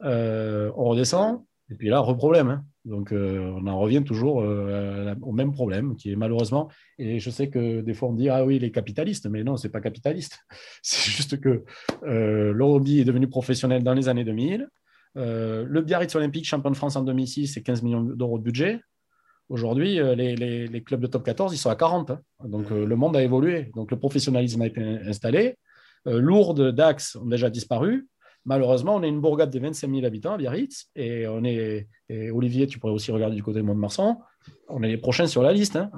Hmm. 0.00 0.70
on 0.76 0.84
redescend. 0.84 1.44
Et 1.70 1.74
puis 1.74 1.88
là, 1.88 2.00
reproblème. 2.00 2.48
Hein. 2.48 2.64
Donc, 2.84 3.12
euh, 3.12 3.52
on 3.54 3.66
en 3.66 3.78
revient 3.78 4.02
toujours 4.02 4.40
euh, 4.40 5.14
au 5.20 5.32
même 5.32 5.52
problème, 5.52 5.96
qui 5.96 6.10
est 6.10 6.16
malheureusement, 6.16 6.68
et 6.98 7.20
je 7.20 7.28
sais 7.28 7.50
que 7.50 7.82
des 7.82 7.92
fois 7.92 8.08
on 8.08 8.14
dit, 8.14 8.30
ah 8.30 8.44
oui, 8.44 8.58
les 8.58 8.70
capitalistes, 8.70 9.26
mais 9.26 9.44
non, 9.44 9.56
c'est 9.56 9.68
pas 9.68 9.80
capitaliste. 9.80 10.40
C'est 10.82 11.10
juste 11.10 11.40
que 11.40 11.64
euh, 12.04 12.52
le 12.52 12.64
rugby 12.64 13.00
est 13.00 13.04
devenu 13.04 13.28
professionnel 13.28 13.82
dans 13.82 13.94
les 13.94 14.08
années 14.08 14.24
2000. 14.24 14.68
Le 15.14 15.80
Biarritz 15.80 16.14
Olympique, 16.14 16.46
champion 16.46 16.70
de 16.70 16.76
France 16.76 16.96
en 16.96 17.02
2006, 17.02 17.48
c'est 17.48 17.62
15 17.62 17.82
millions 17.82 18.02
d'euros 18.02 18.38
de 18.38 18.44
budget. 18.44 18.80
Aujourd'hui, 19.48 19.98
les, 20.16 20.82
clubs 20.84 21.00
de 21.00 21.06
top 21.06 21.24
14, 21.24 21.54
ils 21.54 21.58
sont 21.58 21.70
à 21.70 21.76
40. 21.76 22.10
Hein. 22.10 22.20
Donc, 22.44 22.70
mmh. 22.70 22.84
le 22.84 22.96
monde 22.96 23.16
a 23.16 23.22
évolué. 23.22 23.70
Donc, 23.74 23.90
le 23.90 23.98
professionnalisme 23.98 24.60
a 24.62 24.66
été 24.66 24.82
installé. 24.82 25.56
Lourdes, 26.04 26.72
Dax 26.72 27.16
ont 27.16 27.26
déjà 27.26 27.50
disparu. 27.50 28.06
Malheureusement, 28.48 28.96
on 28.96 29.02
est 29.02 29.08
une 29.10 29.20
bourgade 29.20 29.50
de 29.50 29.58
25 29.58 29.90
000 29.90 30.06
habitants 30.06 30.32
à 30.32 30.38
Biarritz 30.38 30.86
et 30.96 31.28
on 31.28 31.44
est, 31.44 31.86
Olivier, 32.32 32.66
tu 32.66 32.78
pourrais 32.78 32.94
aussi 32.94 33.12
regarder 33.12 33.36
du 33.36 33.42
côté 33.42 33.58
de 33.58 33.64
Mont-de-Marsan, 33.64 34.22
on 34.68 34.82
est 34.82 34.88
les 34.88 34.96
prochains 34.96 35.26
sur 35.26 35.42
la 35.42 35.52
liste 35.52 35.76
hein, 35.76 35.90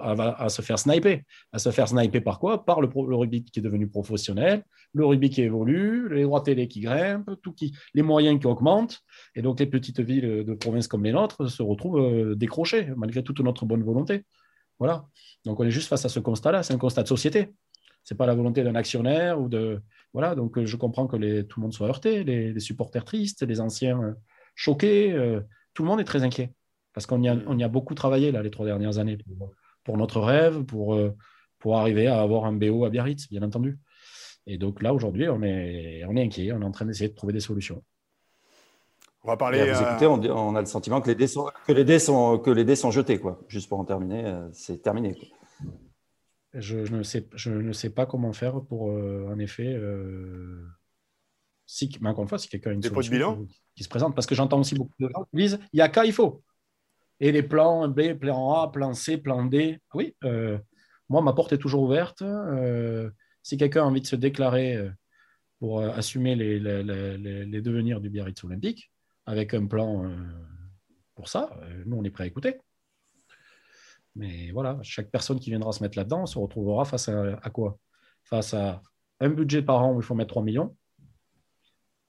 à, 0.00 0.48
se 0.48 0.62
faire 0.62 0.80
sniper. 0.80 1.22
À 1.52 1.60
se 1.60 1.70
faire 1.70 1.86
sniper 1.86 2.24
par 2.24 2.40
quoi? 2.40 2.64
Par 2.64 2.80
le, 2.80 2.88
rugby 2.92 3.44
qui 3.44 3.60
est 3.60 3.62
devenu 3.62 3.86
professionnel, 3.86 4.64
le 4.94 5.06
rugby 5.06 5.30
qui 5.30 5.42
évolue, 5.42 6.12
les 6.12 6.24
droits 6.24 6.40
télé 6.40 6.66
qui 6.66 6.80
grimpent, 6.80 7.30
tout 7.40 7.52
qui, 7.52 7.72
les 7.94 8.02
moyens 8.02 8.40
qui 8.40 8.48
augmentent. 8.48 9.02
Et 9.36 9.42
donc, 9.42 9.60
les 9.60 9.66
petites 9.66 10.00
villes 10.00 10.44
de 10.44 10.54
province 10.54 10.88
comme 10.88 11.04
les 11.04 11.12
nôtres 11.12 11.48
se 11.48 11.62
retrouvent 11.62 12.34
décrochées, 12.34 12.88
malgré 12.96 13.22
toute 13.22 13.38
notre 13.38 13.64
bonne 13.64 13.84
volonté. 13.84 14.24
Voilà. 14.80 15.04
Donc, 15.44 15.60
on 15.60 15.64
est 15.64 15.70
juste 15.70 15.86
face 15.86 16.04
à 16.04 16.08
ce 16.08 16.18
constat-là. 16.18 16.64
C'est 16.64 16.74
un 16.74 16.78
constat 16.78 17.04
de 17.04 17.08
société. 17.08 17.50
Ce 18.02 18.12
n'est 18.12 18.18
pas 18.18 18.26
la 18.26 18.34
volonté 18.34 18.62
d'un 18.62 18.74
actionnaire 18.74 19.40
ou 19.40 19.48
de. 19.48 19.80
Voilà. 20.14 20.34
Donc, 20.34 20.64
je 20.64 20.76
comprends 20.76 21.06
que 21.06 21.16
les... 21.16 21.46
tout 21.46 21.60
le 21.60 21.64
monde 21.64 21.74
soit 21.74 21.88
heurté, 21.88 22.24
les, 22.24 22.58
supporters 22.60 23.04
tristes, 23.04 23.42
les 23.42 23.60
anciens 23.60 24.16
choqués. 24.54 25.14
tout 25.74 25.82
le 25.82 25.88
monde 25.88 26.00
est 26.00 26.04
très 26.04 26.22
inquiet. 26.22 26.54
Parce 26.94 27.06
qu'on 27.06 27.20
y, 27.22 27.28
a... 27.28 27.34
y 27.34 27.62
a 27.62 27.68
beaucoup 27.68 27.94
travaillé 27.94 28.32
là, 28.32 28.42
les 28.42 28.50
trois 28.50 28.64
dernières 28.64 28.98
années 28.98 29.18
pour, 29.84 29.98
notre 29.98 30.20
rêve, 30.20 30.64
pour, 30.64 30.98
pour 31.58 31.76
arriver 31.76 32.06
à 32.06 32.22
avoir 32.22 32.46
un 32.46 32.52
BO 32.52 32.84
à 32.84 32.90
Biarritz, 32.90 33.28
bien 33.28 33.42
entendu. 33.42 33.78
Et 34.46 34.58
donc 34.58 34.82
là, 34.82 34.92
aujourd'hui, 34.92 35.28
on 35.28 35.42
est, 35.42 36.04
on 36.06 36.16
est 36.16 36.22
inquiet, 36.22 36.52
on 36.52 36.60
est 36.60 36.64
en 36.64 36.70
train 36.70 36.84
d'essayer 36.84 37.08
de 37.08 37.14
trouver 37.14 37.32
des 37.32 37.40
solutions. 37.40 37.82
On 39.22 39.28
va 39.28 39.38
parler. 39.38 39.58
Vous 39.72 39.82
euh, 39.82 39.90
écoutez, 39.90 40.30
on, 40.30 40.54
a 40.54 40.60
le 40.60 40.66
sentiment 40.66 41.00
que 41.00 41.08
les 41.08 41.14
dés 41.14 41.26
sont, 41.26 41.50
que 41.66 41.72
les 41.72 41.84
dés 41.84 41.98
sont, 41.98 42.38
que 42.38 42.50
les 42.50 42.64
dés 42.64 42.76
sont 42.76 42.90
jetés, 42.90 43.18
quoi. 43.18 43.40
Juste 43.48 43.70
pour 43.70 43.80
en 43.80 43.84
terminer, 43.86 44.26
euh, 44.26 44.46
c'est 44.52 44.82
terminé. 44.82 45.16
Je, 46.54 46.78
ne 46.94 47.02
sais, 47.02 47.28
je 47.34 47.50
ne 47.50 47.72
sais 47.72 47.90
pas 47.90 48.06
comment 48.06 48.32
faire 48.32 48.62
pour, 48.62 48.90
euh, 48.90 49.28
en 49.28 49.38
effet, 49.38 49.78
si, 51.66 51.90
mais 52.00 52.08
encore 52.08 52.22
une 52.22 52.28
fois, 52.28 52.38
si 52.38 52.48
quelqu'un 52.48 52.70
a 52.70 52.74
une 52.74 52.82
solution 52.82 53.46
qui, 53.74 53.84
se 53.84 53.88
présente, 53.88 54.14
parce 54.14 54.26
que 54.26 54.34
j'entends 54.34 54.60
aussi 54.60 54.74
beaucoup 54.74 54.94
de 54.98 55.08
gens 55.08 55.24
qui 55.24 55.36
disent 55.36 55.58
il 55.72 55.78
y 55.78 55.82
a 55.82 55.88
qu'à, 55.88 56.04
il 56.04 56.12
faut. 56.12 56.42
Et 57.20 57.32
les 57.32 57.42
plans 57.42 57.88
B, 57.88 58.14
plan 58.14 58.54
A, 58.54 58.70
plan 58.70 58.94
C, 58.94 59.18
plan 59.18 59.44
D. 59.44 59.78
Oui, 59.94 60.14
moi, 61.08 61.22
ma 61.22 61.32
porte 61.32 61.52
est 61.52 61.58
toujours 61.58 61.82
ouverte 61.82 62.22
si 63.44 63.58
quelqu'un 63.58 63.82
a 63.82 63.86
envie 63.86 64.00
de 64.00 64.06
se 64.06 64.16
déclarer 64.16 64.74
euh, 64.74 64.90
pour 65.60 65.78
euh, 65.78 65.90
assumer 65.90 66.34
les, 66.34 66.58
les, 66.58 67.62
devenirs 67.62 68.00
du 68.00 68.10
Biarritz 68.10 68.42
olympique, 68.42 68.90
avec 69.26 69.54
un 69.54 69.66
plan 69.66 70.04
euh, 70.04 70.16
pour 71.14 71.28
ça, 71.28 71.56
nous, 71.86 71.96
on 71.96 72.02
est 72.02 72.10
prêt 72.10 72.24
à 72.24 72.26
écouter. 72.26 72.56
Mais 74.16 74.50
voilà, 74.52 74.78
chaque 74.82 75.10
personne 75.10 75.40
qui 75.40 75.50
viendra 75.50 75.72
se 75.72 75.82
mettre 75.82 75.98
là-dedans 75.98 76.26
se 76.26 76.38
retrouvera 76.38 76.84
face 76.84 77.08
à, 77.08 77.50
quoi? 77.50 77.78
Face 78.22 78.54
à 78.54 78.80
un 79.20 79.28
budget 79.28 79.62
par 79.62 79.82
an 79.82 79.92
où 79.92 80.00
il 80.00 80.04
faut 80.04 80.14
mettre 80.14 80.30
3 80.30 80.42
millions 80.42 80.76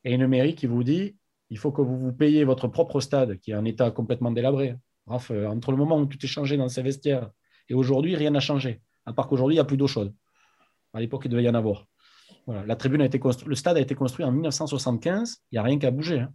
et 0.04 0.14
une 0.14 0.28
mairie 0.28 0.56
qui 0.56 0.68
vous 0.68 0.84
dit 0.84 1.18
il 1.50 1.58
faut 1.58 1.72
que 1.72 1.82
vous 1.82 1.98
vous 1.98 2.14
payiez 2.14 2.44
votre 2.44 2.68
propre 2.68 3.00
stade 3.00 3.40
qui 3.40 3.52
est 3.52 3.56
en 3.56 3.66
état 3.66 3.92
complètement 3.92 4.32
délabré. 4.32 4.76
entre 5.08 5.72
le 5.72 5.78
moment 5.78 6.00
où 6.00 6.06
tu 6.06 6.18
t'es 6.18 6.28
changé 6.28 6.58
dans 6.58 6.70
ces 6.70 6.82
vestiaires 6.82 7.30
et 7.70 7.74
aujourd'hui, 7.74 8.16
rien 8.16 8.32
n'a 8.32 8.40
changé. 8.40 8.82
À 9.06 9.14
part 9.14 9.28
qu'aujourd'hui, 9.28 9.56
il 9.56 9.58
n'y 9.58 9.62
a 9.62 9.66
plus 9.66 9.78
d'eau 9.78 9.88
chaude. 9.88 10.14
À 10.94 11.00
l'époque, 11.00 11.24
il 11.26 11.30
devait 11.30 11.44
y 11.44 11.50
en 11.50 11.56
avoir. 11.56 11.86
Voilà. 12.46 12.66
La 12.66 12.76
tribune 12.76 13.02
a 13.02 13.06
été 13.06 13.20
construite, 13.20 13.48
le 13.48 13.56
stade 13.56 13.78
a 13.78 13.80
été 13.80 13.96
construit 13.96 14.26
en 14.26 14.32
1975. 14.32 15.44
Il 15.52 15.56
n'y 15.56 15.60
a 15.60 15.64
rien 15.64 15.78
qu'à 15.78 15.92
bouger. 15.92 16.20
Hein. 16.20 16.34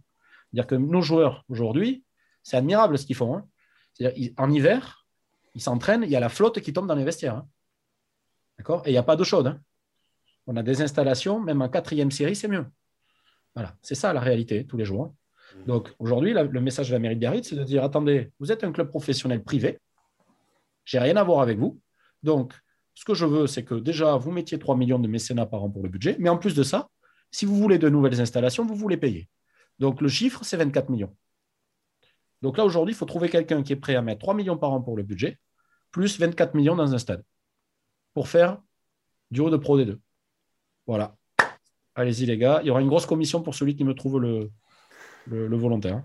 C'est-à-dire 0.51 0.67
que 0.67 0.75
nos 0.75 1.01
joueurs 1.01 1.43
aujourd'hui, 1.49 2.03
c'est 2.43 2.57
admirable 2.57 2.97
ce 2.97 3.05
qu'ils 3.05 3.15
font. 3.15 3.35
Hein. 3.35 4.11
En 4.37 4.49
hiver, 4.49 5.00
ils 5.53 5.61
s'entraînent, 5.61 6.03
il 6.03 6.09
y 6.09 6.15
a 6.15 6.19
la 6.19 6.29
flotte 6.29 6.59
qui 6.61 6.73
tombe 6.73 6.87
dans 6.87 6.95
les 6.95 7.03
vestiaires. 7.03 7.35
Hein. 7.35 7.47
D'accord? 8.57 8.81
Et 8.85 8.89
il 8.89 8.93
n'y 8.93 8.97
a 8.97 9.03
pas 9.03 9.15
d'eau 9.15 9.23
chaude. 9.23 9.59
On 10.47 10.55
a 10.55 10.63
des 10.63 10.81
installations, 10.81 11.39
même 11.39 11.61
en 11.61 11.69
quatrième 11.69 12.11
série, 12.11 12.35
c'est 12.35 12.47
mieux. 12.47 12.65
Voilà, 13.55 13.75
c'est 13.81 13.95
ça 13.95 14.13
la 14.13 14.19
réalité 14.19 14.65
tous 14.65 14.77
les 14.77 14.85
jours. 14.85 15.13
Mmh. 15.55 15.65
Donc 15.65 15.93
aujourd'hui, 15.99 16.33
le 16.33 16.61
message 16.61 16.89
de 16.89 16.93
la 16.93 16.99
mairie 16.99 17.15
de 17.15 17.19
Biarritz, 17.19 17.49
c'est 17.49 17.55
de 17.55 17.63
dire 17.63 17.83
attendez, 17.83 18.31
vous 18.39 18.51
êtes 18.51 18.63
un 18.63 18.71
club 18.71 18.89
professionnel 18.89 19.43
privé, 19.43 19.79
j'ai 20.85 20.99
rien 20.99 21.15
à 21.15 21.23
voir 21.23 21.41
avec 21.41 21.57
vous. 21.57 21.79
Donc, 22.23 22.53
ce 22.93 23.05
que 23.05 23.13
je 23.13 23.25
veux, 23.25 23.47
c'est 23.47 23.63
que 23.63 23.75
déjà, 23.75 24.15
vous 24.17 24.31
mettiez 24.31 24.59
3 24.59 24.75
millions 24.75 24.99
de 24.99 25.07
mécénats 25.07 25.45
par 25.45 25.63
an 25.63 25.69
pour 25.69 25.83
le 25.83 25.89
budget, 25.89 26.15
mais 26.19 26.29
en 26.29 26.37
plus 26.37 26.55
de 26.55 26.63
ça, 26.63 26.89
si 27.31 27.45
vous 27.45 27.55
voulez 27.55 27.77
de 27.77 27.89
nouvelles 27.89 28.19
installations, 28.19 28.65
vous 28.65 28.75
voulez 28.75 28.97
payer. 28.97 29.29
Donc 29.79 30.01
le 30.01 30.09
chiffre, 30.09 30.43
c'est 30.43 30.57
24 30.57 30.89
millions. 30.89 31.15
Donc 32.41 32.57
là, 32.57 32.65
aujourd'hui, 32.65 32.93
il 32.93 32.97
faut 32.97 33.05
trouver 33.05 33.29
quelqu'un 33.29 33.63
qui 33.63 33.73
est 33.73 33.77
prêt 33.77 33.95
à 33.95 34.01
mettre 34.01 34.19
3 34.19 34.33
millions 34.33 34.57
par 34.57 34.71
an 34.71 34.81
pour 34.81 34.97
le 34.97 35.03
budget, 35.03 35.39
plus 35.91 36.19
24 36.19 36.55
millions 36.55 36.75
dans 36.75 36.93
un 36.93 36.97
stade, 36.97 37.23
pour 38.13 38.27
faire 38.27 38.61
du 39.29 39.41
haut 39.41 39.49
de 39.49 39.57
Pro 39.57 39.79
D2. 39.79 39.97
Voilà. 40.87 41.15
Allez-y, 41.95 42.25
les 42.25 42.37
gars. 42.37 42.59
Il 42.63 42.67
y 42.67 42.71
aura 42.71 42.81
une 42.81 42.87
grosse 42.87 43.05
commission 43.05 43.41
pour 43.41 43.55
celui 43.55 43.75
qui 43.75 43.83
me 43.83 43.93
trouve 43.93 44.19
le, 44.19 44.49
le 45.27 45.57
volontaire. 45.57 46.03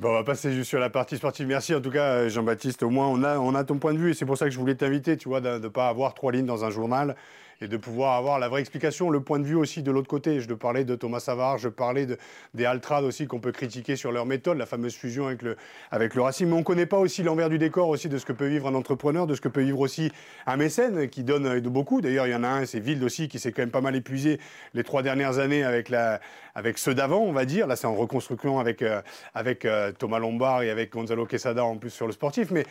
Bon, 0.00 0.10
on 0.10 0.14
va 0.14 0.24
passer 0.24 0.52
juste 0.52 0.68
sur 0.68 0.80
la 0.80 0.90
partie 0.90 1.16
sportive. 1.16 1.46
Merci 1.46 1.72
en 1.72 1.80
tout 1.80 1.90
cas, 1.90 2.28
Jean-Baptiste. 2.28 2.82
Au 2.82 2.90
moins, 2.90 3.06
on 3.06 3.22
a, 3.22 3.38
on 3.38 3.54
a 3.54 3.62
ton 3.62 3.78
point 3.78 3.94
de 3.94 3.98
vue 3.98 4.10
et 4.10 4.14
c'est 4.14 4.26
pour 4.26 4.36
ça 4.36 4.44
que 4.44 4.50
je 4.50 4.58
voulais 4.58 4.74
t'inviter, 4.74 5.16
tu 5.16 5.28
vois, 5.28 5.40
de 5.40 5.58
ne 5.58 5.68
pas 5.68 5.88
avoir 5.88 6.14
trois 6.14 6.32
lignes 6.32 6.46
dans 6.46 6.64
un 6.64 6.70
journal 6.70 7.14
et 7.60 7.68
de 7.68 7.76
pouvoir 7.76 8.16
avoir 8.16 8.38
la 8.38 8.48
vraie 8.48 8.60
explication, 8.60 9.10
le 9.10 9.20
point 9.20 9.38
de 9.38 9.44
vue 9.44 9.54
aussi 9.54 9.82
de 9.82 9.90
l'autre 9.90 10.08
côté. 10.08 10.40
Je 10.40 10.52
parlais 10.54 10.84
de 10.84 10.94
Thomas 10.94 11.20
Savard, 11.20 11.58
je 11.58 11.68
parlais 11.68 12.06
de, 12.06 12.18
des 12.54 12.64
Altrad 12.64 13.04
aussi 13.04 13.26
qu'on 13.26 13.40
peut 13.40 13.52
critiquer 13.52 13.96
sur 13.96 14.12
leur 14.12 14.26
méthode, 14.26 14.58
la 14.58 14.66
fameuse 14.66 14.94
fusion 14.94 15.26
avec 15.26 15.42
le, 15.42 15.56
avec 15.90 16.14
le 16.14 16.22
Racing. 16.22 16.48
Mais 16.48 16.54
on 16.54 16.58
ne 16.58 16.64
connaît 16.64 16.86
pas 16.86 16.98
aussi 16.98 17.22
l'envers 17.22 17.48
du 17.48 17.58
décor 17.58 17.88
aussi 17.88 18.08
de 18.08 18.18
ce 18.18 18.26
que 18.26 18.32
peut 18.32 18.46
vivre 18.46 18.68
un 18.68 18.74
entrepreneur, 18.74 19.26
de 19.26 19.34
ce 19.34 19.40
que 19.40 19.48
peut 19.48 19.62
vivre 19.62 19.80
aussi 19.80 20.10
un 20.46 20.56
mécène 20.56 21.08
qui 21.08 21.22
donne 21.22 21.60
de 21.60 21.68
beaucoup. 21.68 22.00
D'ailleurs, 22.00 22.26
il 22.26 22.32
y 22.32 22.34
en 22.34 22.44
a 22.44 22.48
un, 22.48 22.66
c'est 22.66 22.80
Wild 22.80 23.02
aussi, 23.02 23.28
qui 23.28 23.38
s'est 23.38 23.52
quand 23.52 23.62
même 23.62 23.70
pas 23.70 23.80
mal 23.80 23.96
épuisé 23.96 24.40
les 24.74 24.84
trois 24.84 25.02
dernières 25.02 25.38
années 25.38 25.64
avec, 25.64 25.88
la, 25.88 26.20
avec 26.54 26.78
ceux 26.78 26.94
d'avant, 26.94 27.20
on 27.20 27.32
va 27.32 27.44
dire. 27.44 27.66
Là, 27.66 27.76
c'est 27.76 27.86
en 27.86 27.94
reconstruction 27.94 28.58
avec, 28.58 28.82
euh, 28.82 29.02
avec 29.34 29.64
euh, 29.64 29.92
Thomas 29.92 30.18
Lombard 30.18 30.62
et 30.62 30.70
avec 30.70 30.92
Gonzalo 30.92 31.26
Quesada 31.26 31.64
en 31.64 31.76
plus 31.76 31.90
sur 31.90 32.06
le 32.06 32.12
sportif. 32.12 32.50
Mais 32.50 32.64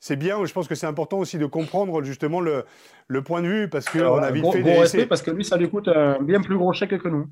c'est 0.00 0.16
bien. 0.16 0.44
Je 0.44 0.52
pense 0.52 0.68
que 0.68 0.74
c'est 0.74 0.86
important 0.86 1.18
aussi 1.18 1.38
de 1.38 1.46
comprendre 1.46 2.02
justement 2.02 2.40
le, 2.40 2.64
le 3.06 3.22
point 3.22 3.42
de 3.42 3.48
vue 3.48 3.68
parce 3.68 3.88
qu'on 3.88 4.18
a 4.18 4.30
vite 4.30 4.46
fait 4.52 4.62
des. 4.62 4.78
respect 4.78 5.06
parce 5.06 5.22
que 5.22 5.30
lui, 5.30 5.44
ça 5.44 5.56
lui 5.56 5.68
coûte 5.68 5.88
un 5.88 6.22
bien 6.22 6.40
plus 6.40 6.56
gros 6.56 6.72
chèque 6.72 6.98
que 6.98 7.08
nous. 7.08 7.26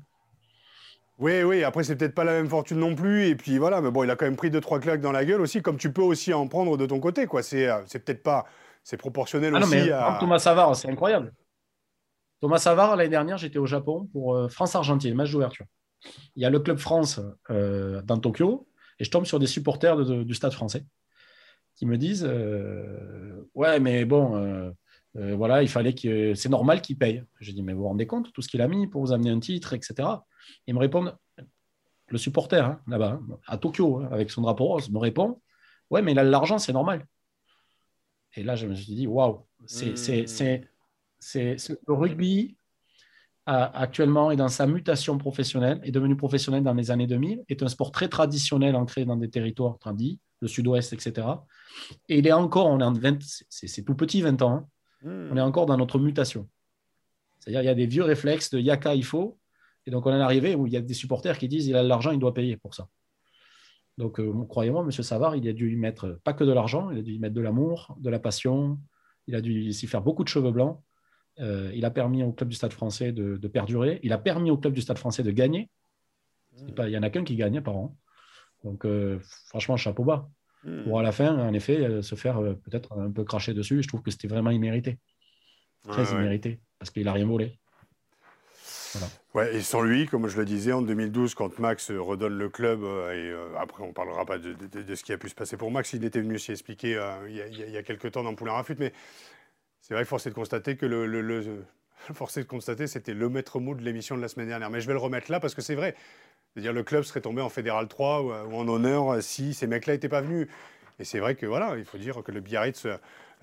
Oui, 1.19 1.41
oui, 1.41 1.63
après, 1.63 1.83
c'est 1.83 1.95
peut-être 1.95 2.13
pas 2.13 2.23
la 2.23 2.33
même 2.33 2.47
fortune 2.47 2.77
non 2.77 2.93
plus. 2.93 3.27
Et 3.27 3.35
puis 3.35 3.57
voilà, 3.57 3.81
mais 3.81 3.89
bon, 3.89 4.03
il 4.03 4.11
a 4.11 4.15
quand 4.15 4.25
même 4.25 4.35
pris 4.35 4.51
deux, 4.51 4.61
trois 4.61 4.79
claques 4.79 5.01
dans 5.01 5.11
la 5.11 5.25
gueule 5.25 5.41
aussi, 5.41 5.61
comme 5.61 5.77
tu 5.77 5.91
peux 5.91 6.03
aussi 6.03 6.33
en 6.33 6.47
prendre 6.47 6.77
de 6.77 6.85
ton 6.85 6.99
côté. 6.99 7.25
quoi. 7.25 7.41
C'est 7.41 7.67
euh, 7.67 7.81
peut-être 7.91 8.21
pas. 8.21 8.45
C'est 8.83 8.97
proportionnel 8.97 9.53
ah 9.55 9.59
aussi 9.59 9.91
à. 9.91 10.17
Thomas 10.19 10.39
Savard, 10.39 10.75
c'est 10.75 10.89
incroyable. 10.89 11.33
Thomas 12.39 12.59
Savard, 12.59 12.95
l'année 12.95 13.09
dernière, 13.09 13.37
j'étais 13.37 13.57
au 13.57 13.65
Japon 13.65 14.07
pour 14.11 14.35
euh, 14.35 14.47
France-Argentine, 14.47 15.15
match 15.15 15.31
d'ouverture. 15.31 15.65
Il 16.35 16.43
y 16.43 16.45
a 16.45 16.51
le 16.51 16.59
Club 16.59 16.77
France 16.77 17.19
euh, 17.49 18.01
dans 18.03 18.19
Tokyo, 18.19 18.67
et 18.99 19.03
je 19.03 19.09
tombe 19.09 19.25
sur 19.25 19.39
des 19.39 19.47
supporters 19.47 19.97
du 19.97 20.33
stade 20.35 20.53
français 20.53 20.85
qui 21.77 21.85
me 21.85 21.97
disent 21.97 22.25
euh, 22.27 23.47
Ouais, 23.55 23.79
mais 23.79 24.03
bon, 24.03 24.35
euh, 24.35 24.71
euh, 25.15 25.35
voilà, 25.35 25.63
il 25.63 25.69
fallait 25.69 25.93
que. 25.93 26.33
C'est 26.33 26.49
normal 26.49 26.81
qu'il 26.81 26.97
paye. 26.97 27.23
Je 27.39 27.51
dis 27.51 27.63
Mais 27.63 27.73
vous 27.73 27.81
vous 27.81 27.87
rendez 27.87 28.07
compte, 28.07 28.33
tout 28.33 28.41
ce 28.41 28.49
qu'il 28.49 28.61
a 28.61 28.67
mis 28.67 28.87
pour 28.87 29.01
vous 29.01 29.13
amener 29.13 29.29
un 29.29 29.39
titre, 29.39 29.73
etc. 29.73 30.09
Ils 30.65 30.73
me 30.73 30.79
répondent 30.79 31.15
Le 32.09 32.17
supporter, 32.17 32.65
hein, 32.65 32.81
là-bas, 32.87 33.19
hein, 33.21 33.37
à 33.47 33.57
Tokyo, 33.57 33.99
hein, 33.99 34.09
avec 34.11 34.31
son 34.31 34.41
drapeau 34.41 34.65
rose, 34.65 34.89
me 34.89 34.97
répond 34.97 35.41
Ouais, 35.89 36.01
mais 36.01 36.11
il 36.11 36.19
a 36.19 36.23
l'argent, 36.23 36.57
c'est 36.57 36.73
normal. 36.73 37.05
Et 38.35 38.43
là, 38.43 38.55
je 38.55 38.67
me 38.67 38.75
suis 38.75 38.93
dit 38.93 39.07
Waouh, 39.07 39.45
c'est 39.65 39.93
mmh. 39.93 41.75
le 41.87 41.93
rugby 41.93 42.57
actuellement 43.45 44.29
est 44.29 44.35
dans 44.35 44.49
sa 44.49 44.67
mutation 44.67 45.17
professionnelle, 45.17 45.79
est 45.83 45.91
devenu 45.91 46.17
professionnel 46.17 46.63
dans 46.63 46.73
les 46.73 46.91
années 46.91 47.07
2000, 47.07 47.45
est 47.47 47.63
un 47.63 47.69
sport 47.69 47.93
très 47.93 48.09
traditionnel 48.09 48.75
ancré 48.75 49.05
dans 49.05 49.15
des 49.15 49.29
territoires 49.29 49.79
tradis, 49.79 50.19
le 50.41 50.47
sud-ouest, 50.47 50.93
etc. 50.93 51.27
Et 52.09 52.19
il 52.19 52.27
est 52.27 52.31
encore, 52.31 52.67
on 52.67 52.79
est 52.79 52.83
en 52.83 52.93
20, 52.93 53.19
c'est 53.49 53.83
tout 53.83 53.95
petit, 53.95 54.21
20 54.21 54.41
ans, 54.41 54.69
hein. 55.05 55.09
hmm. 55.09 55.29
on 55.31 55.37
est 55.37 55.41
encore 55.41 55.65
dans 55.65 55.77
notre 55.77 55.99
mutation. 55.99 56.47
C'est-à-dire, 57.39 57.61
il 57.61 57.65
y 57.65 57.69
a 57.69 57.75
des 57.75 57.87
vieux 57.87 58.03
réflexes 58.03 58.49
de 58.49 58.59
yaka, 58.59 58.95
il 58.95 59.05
faut. 59.05 59.37
Et 59.85 59.91
donc, 59.91 60.05
on 60.05 60.11
est 60.11 60.21
arrivé 60.21 60.55
où 60.55 60.67
il 60.67 60.73
y 60.73 60.77
a 60.77 60.81
des 60.81 60.93
supporters 60.93 61.37
qui 61.37 61.47
disent 61.47 61.67
il 61.67 61.75
a 61.75 61.83
de 61.83 61.87
l'argent, 61.87 62.11
il 62.11 62.19
doit 62.19 62.33
payer 62.33 62.57
pour 62.57 62.75
ça. 62.75 62.89
Donc, 63.97 64.19
euh, 64.19 64.31
croyez-moi, 64.47 64.83
M. 64.83 64.91
Savard, 64.91 65.35
il 65.35 65.47
a 65.47 65.53
dû 65.53 65.71
y 65.71 65.75
mettre 65.75 66.19
pas 66.23 66.33
que 66.33 66.43
de 66.43 66.51
l'argent, 66.51 66.91
il 66.91 66.99
a 66.99 67.01
dû 67.01 67.13
y 67.13 67.19
mettre 67.19 67.33
de 67.33 67.41
l'amour, 67.41 67.95
de 67.99 68.09
la 68.09 68.19
passion, 68.19 68.77
il 69.27 69.35
a 69.35 69.41
dû 69.41 69.71
s'y 69.73 69.87
faire 69.87 70.01
beaucoup 70.01 70.23
de 70.23 70.29
cheveux 70.29 70.51
blancs. 70.51 70.81
Euh, 71.39 71.71
il 71.73 71.85
a 71.85 71.91
permis 71.91 72.23
au 72.23 72.31
club 72.31 72.49
du 72.49 72.55
Stade 72.55 72.73
français 72.73 73.11
de, 73.11 73.47
perdurer. 73.47 73.99
Il 74.03 74.13
a 74.13 74.17
permis 74.17 74.51
au 74.51 74.57
club 74.57 74.73
du 74.73 74.81
Stade 74.81 74.97
français 74.97 75.23
de 75.23 75.31
gagner. 75.31 75.69
il 76.57 76.85
n'y 76.85 76.97
en 76.97 77.03
a 77.03 77.09
qu'un 77.09 77.23
qui 77.23 77.35
gagne 77.35 77.61
par 77.61 77.77
an. 77.77 77.95
Donc, 78.63 78.85
euh, 78.85 79.19
franchement, 79.47 79.77
chapeau 79.77 80.03
bas. 80.03 80.29
Hmm. 80.63 80.83
Pour 80.83 80.99
à 80.99 81.03
la 81.03 81.11
fin, 81.11 81.37
en 81.37 81.53
effet, 81.53 81.77
euh, 81.77 82.01
se 82.01 82.15
faire 82.15 82.39
euh, 82.39 82.53
peut-être 82.53 82.97
un 82.97 83.11
peu 83.11 83.23
cracher 83.23 83.53
dessus. 83.53 83.81
Je 83.81 83.87
trouve 83.87 84.01
que 84.01 84.11
c'était 84.11 84.27
vraiment 84.27 84.51
immérité. 84.51 84.97
Très 85.87 86.11
immérité. 86.11 86.59
Parce 86.79 86.91
qu'il 86.91 87.05
n'a 87.05 87.13
rien 87.13 87.25
volé. 87.25 87.57
Ouais, 89.33 89.55
et 89.55 89.61
sans 89.61 89.81
lui, 89.81 90.07
comme 90.07 90.27
je 90.27 90.37
le 90.37 90.45
disais, 90.45 90.73
en 90.73 90.81
2012, 90.81 91.35
quand 91.35 91.59
Max 91.59 91.91
redonne 91.91 92.37
le 92.37 92.49
club, 92.49 92.83
et 92.83 93.33
après 93.57 93.83
on 93.83 93.89
ne 93.89 93.93
parlera 93.93 94.25
pas 94.25 94.37
de, 94.37 94.55
ce 94.95 95.03
qui 95.03 95.13
a 95.13 95.17
pu 95.17 95.29
se 95.29 95.35
passer 95.35 95.55
pour 95.55 95.69
Max, 95.71 95.93
il 95.93 96.03
était 96.03 96.19
venu 96.19 96.39
s'y 96.39 96.51
expliquer 96.51 96.99
il, 97.29 97.35
y 97.35 97.77
a, 97.77 97.83
quelques 97.83 98.11
temps 98.11 98.23
dans 98.23 98.33
Poulain 98.33 98.53
Rafut, 98.53 98.75
mais 98.79 98.91
c'est 99.81 99.93
vrai, 99.93 100.03
force 100.03 100.25
est 100.25 100.31
de 100.31 100.35
constater 100.35 100.77
que 100.77 100.85
le, 100.85 101.05
le, 101.05 101.21
le 101.21 101.65
force 102.13 102.37
de 102.37 102.43
constater, 102.43 102.87
c'était 102.87 103.13
le 103.13 103.29
maître 103.29 103.59
mot 103.59 103.75
de 103.75 103.81
l'émission 103.81 104.15
de 104.15 104.21
la 104.21 104.27
semaine 104.27 104.47
dernière. 104.47 104.69
Mais 104.69 104.81
je 104.81 104.87
vais 104.87 104.93
le 104.93 104.99
remettre 104.99 105.31
là 105.31 105.39
parce 105.39 105.55
que 105.55 105.61
c'est 105.61 105.75
vrai, 105.75 105.95
c'est-à-dire 106.53 106.73
le 106.73 106.83
club 106.83 107.03
serait 107.03 107.21
tombé 107.21 107.41
en 107.41 107.49
Fédéral 107.49 107.87
3 107.87 108.23
ou, 108.23 108.31
en 108.31 108.67
honneur 108.67 109.21
si 109.21 109.53
ces 109.53 109.67
mecs-là 109.67 109.93
n'étaient 109.93 110.09
pas 110.09 110.21
venus. 110.21 110.47
Et 110.99 111.03
c'est 111.03 111.19
vrai 111.19 111.35
que 111.35 111.45
voilà, 111.45 111.77
il 111.77 111.85
faut 111.85 111.97
dire 111.97 112.23
que 112.23 112.31
le 112.31 112.41
Biarritz 112.41 112.87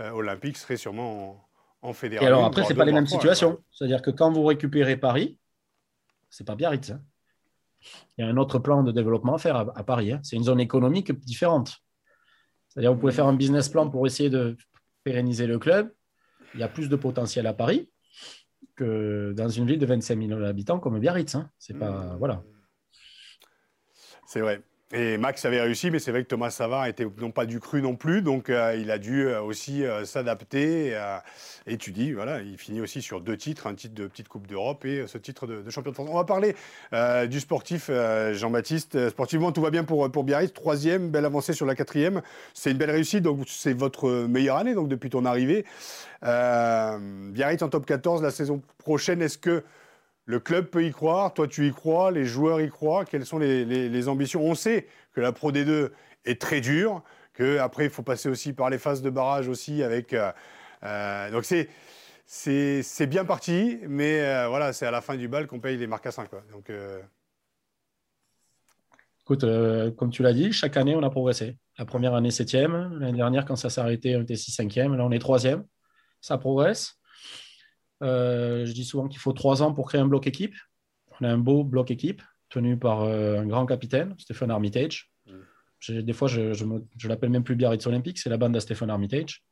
euh, 0.00 0.10
olympique 0.10 0.56
serait 0.56 0.76
sûrement 0.76 1.46
en, 1.82 1.92
Fédéral. 1.92 2.24
Et 2.24 2.26
alors 2.26 2.44
après, 2.44 2.64
ce 2.64 2.70
n'est 2.70 2.74
pas 2.74 2.84
les 2.84 2.92
mêmes 2.92 3.06
situations. 3.06 3.58
C'est-à-dire 3.70 4.02
que 4.02 4.10
quand 4.10 4.32
vous 4.32 4.44
récupérez 4.44 4.96
Paris, 4.96 5.38
c'est 6.30 6.44
pas 6.44 6.56
Biarritz. 6.56 6.90
Hein. 6.90 7.00
il 8.16 8.24
y 8.24 8.28
a 8.28 8.30
un 8.30 8.36
autre 8.38 8.58
plan 8.58 8.82
de 8.82 8.90
développement 8.90 9.34
à 9.34 9.38
faire 9.38 9.56
à, 9.56 9.84
Paris. 9.84 10.12
Hein. 10.12 10.20
C'est 10.22 10.36
une 10.36 10.44
zone 10.44 10.60
économique 10.60 11.12
différente. 11.12 11.78
C'est-à-dire, 12.68 12.92
vous 12.92 12.98
pouvez 12.98 13.12
faire 13.12 13.26
un 13.26 13.34
business 13.34 13.68
plan 13.68 13.88
pour 13.88 14.06
essayer 14.06 14.30
de 14.30 14.56
pérenniser 15.04 15.46
le 15.46 15.58
club. 15.58 15.92
Il 16.54 16.60
y 16.60 16.64
a 16.64 16.68
plus 16.68 16.88
de 16.88 16.96
potentiel 16.96 17.46
à 17.46 17.52
Paris 17.52 17.90
que 18.74 19.32
dans 19.36 19.48
une 19.48 19.66
ville 19.66 19.78
de 19.78 19.86
25 19.86 20.20
000 20.26 20.42
habitants 20.42 20.80
comme 20.80 20.98
Biarritz. 20.98 21.36
Hein. 21.36 21.50
C'est 21.58 21.78
pas. 21.78 21.90
Mmh. 21.90 22.16
Voilà. 22.18 22.42
C'est 24.26 24.40
vrai. 24.40 24.60
Et 24.96 25.18
Max 25.18 25.44
avait 25.44 25.60
réussi, 25.60 25.90
mais 25.90 25.98
c'est 25.98 26.12
vrai 26.12 26.22
que 26.22 26.28
Thomas 26.28 26.50
Savard 26.50 26.86
était 26.86 27.06
non 27.18 27.32
pas 27.32 27.46
du 27.46 27.58
cru 27.58 27.82
non 27.82 27.96
plus, 27.96 28.22
donc 28.22 28.48
euh, 28.48 28.76
il 28.78 28.92
a 28.92 28.98
dû 28.98 29.26
euh, 29.26 29.42
aussi 29.42 29.84
euh, 29.84 30.04
s'adapter. 30.04 30.96
et 31.66 31.76
tu 31.78 31.90
dis, 31.90 32.12
voilà, 32.12 32.42
il 32.42 32.56
finit 32.58 32.80
aussi 32.80 33.02
sur 33.02 33.20
deux 33.20 33.36
titres, 33.36 33.66
un 33.66 33.74
titre 33.74 33.94
de 33.94 34.06
petite 34.06 34.28
Coupe 34.28 34.46
d'Europe 34.46 34.84
et 34.84 35.06
ce 35.08 35.18
titre 35.18 35.48
de, 35.48 35.68
champion 35.68 35.90
de 35.90 35.96
France. 35.96 36.08
On 36.12 36.14
va 36.14 36.24
parler 36.24 36.54
du 37.26 37.40
sportif, 37.40 37.90
Jean-Baptiste. 38.32 39.08
Sportivement, 39.08 39.50
tout 39.50 39.62
va 39.62 39.70
bien 39.70 39.82
pour, 39.82 40.10
pour 40.12 40.22
Biarritz. 40.22 40.52
Troisième, 40.52 41.10
belle 41.10 41.24
avancée 41.24 41.54
sur 41.54 41.66
la 41.66 41.74
quatrième. 41.74 42.22
C'est 42.52 42.70
une 42.70 42.78
belle 42.78 42.92
réussite, 42.92 43.22
donc 43.22 43.46
c'est 43.48 43.72
votre 43.72 44.26
meilleure 44.28 44.58
année 44.58 44.74
donc 44.74 44.88
depuis 44.88 45.10
ton 45.10 45.24
arrivée. 45.24 45.64
Biarritz 46.22 47.62
en 47.62 47.68
top 47.68 47.86
14 47.86 48.22
la 48.22 48.30
saison 48.30 48.62
prochaine, 48.78 49.22
est-ce 49.22 49.38
que 49.38 49.64
le 50.26 50.40
club 50.40 50.66
peut 50.66 50.84
y 50.84 50.90
croire, 50.90 51.34
toi 51.34 51.46
tu 51.46 51.66
y 51.66 51.72
crois, 51.72 52.10
les 52.10 52.24
joueurs 52.24 52.60
y 52.60 52.70
croient. 52.70 53.04
Quelles 53.04 53.26
sont 53.26 53.38
les, 53.38 54.08
ambitions? 54.08 54.42
On 54.42 54.54
sait 54.54 54.86
que 55.12 55.20
la 55.20 55.32
Pro 55.32 55.52
D2 55.52 55.90
est 56.24 56.40
très 56.40 56.60
dure, 56.60 57.02
qu'après 57.34 57.84
il 57.84 57.90
faut 57.90 58.02
passer 58.02 58.28
aussi 58.28 58.52
par 58.52 58.70
les 58.70 58.78
phases 58.78 59.02
de 59.02 59.10
barrage 59.10 59.48
aussi 59.48 59.82
avec. 59.82 60.12
Euh, 60.12 60.32
euh, 60.84 61.30
donc 61.30 61.44
c'est 61.44 61.68
c'est 62.26 63.06
bien 63.06 63.24
parti, 63.24 63.78
mais 63.86 64.20
euh, 64.22 64.48
voilà, 64.48 64.72
c'est 64.72 64.86
à 64.86 64.90
la 64.90 65.02
fin 65.02 65.16
du 65.16 65.28
bal 65.28 65.46
qu'on 65.46 65.60
paye 65.60 65.76
les 65.76 65.86
marcassins. 65.86 66.26
Quoi. 66.26 66.42
Donc, 66.52 66.70
Écoute, 69.20 69.46
comme 69.96 70.10
tu 70.10 70.22
l'as 70.22 70.34
dit, 70.34 70.52
chaque 70.52 70.76
année, 70.76 70.94
on 70.94 71.02
a 71.02 71.08
progressé. 71.08 71.56
La 71.78 71.86
première 71.86 72.14
année, 72.14 72.30
septième. 72.30 72.98
L'année 72.98 73.16
dernière, 73.16 73.46
quand 73.46 73.56
ça 73.56 73.70
s'est 73.70 73.80
arrêté, 73.80 74.14
on 74.16 74.22
était 74.22 74.36
6 74.36 74.52
cinquième. 74.52 74.94
Là, 74.96 75.04
on 75.04 75.10
est 75.10 75.18
troisième. 75.18 75.64
Ça 76.20 76.36
progresse. 76.36 76.98
Euh, 78.02 78.66
je 78.66 78.72
dis 78.72 78.84
souvent 78.84 79.08
qu'il 79.08 79.20
faut 79.20 79.32
trois 79.32 79.62
ans 79.62 79.72
pour 79.72 79.88
créer 79.88 80.00
un 80.00 80.06
bloc 80.06 80.26
équipe. 80.26 80.54
On 81.20 81.24
a 81.24 81.28
un 81.28 81.38
beau 81.38 81.64
bloc 81.64 81.90
équipe 81.90 82.22
tenu 82.50 82.78
par 82.78 83.02
euh, 83.02 83.40
un 83.40 83.46
grand 83.46 83.66
capitaine, 83.66 84.14
Stéphane 84.18 84.50
Armitage. 84.50 85.10
Mm. 85.26 86.00
Des 86.00 86.12
fois, 86.12 86.28
je, 86.28 86.54
je, 86.54 87.08
l'appelle 87.08 87.30
même 87.30 87.44
plus 87.44 87.56
Biarritz 87.56 87.86
Olympique, 87.86 88.18
c'est 88.18 88.30
la 88.30 88.38
bande 88.38 88.54
de 88.54 88.60
Stéphane 88.60 88.90
Armitage. 88.90 89.44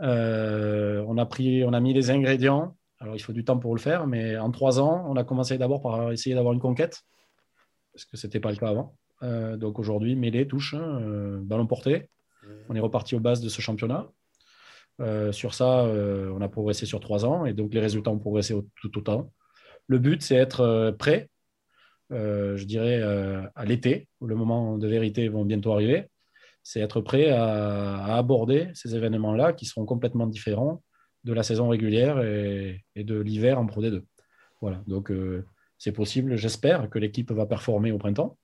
Euh, 0.00 1.04
on, 1.08 1.18
a 1.18 1.26
pris, 1.26 1.64
on 1.64 1.72
a 1.72 1.80
mis 1.80 1.92
les 1.92 2.10
ingrédients. 2.10 2.76
Alors, 3.00 3.16
il 3.16 3.18
faut 3.18 3.32
du 3.32 3.44
temps 3.44 3.58
pour 3.58 3.74
le 3.74 3.80
faire, 3.80 4.06
mais 4.06 4.36
en 4.38 4.50
trois 4.50 4.78
ans, 4.80 5.04
on 5.08 5.16
a 5.16 5.24
commencé 5.24 5.58
d'abord 5.58 5.82
par 5.82 6.12
essayer 6.12 6.36
d'avoir 6.36 6.54
une 6.54 6.60
conquête, 6.60 7.02
parce 7.92 8.04
que 8.04 8.16
ce 8.16 8.26
n'était 8.26 8.40
pas 8.40 8.52
le 8.52 8.56
cas 8.56 8.68
avant. 8.68 8.96
donc 9.56 9.78
aujourd'hui, 9.80 10.14
mêlée, 10.14 10.46
touche, 10.46 10.74
hein, 10.74 11.00
ballon 11.42 11.66
porté. 11.66 12.10
Mm. 12.42 12.46
On 12.68 12.74
est 12.76 12.80
reparti 12.80 13.16
aux 13.16 13.20
bases 13.20 13.40
de 13.40 13.48
ce 13.48 13.60
championnat. 13.60 14.08
Euh, 15.00 15.30
sur 15.32 15.54
ça, 15.54 15.84
euh, 15.84 16.32
on 16.34 16.40
a 16.40 16.48
progressé 16.48 16.86
sur 16.86 17.00
trois 17.00 17.26
ans 17.26 17.44
et 17.44 17.52
donc 17.52 17.74
les 17.74 17.80
résultats 17.80 18.10
ont 18.10 18.18
progressé 18.18 18.54
tout 18.80 18.98
autant. 18.98 19.32
Le 19.86 19.98
but, 19.98 20.22
c'est 20.22 20.36
être 20.36 20.60
euh, 20.60 20.92
prêt, 20.92 21.28
je 22.10 22.64
dirais, 22.64 23.02
à 23.54 23.64
l'été, 23.64 24.08
où 24.20 24.26
le 24.26 24.36
moment 24.36 24.78
de 24.78 24.86
vérité 24.86 25.28
vont 25.28 25.44
bientôt 25.44 25.72
arriver. 25.72 26.08
C'est 26.62 26.80
être 26.80 27.00
prêt 27.00 27.30
à, 27.30 28.16
aborder 28.16 28.70
ces 28.74 28.94
événements-là 28.94 29.52
qui 29.52 29.66
seront 29.66 29.86
complètement 29.86 30.26
différents 30.26 30.82
de 31.24 31.32
la 31.32 31.42
saison 31.42 31.68
régulière 31.68 32.20
et, 32.22 32.84
de 32.94 33.18
l'hiver 33.18 33.58
en 33.58 33.66
Pro 33.66 33.82
D2. 33.82 34.04
Voilà, 34.60 34.82
donc 34.86 35.12
c'est 35.78 35.90
possible, 35.90 36.36
j'espère, 36.36 36.88
que 36.88 37.00
l'équipe 37.00 37.32
va 37.32 37.44
performer 37.44 37.90
au 37.90 37.98
printemps. 37.98 38.38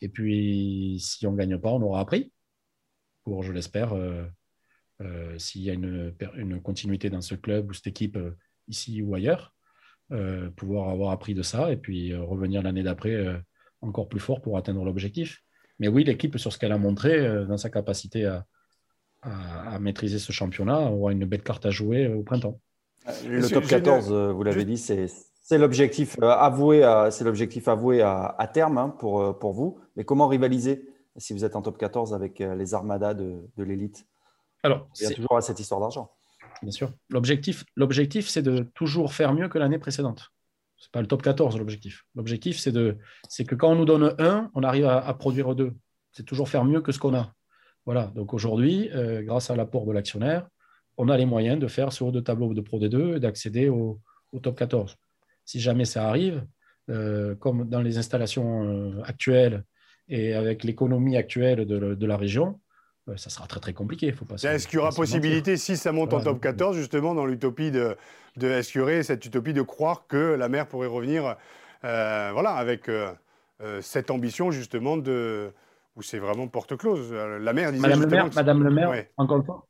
Et 0.00 0.08
puis, 0.08 0.98
si 0.98 1.26
on 1.26 1.32
ne 1.32 1.36
gagne 1.36 1.58
pas, 1.58 1.72
on 1.72 1.82
aura 1.82 2.00
appris 2.00 2.32
pour, 3.24 3.42
je 3.42 3.52
l'espère, 3.52 3.94
s'il 5.38 5.62
y 5.62 5.70
a 5.70 5.74
une, 5.74 6.14
une, 6.36 6.60
continuité 6.60 7.10
dans 7.10 7.20
ce 7.20 7.34
club 7.34 7.70
ou 7.70 7.74
cette 7.74 7.86
équipe 7.86 8.16
euh, 8.16 8.36
ici 8.68 9.02
ou 9.02 9.14
ailleurs, 9.14 9.54
euh, 10.12 10.50
pouvoir 10.50 10.88
avoir 10.88 11.10
appris 11.10 11.34
de 11.34 11.42
ça 11.42 11.70
et 11.70 11.76
puis 11.76 12.14
revenir 12.14 12.62
l'année 12.62 12.82
d'après 12.82 13.42
encore 13.82 14.08
plus 14.08 14.20
fort 14.20 14.40
pour 14.40 14.56
atteindre 14.56 14.84
l'objectif. 14.84 15.42
Mais 15.78 15.88
oui, 15.88 16.04
l'équipe, 16.04 16.38
sur 16.38 16.52
ce 16.52 16.58
qu'elle 16.58 16.72
a 16.72 16.78
montré, 16.78 17.44
dans 17.46 17.58
sa 17.58 17.68
capacité 17.68 18.24
à, 18.24 18.46
à, 19.22 19.78
maîtriser 19.78 20.18
ce 20.18 20.32
championnat, 20.32 20.90
aura 20.90 21.12
une 21.12 21.26
belle 21.26 21.42
carte 21.42 21.66
à 21.66 21.70
jouer 21.70 22.08
au 22.08 22.22
printemps. 22.22 22.58
Le 23.28 23.46
top 23.48 23.66
14, 23.66 24.10
vous 24.10 24.42
l'avez 24.42 24.64
dit, 24.64 24.78
c'est 24.78 25.58
l'objectif 25.58 26.16
avoué, 26.22 26.82
c'est 27.10 27.24
l'objectif 27.24 27.68
avoué 27.68 28.00
à, 28.00 28.34
à 28.38 28.46
terme 28.48 28.78
hein, 28.78 28.88
pour, 28.98 29.38
pour 29.38 29.52
vous. 29.52 29.78
Mais 29.96 30.04
comment 30.04 30.26
rivaliser 30.26 30.88
si 31.18 31.34
vous 31.34 31.44
êtes 31.44 31.54
en 31.56 31.62
top 31.62 31.76
14 31.76 32.14
avec 32.14 32.38
les 32.38 32.74
armadas 32.74 33.14
de, 33.14 33.42
de 33.56 33.62
l'élite? 33.62 34.06
Alors, 34.66 34.88
il 35.00 35.04
y 35.04 35.06
a 35.06 35.10
toujours 35.10 35.42
cette 35.42 35.60
histoire 35.60 35.80
d'argent. 35.80 36.10
Bien 36.62 36.72
sûr. 36.72 36.92
L'objectif, 37.08 37.64
l'objectif, 37.76 38.28
c'est 38.28 38.42
de 38.42 38.66
toujours 38.74 39.12
faire 39.12 39.32
mieux 39.32 39.48
que 39.48 39.58
l'année 39.58 39.78
précédente. 39.78 40.32
Ce 40.76 40.86
n'est 40.86 40.90
pas 40.90 41.00
le 41.00 41.06
top 41.06 41.22
14 41.22 41.56
l'objectif. 41.56 42.04
L'objectif, 42.14 42.58
c'est, 42.58 42.72
de, 42.72 42.98
c'est 43.28 43.44
que 43.44 43.54
quand 43.54 43.70
on 43.70 43.76
nous 43.76 43.84
donne 43.84 44.14
un, 44.18 44.50
on 44.54 44.62
arrive 44.62 44.86
à, 44.86 45.12
produire 45.14 45.54
deux. 45.54 45.72
C'est 46.12 46.24
toujours 46.24 46.48
faire 46.48 46.64
mieux 46.64 46.80
que 46.80 46.92
ce 46.92 46.98
qu'on 46.98 47.14
a. 47.14 47.32
Voilà. 47.84 48.12
Donc 48.14 48.34
aujourd'hui, 48.34 48.90
euh, 48.92 49.22
grâce 49.22 49.50
à 49.50 49.56
l'apport 49.56 49.86
de 49.86 49.92
l'actionnaire, 49.92 50.48
on 50.96 51.08
a 51.08 51.16
les 51.16 51.26
moyens 51.26 51.58
de 51.60 51.68
faire 51.68 51.92
ce 51.92 52.02
haut 52.02 52.10
de 52.10 52.20
tableau 52.20 52.52
de 52.52 52.60
Pro 52.60 52.80
D2 52.80 53.16
et 53.16 53.20
d'accéder 53.20 53.68
au, 53.68 54.00
top 54.42 54.58
14. 54.58 54.96
Si 55.44 55.60
jamais 55.60 55.84
ça 55.84 56.08
arrive, 56.08 56.44
euh, 56.90 57.34
comme 57.36 57.68
dans 57.68 57.80
les 57.80 57.98
installations 57.98 58.64
euh, 58.64 59.02
actuelles 59.04 59.64
et 60.08 60.34
avec 60.34 60.64
l'économie 60.64 61.16
actuelle 61.16 61.64
de 61.66 62.06
la 62.06 62.16
région, 62.16 62.60
ça 63.14 63.30
sera 63.30 63.46
très 63.46 63.60
très 63.60 63.72
compliqué. 63.72 64.12
Est-ce 64.42 64.66
qu'il 64.66 64.76
y 64.76 64.80
aura 64.80 64.90
possibilité, 64.90 65.56
si 65.56 65.76
ça 65.76 65.92
monte 65.92 66.12
en 66.12 66.20
top 66.20 66.40
14, 66.40 66.76
justement, 66.76 67.14
dans 67.14 67.24
l'utopie 67.24 67.70
de, 67.70 67.96
de 68.36 68.48
est-ce 68.48 68.72
qu'il 68.72 68.80
y 68.80 68.82
aurait 68.82 69.02
cette 69.02 69.24
utopie 69.24 69.52
de 69.52 69.62
croire 69.62 70.06
que 70.08 70.34
la 70.34 70.48
mer 70.48 70.66
pourrait 70.66 70.88
revenir, 70.88 71.36
euh, 71.84 72.30
voilà, 72.32 72.50
avec 72.50 72.88
euh, 72.88 73.12
euh, 73.62 73.80
cette 73.80 74.10
ambition 74.10 74.50
justement 74.50 74.96
de 74.96 75.52
où 75.94 76.02
c'est 76.02 76.18
vraiment 76.18 76.46
porte 76.48 76.76
close. 76.76 77.12
La 77.12 77.52
mer 77.52 77.72
disait 77.72 77.82
Madame 77.82 78.02
le 78.02 78.06
maire, 78.06 78.30
Madame 78.34 78.62
le 78.62 78.70
maire, 78.70 79.04
encore 79.16 79.38
une 79.38 79.44
fois. 79.44 79.66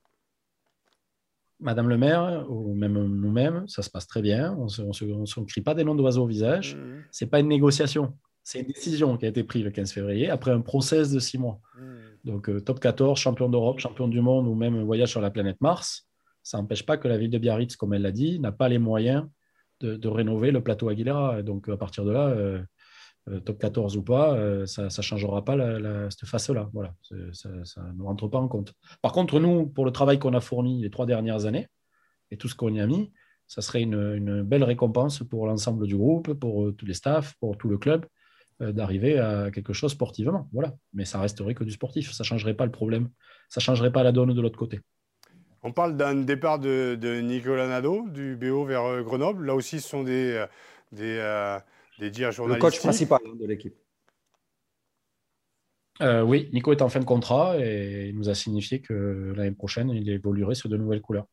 Madame 1.61 1.89
le 1.89 1.97
maire, 1.97 2.45
ou 2.51 2.75
même 2.75 2.93
nous-mêmes, 2.93 3.67
ça 3.69 3.83
se 3.83 3.89
passe 3.89 4.07
très 4.07 4.23
bien. 4.23 4.55
On 4.59 4.67
ne 4.67 5.47
crie 5.47 5.61
pas 5.61 5.75
des 5.75 5.85
noms 5.85 5.95
d'oiseaux 5.95 6.25
au 6.25 6.27
visage. 6.27 6.73
Ce 6.73 6.77
mmh. 6.77 7.05
C'est 7.13 7.27
pas 7.27 7.41
une 7.41 7.49
négociation. 7.49 8.15
C'est 8.43 8.61
une 8.61 8.67
décision 8.67 9.17
qui 9.17 9.25
a 9.25 9.29
été 9.29 9.45
prise 9.45 9.65
le 9.65 9.71
15 9.71 9.93
février 9.93 10.29
après 10.29 10.51
un 10.51 10.61
process 10.61 11.11
de 11.13 11.19
six 11.21 11.39
mois. 11.39 11.61
Mmh. 11.79 11.96
Donc, 12.27 12.51
euh, 12.51 12.61
top 12.61 12.81
14, 12.81 13.19
champion 13.19 13.49
d'Europe, 13.49 13.79
champion 13.79 14.09
du 14.09 14.21
monde 14.21 14.49
ou 14.49 14.55
même 14.55 14.83
voyage 14.83 15.11
sur 15.11 15.21
la 15.21 15.31
planète 15.31 15.61
Mars, 15.61 16.09
ça 16.43 16.59
n'empêche 16.59 16.85
pas 16.85 16.97
que 16.97 17.07
la 17.07 17.17
ville 17.17 17.31
de 17.31 17.39
Biarritz, 17.39 17.77
comme 17.77 17.95
elle 17.95 18.03
l'a 18.03 18.11
dit, 18.11 18.41
n'a 18.41 18.51
pas 18.51 18.69
les 18.69 18.79
moyens 18.79 19.27
de, 19.81 20.09
rénover 20.09 20.51
le 20.51 20.61
plateau 20.61 20.89
Aguilera. 20.89 21.43
Donc, 21.43 21.69
à 21.69 21.77
partir 21.77 22.05
de 22.05 22.11
là, 22.11 22.27
euh, 22.29 22.61
euh, 23.29 23.39
top 23.41 23.59
14 23.59 23.97
ou 23.97 24.03
pas, 24.03 24.67
ça 24.67 24.85
ne 24.85 25.03
changera 25.03 25.45
pas 25.45 25.57
cette 26.11 26.29
face-là. 26.29 26.69
Voilà, 26.73 26.95
ça, 27.33 27.49
ne 27.97 28.03
rentre 28.03 28.27
pas 28.27 28.39
en 28.39 28.49
compte. 28.49 28.75
Par 29.03 29.13
contre, 29.13 29.39
nous, 29.39 29.67
pour 29.67 29.85
le 29.85 29.93
travail 29.93 30.19
qu'on 30.19 30.35
a 30.35 30.41
fourni 30.41 30.83
les 30.83 30.91
trois 30.91 31.07
dernières 31.07 31.47
années 31.47 31.69
et 32.33 32.37
tout 32.37 32.49
ce 32.49 32.57
qu'on 32.57 32.75
y 32.75 32.81
a 32.81 32.87
mis, 32.89 33.13
ça 33.47 33.63
serait 33.63 33.83
une, 33.83 34.15
une 34.17 34.43
belle 34.43 34.65
récompense 34.65 35.21
pour 35.21 35.47
l'ensemble 35.47 35.87
du 35.87 35.97
groupe, 35.97 36.33
pour 36.33 36.75
tous 36.77 36.87
les 36.87 36.95
staffs, 36.95 37.35
pour 37.39 37.57
tout 37.57 37.69
le 37.69 37.79
club. 37.79 38.05
Euh, 38.63 38.73
d'arriver 38.73 39.19
à 39.19 39.51
quelque 39.51 39.75
chose 39.75 39.93
sportivement. 39.93 40.49
Voilà. 40.51 40.75
Mais 40.95 41.05
ça 41.05 41.21
resterait 41.21 41.55
que 41.55 41.63
du 41.63 41.73
sportif. 41.73 42.13
Ça 42.13 42.25
ne 42.25 42.27
changerait 42.27 42.55
pas 42.55 42.65
le 42.65 42.71
problème. 42.71 43.11
Ça 43.51 43.61
ne 43.61 43.63
changerait 43.63 43.93
pas 43.93 44.03
la 44.03 44.13
donne 44.13 44.33
de 44.33 44.41
l'autre 44.41 44.59
côté. 44.59 44.81
On 45.63 45.73
parle 45.73 45.95
d'un 45.95 46.15
départ 46.15 46.59
de, 46.59 47.21
Nicolas 47.21 47.69
Nadeau, 47.69 48.09
du 48.09 48.35
BO 48.35 48.65
vers 48.65 48.85
euh, 48.85 49.03
Grenoble. 49.03 49.45
Là 49.45 49.55
aussi, 49.55 49.79
ce 49.79 49.89
sont 49.89 50.05
des, 50.05 50.33
euh, 50.33 50.47
des, 50.91 51.59
des 51.99 52.11
dires 52.11 52.33
journalistiques. 52.33 52.65
Le 52.65 52.71
coach 52.71 52.81
principal 52.81 53.21
hein, 53.27 53.37
de 53.39 53.47
l'équipe. 53.47 53.77
oui, 56.01 56.49
Nico 56.55 56.73
est 56.73 56.81
en 56.81 56.89
fin 56.89 57.01
de 57.01 57.05
contrat 57.05 57.59
et 57.59 58.09
il 58.09 58.17
nous 58.17 58.31
a 58.31 58.35
signifié 58.35 58.81
que 58.81 59.35
l'année 59.37 59.51
prochaine, 59.55 59.91
il 59.91 60.09
évoluerait 60.09 60.55
sur 60.55 60.71
de 60.71 60.79
nouvelles 60.79 61.03
couleurs. 61.03 61.27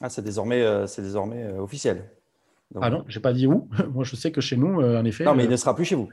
Ah, 0.00 0.08
c'est 0.08 0.22
désormais, 0.22 0.86
c'est 0.86 1.02
désormais 1.02 1.46
officiel 1.58 2.10
ah 2.80 2.90
non, 2.90 3.04
je 3.08 3.18
n'ai 3.18 3.22
pas 3.22 3.32
dit 3.32 3.46
où. 3.46 3.68
Moi, 3.92 4.04
je 4.04 4.16
sais 4.16 4.32
que 4.32 4.40
chez 4.40 4.56
nous, 4.56 4.80
euh, 4.80 5.00
en 5.00 5.04
effet. 5.04 5.24
Non, 5.24 5.34
mais 5.34 5.44
il 5.44 5.50
ne 5.50 5.56
sera 5.56 5.74
plus 5.74 5.84
chez 5.84 5.94
vous. 5.94 6.08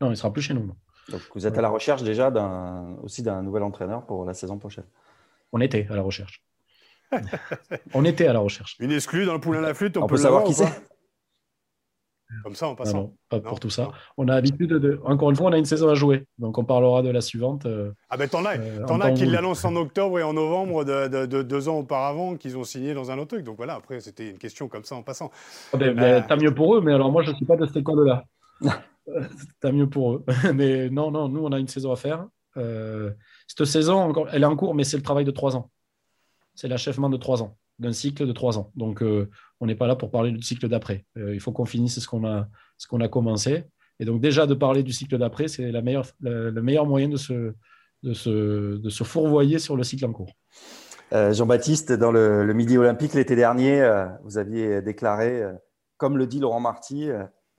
Non, 0.00 0.08
il 0.08 0.10
ne 0.10 0.14
sera 0.14 0.32
plus 0.32 0.42
chez 0.42 0.54
nous. 0.54 0.70
Donc, 1.10 1.20
vous 1.34 1.46
êtes 1.46 1.58
à 1.58 1.62
la 1.62 1.68
recherche 1.68 2.02
déjà 2.02 2.32
aussi 3.02 3.22
d'un 3.22 3.42
nouvel 3.42 3.62
entraîneur 3.62 4.06
pour 4.06 4.24
la 4.24 4.34
saison 4.34 4.58
prochaine. 4.58 4.84
On 5.52 5.60
était 5.60 5.86
à 5.90 5.96
la 5.96 6.02
recherche. 6.02 6.42
on 7.94 8.04
était 8.04 8.26
à 8.26 8.32
la 8.32 8.38
recherche. 8.38 8.76
Une 8.78 8.92
exclue 8.92 9.26
dans 9.26 9.34
le 9.34 9.40
poulain 9.40 9.58
à 9.58 9.62
la 9.62 9.74
flûte, 9.74 9.96
on, 9.96 10.06
peut, 10.06 10.16
savoir 10.16 10.44
qui 10.44 10.54
c'est? 10.54 10.70
Comme 12.42 12.54
ça 12.54 12.68
en 12.68 12.74
passant. 12.74 12.98
Non, 12.98 13.14
pas 13.28 13.40
pour 13.40 13.60
tout 13.60 13.70
ça. 13.70 13.90
On 14.16 14.28
a 14.28 14.34
l'habitude 14.34 14.70
de. 14.70 15.00
Encore 15.04 15.30
une 15.30 15.36
fois, 15.36 15.48
on 15.48 15.52
a 15.52 15.58
une 15.58 15.64
saison 15.64 15.88
à 15.88 15.94
jouer. 15.94 16.26
Donc 16.38 16.58
on 16.58 16.64
parlera 16.64 17.02
de 17.02 17.10
la 17.10 17.20
suivante. 17.20 17.66
Euh, 17.66 17.92
ah 18.08 18.16
ben 18.16 18.28
t'en 18.28 18.44
as, 18.44 18.58
euh, 18.58 18.84
en 18.86 19.00
as 19.00 19.12
qui 19.12 19.26
l'annoncent 19.26 19.68
en 19.68 19.76
octobre 19.76 20.18
et 20.18 20.22
en 20.22 20.32
novembre 20.32 20.84
de, 20.84 21.42
deux 21.42 21.68
ans 21.68 21.78
auparavant, 21.78 22.36
qu'ils 22.36 22.56
ont 22.56 22.64
signé 22.64 22.94
dans 22.94 23.10
un 23.10 23.18
autre 23.18 23.36
truc. 23.36 23.44
Donc 23.44 23.56
voilà, 23.56 23.74
après 23.74 24.00
c'était 24.00 24.30
une 24.30 24.38
question 24.38 24.68
comme 24.68 24.84
ça 24.84 24.94
en 24.94 25.02
passant. 25.02 25.30
Ah 25.72 25.76
ben, 25.76 25.94
ben, 25.94 26.02
euh, 26.02 26.20
Tant 26.26 26.36
mieux 26.36 26.54
pour 26.54 26.76
eux, 26.76 26.80
mais 26.80 26.92
alors 26.92 27.10
moi 27.10 27.22
je 27.22 27.30
ne 27.30 27.36
suis 27.36 27.46
pas 27.46 27.56
de 27.56 27.66
cette 27.66 27.76
école-là. 27.76 28.24
Tant 29.60 29.72
mieux 29.72 29.88
pour 29.88 30.12
eux. 30.12 30.24
Mais 30.54 30.88
non, 30.88 31.10
non, 31.10 31.28
nous, 31.28 31.44
on 31.44 31.50
a 31.50 31.58
une 31.58 31.66
saison 31.66 31.90
à 31.90 31.96
faire. 31.96 32.26
cette 32.54 33.64
saison, 33.64 34.12
elle 34.30 34.42
est 34.42 34.46
en 34.46 34.54
cours, 34.54 34.74
mais 34.74 34.84
c'est 34.84 34.98
le 34.98 35.02
travail 35.02 35.24
de 35.24 35.30
trois 35.32 35.56
ans. 35.56 35.70
C'est 36.54 36.68
l'achèvement 36.68 37.08
de 37.08 37.16
trois 37.16 37.42
ans, 37.42 37.56
d'un 37.80 37.92
cycle 37.92 38.26
de 38.26 38.32
trois 38.32 38.58
ans. 38.58 38.70
Donc, 38.76 39.02
on 39.02 39.66
n'est 39.66 39.74
pas 39.74 39.86
là 39.86 39.96
pour 39.96 40.10
parler 40.10 40.30
du 40.30 40.42
cycle 40.42 40.68
d'après. 40.68 41.04
il 41.16 41.40
faut 41.40 41.52
qu'on 41.52 41.64
finisse 41.64 41.98
ce 41.98 42.06
qu'on 42.06 42.24
a, 42.26 42.48
ce 42.78 42.86
qu'on 42.86 43.00
a 43.00 43.08
commencé. 43.08 43.64
Et 43.98 44.04
donc, 44.04 44.20
déjà, 44.20 44.46
de 44.46 44.54
parler 44.54 44.82
du 44.82 44.92
cycle 44.92 45.18
d'après, 45.18 45.48
c'est 45.48 45.70
la 45.72 45.82
meilleure, 45.82 46.06
le 46.20 46.60
meilleur 46.60 46.86
moyen 46.86 47.08
de 47.08 47.16
se, 47.16 47.54
de, 48.02 48.14
se, 48.14 48.76
de 48.76 48.88
se 48.90 49.04
fourvoyer 49.04 49.58
sur 49.58 49.76
le 49.76 49.82
cycle 49.82 50.06
en 50.06 50.12
cours. 50.12 50.32
Euh, 51.12 51.32
Jean-Baptiste, 51.32 51.92
dans 51.92 52.12
le, 52.12 52.52
Midi 52.54 52.78
Olympique 52.78 53.14
l'été 53.14 53.34
dernier, 53.34 53.80
euh, 53.80 54.06
vous 54.24 54.38
aviez 54.38 54.80
déclaré, 54.80 55.42
euh, 55.42 55.52
comme 55.96 56.16
le 56.16 56.26
dit 56.26 56.38
Laurent 56.38 56.60
Marty, 56.60 57.08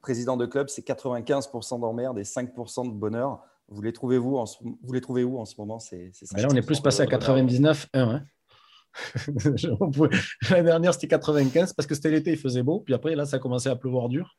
président 0.02 0.38
de 0.38 0.46
club, 0.46 0.70
c'est 0.70 0.86
95% 0.86 1.80
d'emmerde 1.80 2.18
et 2.18 2.24
5% 2.24 2.88
de 2.88 2.94
bonheur. 2.94 3.44
Vous 3.68 3.82
les 3.82 3.94
trouvez-vous 3.94 4.38
en, 4.38 4.46
vous 4.64 4.94
les 4.94 5.02
trouvez 5.02 5.24
où 5.24 5.40
en 5.40 5.46
ce 5.46 5.56
moment 5.58 5.80
c'est, 5.80 6.12
Là, 6.36 6.48
on 6.50 6.56
est 6.56 6.66
plus 6.66 6.80
passé 6.80 7.04
à 7.04 7.06
99 7.06 7.88
1 7.94 8.22
L'année 10.50 10.64
dernière, 10.64 10.94
c'était 10.94 11.08
95 11.08 11.74
parce 11.74 11.88
que 11.88 11.96
c'était 11.96 12.12
l'été, 12.12 12.32
il 12.32 12.38
faisait 12.38 12.64
beau. 12.64 12.82
Puis 12.82 12.94
après, 12.94 13.16
là, 13.16 13.26
ça 13.26 13.38
a 13.38 13.40
commencé 13.40 13.70
à 13.70 13.76
pleuvoir 13.76 14.10
dur. 14.10 14.36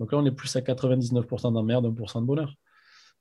Donc 0.00 0.12
là, 0.12 0.18
on 0.18 0.24
est 0.24 0.32
plus 0.32 0.54
à 0.56 0.60
99% 0.60 1.52
d'emmerde, 1.52 1.86
1% 1.86 2.20
de 2.20 2.26
bonheur. 2.26 2.54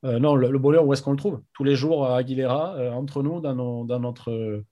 non, 0.04 0.36
le, 0.36 0.60
bonheur, 0.60 0.86
où 0.86 0.94
est-ce 0.94 1.02
qu'on 1.02 1.12
le 1.12 1.18
trouve? 1.18 1.42
Tous 1.54 1.64
les 1.64 1.76
jours 1.76 2.06
à 2.06 2.18
Aguilera, 2.18 2.94
entre 2.94 3.24
nous, 3.24 3.42
dans, 3.42 3.56
notre 4.00 4.64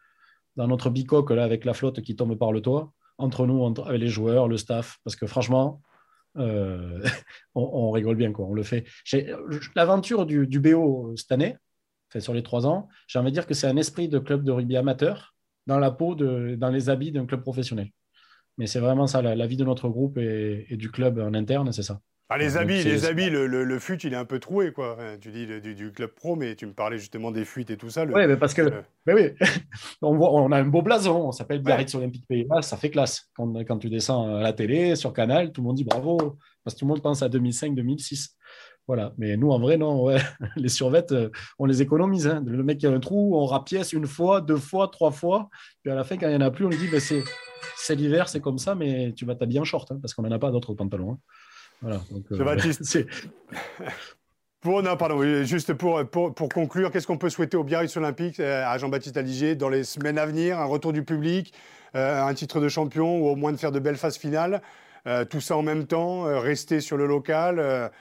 dans 0.56 0.68
notre 0.68 0.90
bicoque 0.90 1.32
là, 1.32 1.44
avec 1.44 1.66
la 1.66 1.74
flotte 1.74 2.02
qui 2.02 2.16
tombe 2.16 2.38
par 2.38 2.52
le 2.52 2.62
toit, 2.62 2.92
entre 3.18 3.46
nous, 3.46 3.66
avec 3.86 4.00
les 4.00 4.08
joueurs, 4.08 4.48
le 4.48 4.58
staff, 4.58 4.98
parce 5.04 5.16
que 5.16 5.28
franchement, 5.28 5.82
euh, 6.38 7.04
on, 7.56 7.92
rigole 7.92 8.16
bien, 8.16 8.32
quoi, 8.32 8.46
on 8.46 8.54
le 8.54 8.64
fait. 8.64 8.86
L'aventure 9.76 10.26
du, 10.26 10.48
du, 10.48 10.60
BO 10.60 11.16
cette 11.16 11.32
année, 11.32 11.58
fait 12.10 12.20
sur 12.20 12.34
les 12.34 12.44
trois 12.44 12.68
ans, 12.68 12.88
j'ai 13.08 13.20
envie 13.20 13.32
de 13.32 13.36
dire 13.36 13.48
que 13.48 13.54
c'est 13.54 13.68
un 13.68 13.78
esprit 13.78 14.10
de 14.10 14.20
club 14.20 14.44
de 14.44 14.52
rugby 14.52 14.78
amateur 14.78 15.35
dans 15.68 15.80
la 15.80 15.92
peau, 15.92 16.16
de, 16.16 16.56
dans 16.56 16.70
les 16.70 16.90
habits 16.90 17.12
d'un 17.12 17.26
club 17.26 17.42
professionnel. 17.42 17.90
Mais 18.58 18.68
c'est 18.68 18.80
vraiment 18.80 19.08
ça, 19.08 19.22
la, 19.22 19.48
vie 19.48 19.58
de 19.58 19.66
notre 19.66 19.90
groupe 19.90 20.18
et 20.18 20.78
du 20.78 20.90
club 20.90 21.20
en 21.20 21.34
interne, 21.34 21.72
c'est 21.72 21.84
ça. 21.84 22.00
Ah, 22.28 22.40
les 22.40 22.58
habits, 22.58 22.84
les 22.84 23.06
habits, 23.06 23.30
le, 23.30 23.46
le, 23.46 23.80
fut, 23.80 24.00
il 24.04 24.14
est 24.14 24.18
un 24.18 24.26
peu 24.26 24.40
troué, 24.40 24.72
quoi. 24.72 24.98
Tu 25.22 25.32
dis 25.32 25.46
du, 25.46 25.92
club 25.92 26.10
pro, 26.10 26.36
mais 26.36 26.56
tu 26.56 26.66
me 26.66 26.74
parlais 26.74 26.98
justement 26.98 27.30
des 27.30 27.46
fuites 27.46 27.70
et 27.70 27.78
tout 27.78 27.92
ça. 27.92 28.04
Oui, 28.04 28.26
mais 28.26 28.36
parce 28.36 28.56
que, 28.56 28.64
mais 29.06 29.14
oui, 29.14 29.30
on, 30.02 30.16
voit, 30.16 30.34
on 30.34 30.52
a 30.52 30.58
un 30.58 30.66
beau 30.66 30.82
blason, 30.82 31.28
on 31.28 31.32
s'appelle 31.32 31.62
Biarritz 31.62 31.94
Olympique 31.94 32.26
Pays 32.28 32.48
ça 32.62 32.78
fait 32.78 32.90
classe. 32.90 33.30
Quand, 33.36 33.54
quand, 33.66 33.78
tu 33.78 33.92
descends 33.92 34.38
à 34.38 34.42
la 34.42 34.54
télé, 34.54 34.96
sur 34.96 35.14
Canal, 35.14 35.52
tout 35.52 35.62
le 35.62 35.68
monde 35.68 35.76
dit 35.76 35.84
bravo, 35.84 36.18
parce 36.64 36.74
que 36.74 36.80
tout 36.80 36.86
le 36.86 36.90
monde 36.90 37.04
pense 37.04 37.22
à 37.22 37.30
2005-2006. 37.30 38.30
Voilà, 38.88 39.14
mais 39.18 39.36
nous, 39.36 39.50
en 39.52 39.60
vrai, 39.60 39.78
non, 39.78 40.10
les 40.56 40.70
survettes, 40.70 41.12
euh, 41.12 41.30
on 41.58 41.66
les 41.66 41.82
économise. 41.82 42.28
Hein. 42.28 42.44
Le 42.46 42.64
mec 42.64 42.78
qui 42.78 42.88
a 42.88 42.92
un 42.92 43.00
trou, 43.00 43.36
on 43.36 43.46
rapièce 43.46 43.94
une 43.94 44.06
fois, 44.06 44.42
deux 44.42 44.58
fois, 44.58 44.90
trois 44.90 45.12
fois, 45.12 45.50
puis 45.82 45.92
à 45.92 45.96
la 45.96 46.04
fin, 46.04 46.18
quand 46.18 46.28
il 46.28 46.38
n'y 46.38 46.44
en 46.44 46.46
a 46.46 46.52
plus, 46.52 46.66
on 46.66 46.70
lui 46.70 46.78
dit 46.78 46.88
bah, 46.88 47.00
c'est 47.00 47.96
l'hiver, 47.96 48.30
c'est 48.30 48.42
comme 48.42 48.60
ça, 48.60 48.76
mais 48.76 49.14
tu 49.16 49.26
vas 49.26 49.36
t'habiller 49.36 49.60
en 49.60 49.64
short, 49.64 49.92
hein, 49.92 49.98
parce 50.02 50.14
qu'on 50.14 50.22
n'en 50.22 50.32
a 50.32 50.40
pas 50.40 50.52
d'autres 50.52 50.74
pantalons. 50.74 51.14
Hein. 51.14 51.18
Voilà. 51.82 52.02
Donc, 52.12 52.26
euh, 52.32 52.44
Baptiste. 52.44 53.00
Pour, 54.62 54.82
non, 54.82 54.98
pardon, 54.98 55.22
juste 55.44 55.74
pour, 55.76 56.04
pour, 56.10 56.34
pour 56.34 56.50
conclure, 56.50 56.90
qu'est-ce 56.90 57.06
qu'on 57.06 57.20
peut 57.20 57.30
souhaiter 57.30 57.56
au 57.56 57.64
Biarritz 57.64 57.96
Olympique, 57.98 58.40
euh, 58.40 58.66
à 58.66 58.80
Jean-Baptiste 58.80 59.16
Aligier, 59.16 59.56
dans 59.56 59.70
les 59.70 59.84
semaines 59.84 60.18
à 60.18 60.26
venir 60.26 60.60
Un 60.60 60.66
retour 60.66 60.92
du 60.92 61.04
public, 61.04 61.54
euh, 61.96 62.24
un 62.24 62.34
titre 62.34 62.60
de 62.60 62.68
champion 62.68 63.20
ou 63.20 63.28
au 63.28 63.36
moins 63.36 63.52
de 63.52 63.58
faire 63.58 63.72
de 63.72 63.78
belles 63.78 63.98
phases 63.98 64.18
finales 64.18 64.64
Tout 65.30 65.40
ça 65.40 65.56
en 65.56 65.62
même 65.62 65.86
temps, 65.86 66.24
rester 66.42 66.82
sur 66.82 66.98
le 66.98 67.06
local 67.06 67.92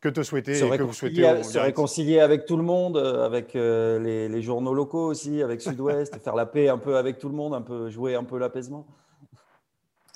que 0.00 0.08
te 0.08 0.22
souhaiter 0.22 0.54
se, 0.54 0.64
que 0.64 0.82
vous 0.82 0.92
souhaitez 0.92 1.42
se 1.42 1.58
réconcilier 1.58 2.20
avec 2.20 2.44
tout 2.44 2.56
le 2.56 2.62
monde, 2.62 2.96
avec 2.96 3.54
les, 3.54 4.28
les, 4.28 4.42
journaux 4.42 4.74
locaux 4.74 5.06
aussi, 5.06 5.42
avec 5.42 5.60
Sud-Ouest, 5.62 6.18
faire 6.22 6.34
la 6.34 6.46
paix 6.46 6.68
un 6.68 6.78
peu 6.78 6.96
avec 6.96 7.18
tout 7.18 7.28
le 7.28 7.34
monde, 7.34 7.54
un 7.54 7.62
peu 7.62 7.88
jouer 7.90 8.14
un 8.14 8.24
peu 8.24 8.38
l'apaisement 8.38 8.86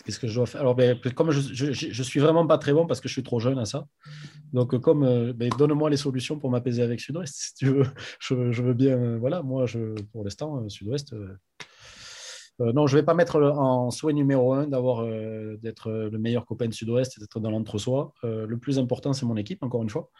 Qu'est-ce 0.06 0.20
que 0.20 0.28
je 0.28 0.34
dois 0.36 0.46
faire? 0.46 0.60
Alors, 0.60 0.76
ben, 0.76 0.96
comme 1.16 1.32
je, 1.32 1.72
je, 1.72 2.02
suis 2.04 2.20
vraiment 2.20 2.46
pas 2.46 2.58
très 2.58 2.72
bon 2.72 2.86
parce 2.86 3.00
que 3.00 3.08
je 3.08 3.12
suis 3.12 3.24
trop 3.24 3.40
jeune 3.40 3.58
à 3.58 3.64
ça. 3.64 3.88
Donc, 4.52 4.78
comme 4.78 5.02
euh, 5.02 5.32
ben, 5.32 5.50
donne-moi 5.58 5.90
les 5.90 5.96
solutions 5.96 6.38
pour 6.38 6.48
m'apaiser 6.48 6.82
avec 6.82 7.00
Sud-Ouest, 7.00 7.34
si 7.36 7.54
tu 7.54 7.66
veux. 7.66 7.86
Je, 8.20 8.62
veux 8.62 8.72
bien. 8.72 8.96
Euh, 8.96 9.18
voilà, 9.18 9.42
moi, 9.42 9.66
je, 9.66 10.00
pour 10.12 10.22
l'instant, 10.22 10.62
euh, 10.62 11.36
Sud-Ouest. 12.58 12.74
non, 12.74 12.86
je 12.86 12.96
vais 12.96 13.02
pas 13.02 13.14
mettre 13.14 13.40
en 13.40 13.90
souhait 13.90 14.12
numéro 14.12 14.52
un 14.52 14.66
d'avoir 14.66 15.06
d'être 15.58 15.90
le 15.90 16.18
meilleur 16.18 16.46
copain 16.46 16.70
Sud-Ouest, 16.70 17.18
d'être 17.20 17.40
dans 17.40 17.50
l'entre-soi. 17.50 18.12
le 18.22 18.56
plus 18.56 18.78
important, 18.78 19.12
c'est 19.12 19.26
mon 19.26 19.36
équipe, 19.36 19.62
encore 19.62 19.82
une 19.82 19.90
fois. 19.90 20.10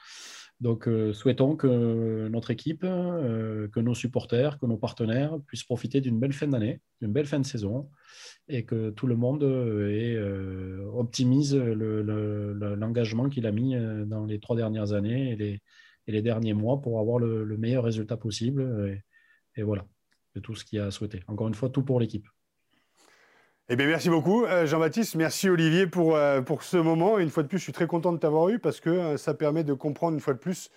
Donc, 0.60 0.88
souhaitons 1.12 1.54
que 1.56 2.28
notre 2.28 2.50
équipe, 2.50 2.80
que 2.80 3.80
nos 3.80 3.94
supporters, 3.94 4.58
que 4.58 4.66
nos 4.66 4.78
partenaires 4.78 5.38
puissent 5.46 5.64
profiter 5.64 6.00
d'une 6.00 6.18
belle 6.18 6.32
fin 6.32 6.46
d'année, 6.46 6.80
d'une 7.02 7.12
belle 7.12 7.26
fin 7.26 7.38
de 7.38 7.46
saison, 7.46 7.90
et 8.48 8.64
que 8.64 8.90
tout 8.90 9.06
le 9.06 9.16
monde 9.16 9.42
euh, 9.42 10.16
euh, 10.16 10.90
optimise 10.94 11.54
l'engagement 11.54 13.28
qu'il 13.28 13.46
a 13.46 13.52
mis 13.52 13.74
euh, 13.74 14.04
dans 14.04 14.24
les 14.24 14.38
trois 14.38 14.56
dernières 14.56 14.92
années 14.92 15.36
et 15.38 15.60
et 16.08 16.12
les 16.12 16.22
derniers 16.22 16.54
mois 16.54 16.80
pour 16.80 17.00
avoir 17.00 17.18
le, 17.18 17.56
meilleur 17.58 17.82
résultat 17.82 18.16
possible. 18.16 19.02
Et, 19.56 19.64
voilà, 19.64 19.86
tout 20.40 20.54
ce 20.54 20.64
qu'il 20.64 20.80
a 20.80 20.90
souhaité. 20.90 21.22
Encore 21.28 21.48
une 21.48 21.54
fois, 21.54 21.68
tout 21.68 21.82
pour 21.82 22.00
l'équipe. 22.00 22.26
Eh 23.68 23.76
bien, 23.76 23.86
merci 23.86 24.08
beaucoup, 24.08 24.44
Jean-Baptiste. 24.64 25.16
Merci, 25.16 25.48
Olivier, 25.48 25.88
pour, 25.88 26.16
pour 26.44 26.62
ce 26.62 26.76
moment. 26.76 27.18
Une 27.18 27.30
fois 27.30 27.42
de 27.42 27.48
plus, 27.48 27.58
je 27.58 27.64
suis 27.64 27.72
très 27.72 27.88
content 27.88 28.12
de 28.12 28.18
t'avoir 28.18 28.48
eu 28.48 28.60
parce 28.60 28.78
que 28.78 29.16
ça 29.16 29.34
permet 29.34 29.64
de 29.64 29.74
comprendre 29.74 30.14
une 30.14 30.20
fois 30.20 30.34
de 30.34 30.38
plus 30.38 30.70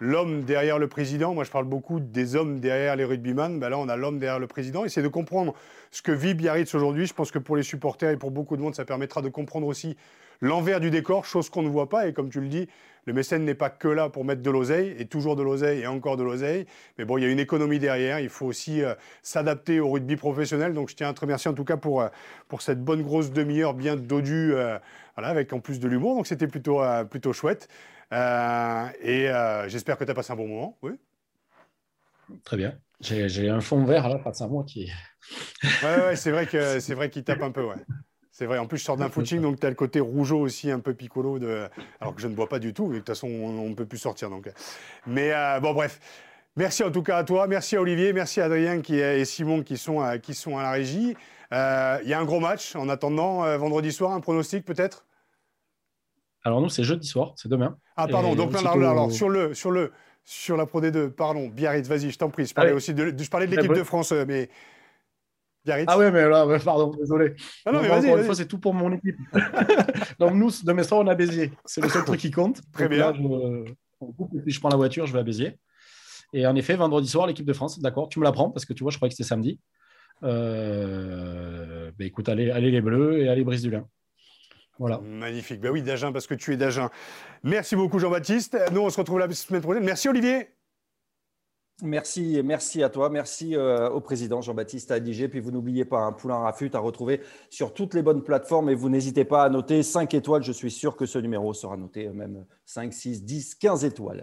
l'homme 0.00 0.42
derrière 0.42 0.78
le 0.78 0.88
président. 0.88 1.34
Moi, 1.34 1.44
je 1.44 1.50
parle 1.50 1.64
beaucoup 1.64 2.00
des 2.00 2.36
hommes 2.36 2.60
derrière 2.60 2.96
les 2.96 3.04
rugbyman. 3.04 3.58
Ben 3.58 3.68
là, 3.68 3.78
on 3.78 3.88
a 3.88 3.96
l'homme 3.96 4.18
derrière 4.18 4.38
le 4.38 4.46
président. 4.46 4.84
Et 4.84 4.88
c'est 4.88 5.02
de 5.02 5.08
comprendre 5.08 5.54
ce 5.90 6.02
que 6.02 6.12
vit 6.12 6.34
Biarritz 6.34 6.74
aujourd'hui. 6.74 7.06
Je 7.06 7.14
pense 7.14 7.30
que 7.30 7.38
pour 7.38 7.56
les 7.56 7.62
supporters 7.62 8.10
et 8.10 8.16
pour 8.16 8.30
beaucoup 8.30 8.56
de 8.56 8.62
monde, 8.62 8.74
ça 8.74 8.84
permettra 8.84 9.22
de 9.22 9.28
comprendre 9.28 9.66
aussi 9.66 9.96
l'envers 10.40 10.80
du 10.80 10.90
décor, 10.90 11.24
chose 11.24 11.50
qu'on 11.50 11.62
ne 11.62 11.68
voit 11.68 11.88
pas. 11.88 12.06
Et 12.06 12.12
comme 12.12 12.30
tu 12.30 12.40
le 12.40 12.48
dis, 12.48 12.68
le 13.06 13.12
mécène 13.12 13.44
n'est 13.44 13.54
pas 13.54 13.70
que 13.70 13.88
là 13.88 14.10
pour 14.10 14.24
mettre 14.24 14.42
de 14.42 14.50
l'oseille, 14.50 14.94
et 14.98 15.06
toujours 15.06 15.34
de 15.34 15.42
l'oseille 15.42 15.80
et 15.80 15.86
encore 15.86 16.16
de 16.16 16.22
l'oseille. 16.22 16.66
Mais 16.98 17.04
bon, 17.04 17.16
il 17.16 17.22
y 17.22 17.24
a 17.24 17.30
une 17.30 17.38
économie 17.38 17.78
derrière. 17.78 18.20
Il 18.20 18.28
faut 18.28 18.46
aussi 18.46 18.82
euh, 18.82 18.94
s'adapter 19.22 19.80
au 19.80 19.90
rugby 19.90 20.16
professionnel. 20.16 20.74
Donc, 20.74 20.90
je 20.90 20.96
tiens 20.96 21.08
à 21.08 21.14
te 21.14 21.20
remercier 21.20 21.50
en 21.50 21.54
tout 21.54 21.64
cas 21.64 21.76
pour, 21.76 22.02
euh, 22.02 22.08
pour 22.48 22.62
cette 22.62 22.84
bonne 22.84 23.02
grosse 23.02 23.32
demi-heure 23.32 23.74
bien 23.74 23.96
dodue, 23.96 24.52
euh, 24.52 24.78
voilà, 25.16 25.30
avec 25.30 25.52
en 25.52 25.60
plus 25.60 25.80
de 25.80 25.88
l'humour. 25.88 26.16
Donc, 26.16 26.26
c'était 26.26 26.46
plutôt, 26.46 26.82
plutôt 27.10 27.32
chouette. 27.32 27.68
Euh, 28.12 28.88
et 29.02 29.28
euh, 29.28 29.68
j'espère 29.68 29.98
que 29.98 30.04
tu 30.04 30.10
as 30.10 30.14
passé 30.14 30.32
un 30.32 30.36
bon 30.36 30.48
moment. 30.48 30.78
Oui. 30.82 30.92
Très 32.44 32.56
bien. 32.56 32.74
J'ai 33.00 33.48
un 33.48 33.60
fond 33.60 33.84
vert 33.84 34.08
là 34.08 34.18
face 34.18 34.40
à 34.40 34.48
moi 34.48 34.64
qui. 34.64 34.90
ouais, 35.82 35.96
ouais 36.00 36.16
c'est 36.16 36.30
vrai 36.30 36.46
que 36.46 36.80
c'est 36.80 36.94
vrai 36.94 37.10
qu'il 37.10 37.24
tape 37.24 37.42
un 37.42 37.50
peu, 37.50 37.64
ouais. 37.64 37.76
C'est 38.32 38.46
vrai. 38.46 38.58
En 38.58 38.66
plus, 38.66 38.78
je 38.78 38.84
sors 38.84 38.96
d'un 38.96 39.08
footing, 39.08 39.40
donc 39.40 39.58
tu 39.60 39.66
as 39.66 39.68
le 39.68 39.74
côté 39.74 39.98
rougeau 40.00 40.38
aussi, 40.38 40.70
un 40.70 40.78
peu 40.78 40.94
piccolo, 40.94 41.38
de... 41.38 41.68
alors 42.00 42.14
que 42.14 42.20
je 42.20 42.28
ne 42.28 42.34
bois 42.34 42.48
pas 42.48 42.60
du 42.60 42.72
tout. 42.72 42.86
Et 42.86 42.94
de 42.94 42.98
toute 42.98 43.08
façon, 43.08 43.26
on 43.26 43.68
ne 43.68 43.74
peut 43.74 43.86
plus 43.86 43.98
sortir. 43.98 44.30
Donc. 44.30 44.48
Mais 45.06 45.32
euh, 45.32 45.60
bon, 45.60 45.72
bref. 45.72 46.00
Merci 46.56 46.82
en 46.82 46.90
tout 46.90 47.02
cas 47.02 47.18
à 47.18 47.24
toi. 47.24 47.46
Merci 47.46 47.76
à 47.76 47.80
Olivier. 47.80 48.12
Merci 48.12 48.40
à 48.40 48.46
Adrien 48.46 48.80
qui 48.80 48.96
et 48.96 49.24
Simon 49.24 49.62
qui 49.62 49.76
sont, 49.76 50.18
qui 50.20 50.34
sont 50.34 50.58
à 50.58 50.62
la 50.62 50.70
régie. 50.72 51.16
Il 51.52 52.08
y 52.08 52.12
a 52.12 52.18
un 52.18 52.24
gros 52.24 52.40
match 52.40 52.74
en 52.74 52.88
attendant. 52.88 53.56
vendredi 53.58 53.92
soir, 53.92 54.12
un 54.12 54.20
pronostic 54.20 54.64
peut-être? 54.64 55.04
Alors 56.48 56.60
nous, 56.60 56.68
c'est 56.68 56.82
jeudi 56.82 57.06
soir, 57.06 57.32
c'est 57.36 57.48
demain. 57.48 57.76
Ah 57.96 58.08
pardon, 58.08 58.34
donc 58.34 58.52
là, 58.52 58.70
alors, 58.70 59.12
sur 59.12 59.28
le, 59.28 59.54
sur 59.54 59.70
le, 59.70 59.92
sur 60.24 60.56
la 60.56 60.66
Pro 60.66 60.80
D2, 60.80 61.10
pardon, 61.10 61.48
Biarritz, 61.48 61.86
vas-y, 61.88 62.10
je 62.10 62.18
t'en 62.18 62.30
prie. 62.30 62.46
Je 62.46 62.54
parlais 62.54 62.72
aussi 62.72 62.94
de, 62.94 63.14
je 63.16 63.30
parlais 63.30 63.46
de 63.46 63.54
l'équipe 63.54 63.72
de 63.72 63.82
France, 63.82 64.12
euh, 64.12 64.24
mais 64.26 64.48
Biarritz. 65.64 65.86
Ah 65.88 65.98
ouais, 65.98 66.10
mais 66.10 66.28
là, 66.28 66.46
pardon, 66.64 66.90
désolé. 66.98 67.34
Ah 67.64 67.72
non, 67.72 67.82
mais 67.82 67.88
vas-y. 67.88 68.06
Encore 68.06 68.18
une 68.18 68.24
fois, 68.24 68.34
c'est 68.34 68.48
tout 68.48 68.58
pour 68.58 68.74
mon 68.74 68.92
équipe. 68.92 69.16
donc 70.18 70.34
nous, 70.34 70.50
demain 70.64 70.82
soir, 70.82 71.00
on 71.00 71.06
a 71.06 71.14
Béziers. 71.14 71.52
C'est 71.64 71.82
le 71.82 71.88
seul 71.88 72.04
truc 72.04 72.18
qui 72.18 72.30
compte. 72.30 72.60
Très 72.72 72.88
bien. 72.88 73.12
je, 73.14 73.72
je 74.46 74.60
prends 74.60 74.70
la 74.70 74.76
voiture, 74.76 75.06
je 75.06 75.12
vais 75.12 75.20
à 75.20 75.22
Béziers. 75.22 75.58
Et 76.32 76.46
en 76.46 76.56
effet, 76.56 76.76
vendredi 76.76 77.08
soir, 77.08 77.26
l'équipe 77.26 77.46
de 77.46 77.52
France, 77.52 77.78
d'accord, 77.80 78.08
tu 78.08 78.18
me 78.18 78.24
l'apprends 78.24 78.50
parce 78.50 78.64
que 78.64 78.72
tu 78.72 78.82
vois, 78.82 78.90
je 78.90 78.96
croyais 78.96 79.10
que 79.10 79.16
c'était 79.16 79.28
samedi. 79.28 79.60
Euh, 80.22 81.90
bah, 81.98 82.04
écoute, 82.04 82.28
allez, 82.28 82.50
allez 82.50 82.70
les 82.70 82.80
Bleus 82.80 83.22
et 83.22 83.28
allez 83.28 83.44
Brise 83.44 83.62
du 83.62 83.70
Lin. 83.70 83.86
Voilà. 84.78 84.98
Magnifique. 84.98 85.60
Ben 85.60 85.70
oui, 85.70 85.82
d'Agen, 85.82 86.12
parce 86.12 86.26
que 86.26 86.34
tu 86.34 86.52
es 86.52 86.56
d'Agen. 86.56 86.90
Merci 87.42 87.76
beaucoup, 87.76 87.98
Jean-Baptiste. 87.98 88.56
Nous, 88.72 88.80
on 88.80 88.90
se 88.90 88.98
retrouve 88.98 89.18
la 89.18 89.30
semaine 89.30 89.62
prochaine. 89.62 89.84
Merci, 89.84 90.08
Olivier. 90.08 90.48
Merci, 91.80 92.40
merci 92.44 92.82
à 92.82 92.88
toi, 92.88 93.08
merci 93.08 93.54
euh, 93.54 93.88
au 93.90 94.00
président 94.00 94.40
Jean-Baptiste 94.40 94.90
Adigé. 94.90 95.28
Puis 95.28 95.38
vous 95.38 95.52
n'oubliez 95.52 95.84
pas, 95.84 96.00
un 96.00 96.12
Poulain 96.12 96.38
Rafut 96.38 96.70
à 96.74 96.80
retrouver 96.80 97.20
sur 97.50 97.72
toutes 97.72 97.94
les 97.94 98.02
bonnes 98.02 98.24
plateformes 98.24 98.68
et 98.68 98.74
vous 98.74 98.88
n'hésitez 98.88 99.24
pas 99.24 99.44
à 99.44 99.48
noter 99.48 99.84
5 99.84 100.12
étoiles. 100.14 100.42
Je 100.42 100.50
suis 100.50 100.72
sûr 100.72 100.96
que 100.96 101.06
ce 101.06 101.20
numéro 101.20 101.54
sera 101.54 101.76
noté 101.76 102.08
même 102.08 102.44
5, 102.64 102.92
6, 102.92 103.24
10, 103.24 103.54
15 103.54 103.84
étoiles. 103.84 104.22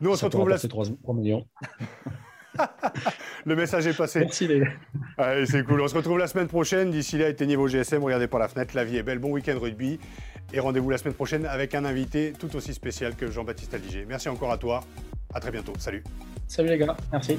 Nous, 0.00 0.10
on 0.10 0.16
se 0.16 0.24
retrouve 0.24 0.48
la... 0.48 0.58
3, 0.58 0.86
3 1.02 1.14
millions. 1.14 1.46
Le 3.46 3.56
message 3.56 3.86
est 3.86 3.96
passé. 3.96 4.20
Merci 4.20 4.46
les 4.46 4.60
gars. 4.60 4.70
Allez, 5.18 5.46
c'est 5.46 5.64
cool. 5.64 5.80
On 5.80 5.88
se 5.88 5.94
retrouve 5.94 6.18
la 6.18 6.26
semaine 6.26 6.48
prochaine. 6.48 6.90
D'ici 6.90 7.18
là, 7.18 7.28
éteignez 7.28 7.56
vos 7.56 7.68
GSM, 7.68 8.02
regardez 8.02 8.26
par 8.26 8.40
la 8.40 8.48
fenêtre. 8.48 8.74
La 8.74 8.84
vie 8.84 8.96
est 8.96 9.02
belle. 9.02 9.18
Bon 9.18 9.30
week-end 9.30 9.58
rugby. 9.60 9.98
Et 10.52 10.60
rendez-vous 10.60 10.90
la 10.90 10.98
semaine 10.98 11.14
prochaine 11.14 11.46
avec 11.46 11.74
un 11.74 11.84
invité 11.84 12.32
tout 12.38 12.54
aussi 12.56 12.74
spécial 12.74 13.14
que 13.14 13.30
Jean-Baptiste 13.30 13.74
Aldiger. 13.74 14.04
Merci 14.06 14.28
encore 14.28 14.52
à 14.52 14.58
toi. 14.58 14.82
À 15.34 15.40
très 15.40 15.50
bientôt. 15.50 15.72
Salut. 15.78 16.02
Salut 16.46 16.68
les 16.68 16.78
gars. 16.78 16.96
Merci. 17.10 17.38